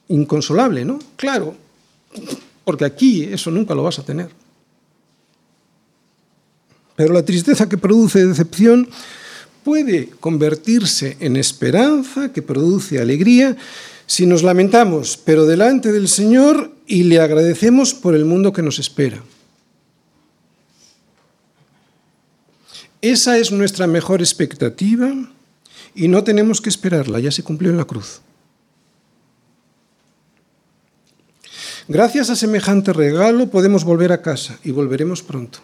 inconsolable, 0.08 0.84
¿no? 0.84 0.98
Claro, 1.16 1.54
porque 2.64 2.84
aquí 2.84 3.24
eso 3.24 3.50
nunca 3.50 3.74
lo 3.74 3.82
vas 3.82 3.98
a 3.98 4.04
tener. 4.04 4.30
Pero 6.96 7.14
la 7.14 7.24
tristeza 7.24 7.68
que 7.68 7.78
produce 7.78 8.26
decepción 8.26 8.88
puede 9.64 10.10
convertirse 10.20 11.16
en 11.20 11.36
esperanza, 11.36 12.32
que 12.32 12.42
produce 12.42 13.00
alegría, 13.00 13.56
si 14.06 14.26
nos 14.26 14.42
lamentamos, 14.42 15.16
pero 15.16 15.46
delante 15.46 15.92
del 15.92 16.08
Señor 16.08 16.72
y 16.86 17.04
le 17.04 17.20
agradecemos 17.20 17.94
por 17.94 18.14
el 18.14 18.24
mundo 18.24 18.52
que 18.52 18.62
nos 18.62 18.78
espera. 18.78 19.22
Esa 23.02 23.38
es 23.38 23.50
nuestra 23.50 23.86
mejor 23.86 24.20
expectativa 24.20 25.12
y 25.94 26.08
no 26.08 26.22
tenemos 26.22 26.60
que 26.60 26.68
esperarla, 26.68 27.20
ya 27.20 27.30
se 27.30 27.42
cumplió 27.42 27.70
en 27.70 27.78
la 27.78 27.84
cruz. 27.84 28.20
Gracias 31.90 32.30
a 32.30 32.36
semejante 32.36 32.92
regalo 32.92 33.50
podemos 33.50 33.82
volver 33.82 34.12
a 34.12 34.22
casa 34.22 34.60
y 34.62 34.70
volveremos 34.70 35.24
pronto. 35.24 35.58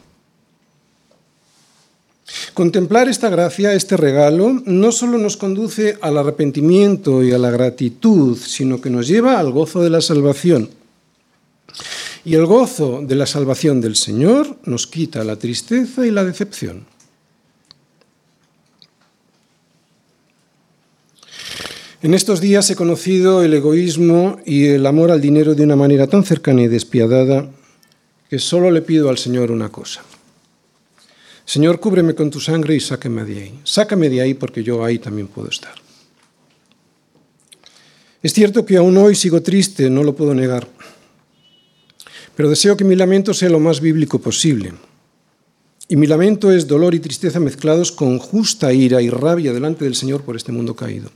Contemplar 2.53 3.09
esta 3.09 3.29
gracia, 3.29 3.75
este 3.75 3.97
regalo, 3.97 4.61
no 4.65 4.91
solo 4.91 5.19
nos 5.19 5.37
conduce 5.37 5.99
al 6.01 6.19
arrepentimiento 6.19 7.23
y 7.23 7.31
a 7.31 7.39
la 7.39 7.53
gratitud, 7.53 8.37
sino 8.37 8.81
que 8.81 8.91
nos 8.91 9.07
lleva 9.07 9.39
al 9.39 9.53
gozo 9.53 9.85
de 9.85 9.91
la 9.91 10.01
salvación. 10.01 10.69
Y 12.25 12.35
el 12.35 12.47
gozo 12.47 13.03
de 13.07 13.15
la 13.15 13.27
salvación 13.27 13.81
del 13.81 13.95
Señor 13.95 14.57
nos 14.65 14.89
quita 14.89 15.23
la 15.23 15.37
tristeza 15.37 16.05
y 16.05 16.11
la 16.11 16.25
decepción. 16.25 16.87
En 22.07 22.15
estos 22.15 22.41
días 22.41 22.71
he 22.71 22.77
conocido 22.77 23.43
el 23.43 23.53
egoísmo 23.53 24.39
y 24.47 24.67
el 24.67 24.87
amor 24.87 25.11
al 25.11 25.21
dinero 25.21 25.57
de 25.57 25.65
una 25.65 25.75
manera 25.75 26.07
tan 26.07 26.23
cercana 26.23 26.63
y 26.63 26.69
despiadada 26.69 27.51
que 28.31 28.39
solo 28.39 28.71
le 28.71 28.81
pido 28.81 29.09
al 29.09 29.19
Señor 29.19 29.51
una 29.51 29.71
cosa. 29.71 30.05
Señor, 31.45 31.81
cúbreme 31.81 32.15
con 32.15 32.31
tu 32.31 32.39
sangre 32.39 32.77
y 32.77 32.81
sáqueme 32.81 33.25
de 33.25 33.43
ahí. 33.43 33.61
Sácame 33.65 34.09
de 34.09 34.21
ahí 34.21 34.35
porque 34.35 34.63
yo 34.63 34.85
ahí 34.85 35.01
también 35.01 35.27
puedo 35.27 35.49
estar. 35.49 35.75
Es 38.23 38.33
cierto 38.33 38.65
que 38.65 38.77
aún 38.77 38.97
hoy 38.99 39.17
sigo 39.17 39.43
triste, 39.43 39.91
no 39.91 40.05
lo 40.05 40.15
puedo 40.15 40.33
negar, 40.33 40.69
pero 42.37 42.49
deseo 42.49 42.77
que 42.77 42.85
mi 42.85 42.95
lamento 42.95 43.35
sea 43.35 43.51
lo 43.51 43.59
más 43.59 43.81
bíblico 43.81 44.21
posible. 44.21 44.75
Y 45.89 45.97
mi 45.97 46.07
lamento 46.07 46.53
es 46.53 46.69
dolor 46.69 46.95
y 46.95 47.01
tristeza 47.01 47.41
mezclados 47.41 47.91
con 47.91 48.21
justa 48.21 48.73
ira 48.73 49.03
y 49.03 49.11
rabia 49.11 49.53
delante 49.53 49.85
del 49.85 49.97
Señor 49.97 50.23
por 50.23 50.37
este 50.37 50.53
mundo 50.53 50.77
caído. 50.77 51.11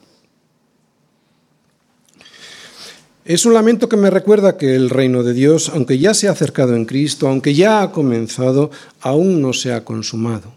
Es 3.24 3.44
un 3.44 3.52
lamento 3.52 3.88
que 3.88 3.98
me 3.98 4.08
recuerda 4.08 4.56
que 4.56 4.74
el 4.74 4.88
reino 4.88 5.22
de 5.22 5.34
Dios, 5.34 5.70
aunque 5.74 5.98
ya 5.98 6.14
se 6.14 6.28
ha 6.28 6.30
acercado 6.30 6.74
en 6.74 6.86
Cristo, 6.86 7.28
aunque 7.28 7.54
ya 7.54 7.82
ha 7.82 7.92
comenzado, 7.92 8.70
aún 9.00 9.42
no 9.42 9.52
se 9.52 9.74
ha 9.74 9.84
consumado. 9.84 10.54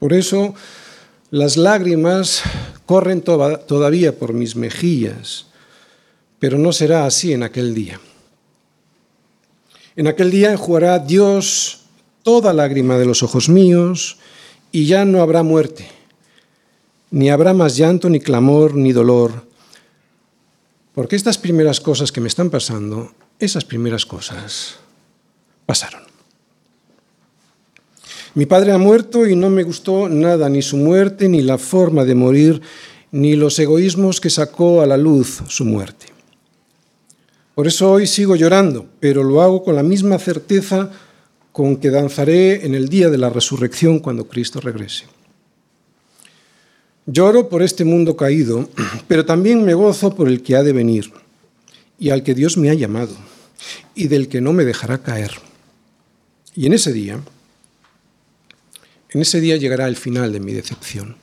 Por 0.00 0.12
eso 0.12 0.54
las 1.30 1.56
lágrimas 1.56 2.42
corren 2.84 3.22
todavía 3.22 4.18
por 4.18 4.32
mis 4.32 4.56
mejillas, 4.56 5.46
pero 6.40 6.58
no 6.58 6.72
será 6.72 7.06
así 7.06 7.32
en 7.32 7.44
aquel 7.44 7.74
día. 7.74 8.00
En 9.94 10.08
aquel 10.08 10.32
día 10.32 10.50
enjugará 10.50 10.98
Dios 10.98 11.82
toda 12.24 12.52
lágrima 12.52 12.98
de 12.98 13.06
los 13.06 13.22
ojos 13.22 13.48
míos 13.48 14.18
y 14.72 14.86
ya 14.86 15.04
no 15.04 15.22
habrá 15.22 15.44
muerte, 15.44 15.86
ni 17.12 17.30
habrá 17.30 17.54
más 17.54 17.76
llanto, 17.76 18.10
ni 18.10 18.18
clamor, 18.18 18.74
ni 18.74 18.92
dolor 18.92 19.51
porque 20.94 21.16
estas 21.16 21.38
primeras 21.38 21.80
cosas 21.80 22.12
que 22.12 22.20
me 22.20 22.28
están 22.28 22.50
pasando, 22.50 23.12
esas 23.38 23.64
primeras 23.64 24.04
cosas 24.04 24.76
pasaron. 25.66 26.02
Mi 28.34 28.46
padre 28.46 28.72
ha 28.72 28.78
muerto 28.78 29.26
y 29.26 29.36
no 29.36 29.50
me 29.50 29.62
gustó 29.62 30.08
nada, 30.08 30.48
ni 30.48 30.62
su 30.62 30.76
muerte, 30.76 31.28
ni 31.28 31.42
la 31.42 31.58
forma 31.58 32.04
de 32.04 32.14
morir, 32.14 32.62
ni 33.10 33.36
los 33.36 33.58
egoísmos 33.58 34.20
que 34.20 34.30
sacó 34.30 34.80
a 34.80 34.86
la 34.86 34.96
luz 34.96 35.42
su 35.48 35.64
muerte. 35.64 36.06
Por 37.54 37.66
eso 37.66 37.92
hoy 37.92 38.06
sigo 38.06 38.34
llorando, 38.34 38.86
pero 39.00 39.22
lo 39.22 39.42
hago 39.42 39.62
con 39.62 39.76
la 39.76 39.82
misma 39.82 40.18
certeza 40.18 40.90
con 41.52 41.76
que 41.76 41.90
danzaré 41.90 42.64
en 42.64 42.74
el 42.74 42.88
día 42.88 43.10
de 43.10 43.18
la 43.18 43.28
resurrección 43.28 43.98
cuando 43.98 44.26
Cristo 44.26 44.60
regrese. 44.60 45.04
Lloro 47.06 47.48
por 47.48 47.62
este 47.62 47.84
mundo 47.84 48.16
caído, 48.16 48.68
pero 49.08 49.24
también 49.24 49.64
me 49.64 49.74
gozo 49.74 50.14
por 50.14 50.28
el 50.28 50.42
que 50.42 50.56
ha 50.56 50.62
de 50.62 50.72
venir 50.72 51.12
y 51.98 52.10
al 52.10 52.22
que 52.22 52.34
Dios 52.34 52.56
me 52.56 52.70
ha 52.70 52.74
llamado 52.74 53.14
y 53.94 54.08
del 54.08 54.28
que 54.28 54.40
no 54.40 54.52
me 54.52 54.64
dejará 54.64 55.02
caer. 55.02 55.32
Y 56.54 56.66
en 56.66 56.74
ese 56.74 56.92
día, 56.92 57.20
en 59.10 59.20
ese 59.20 59.40
día 59.40 59.56
llegará 59.56 59.88
el 59.88 59.96
final 59.96 60.32
de 60.32 60.40
mi 60.40 60.52
decepción. 60.52 61.16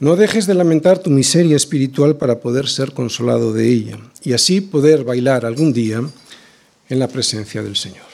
No 0.00 0.16
dejes 0.16 0.46
de 0.46 0.54
lamentar 0.54 0.98
tu 0.98 1.10
miseria 1.10 1.54
espiritual 1.54 2.16
para 2.16 2.40
poder 2.40 2.68
ser 2.68 2.92
consolado 2.92 3.52
de 3.52 3.68
ella 3.68 3.98
y 4.24 4.32
así 4.32 4.60
poder 4.60 5.04
bailar 5.04 5.46
algún 5.46 5.72
día 5.72 6.02
en 6.88 6.98
la 6.98 7.06
presencia 7.06 7.62
del 7.62 7.76
Señor. 7.76 8.11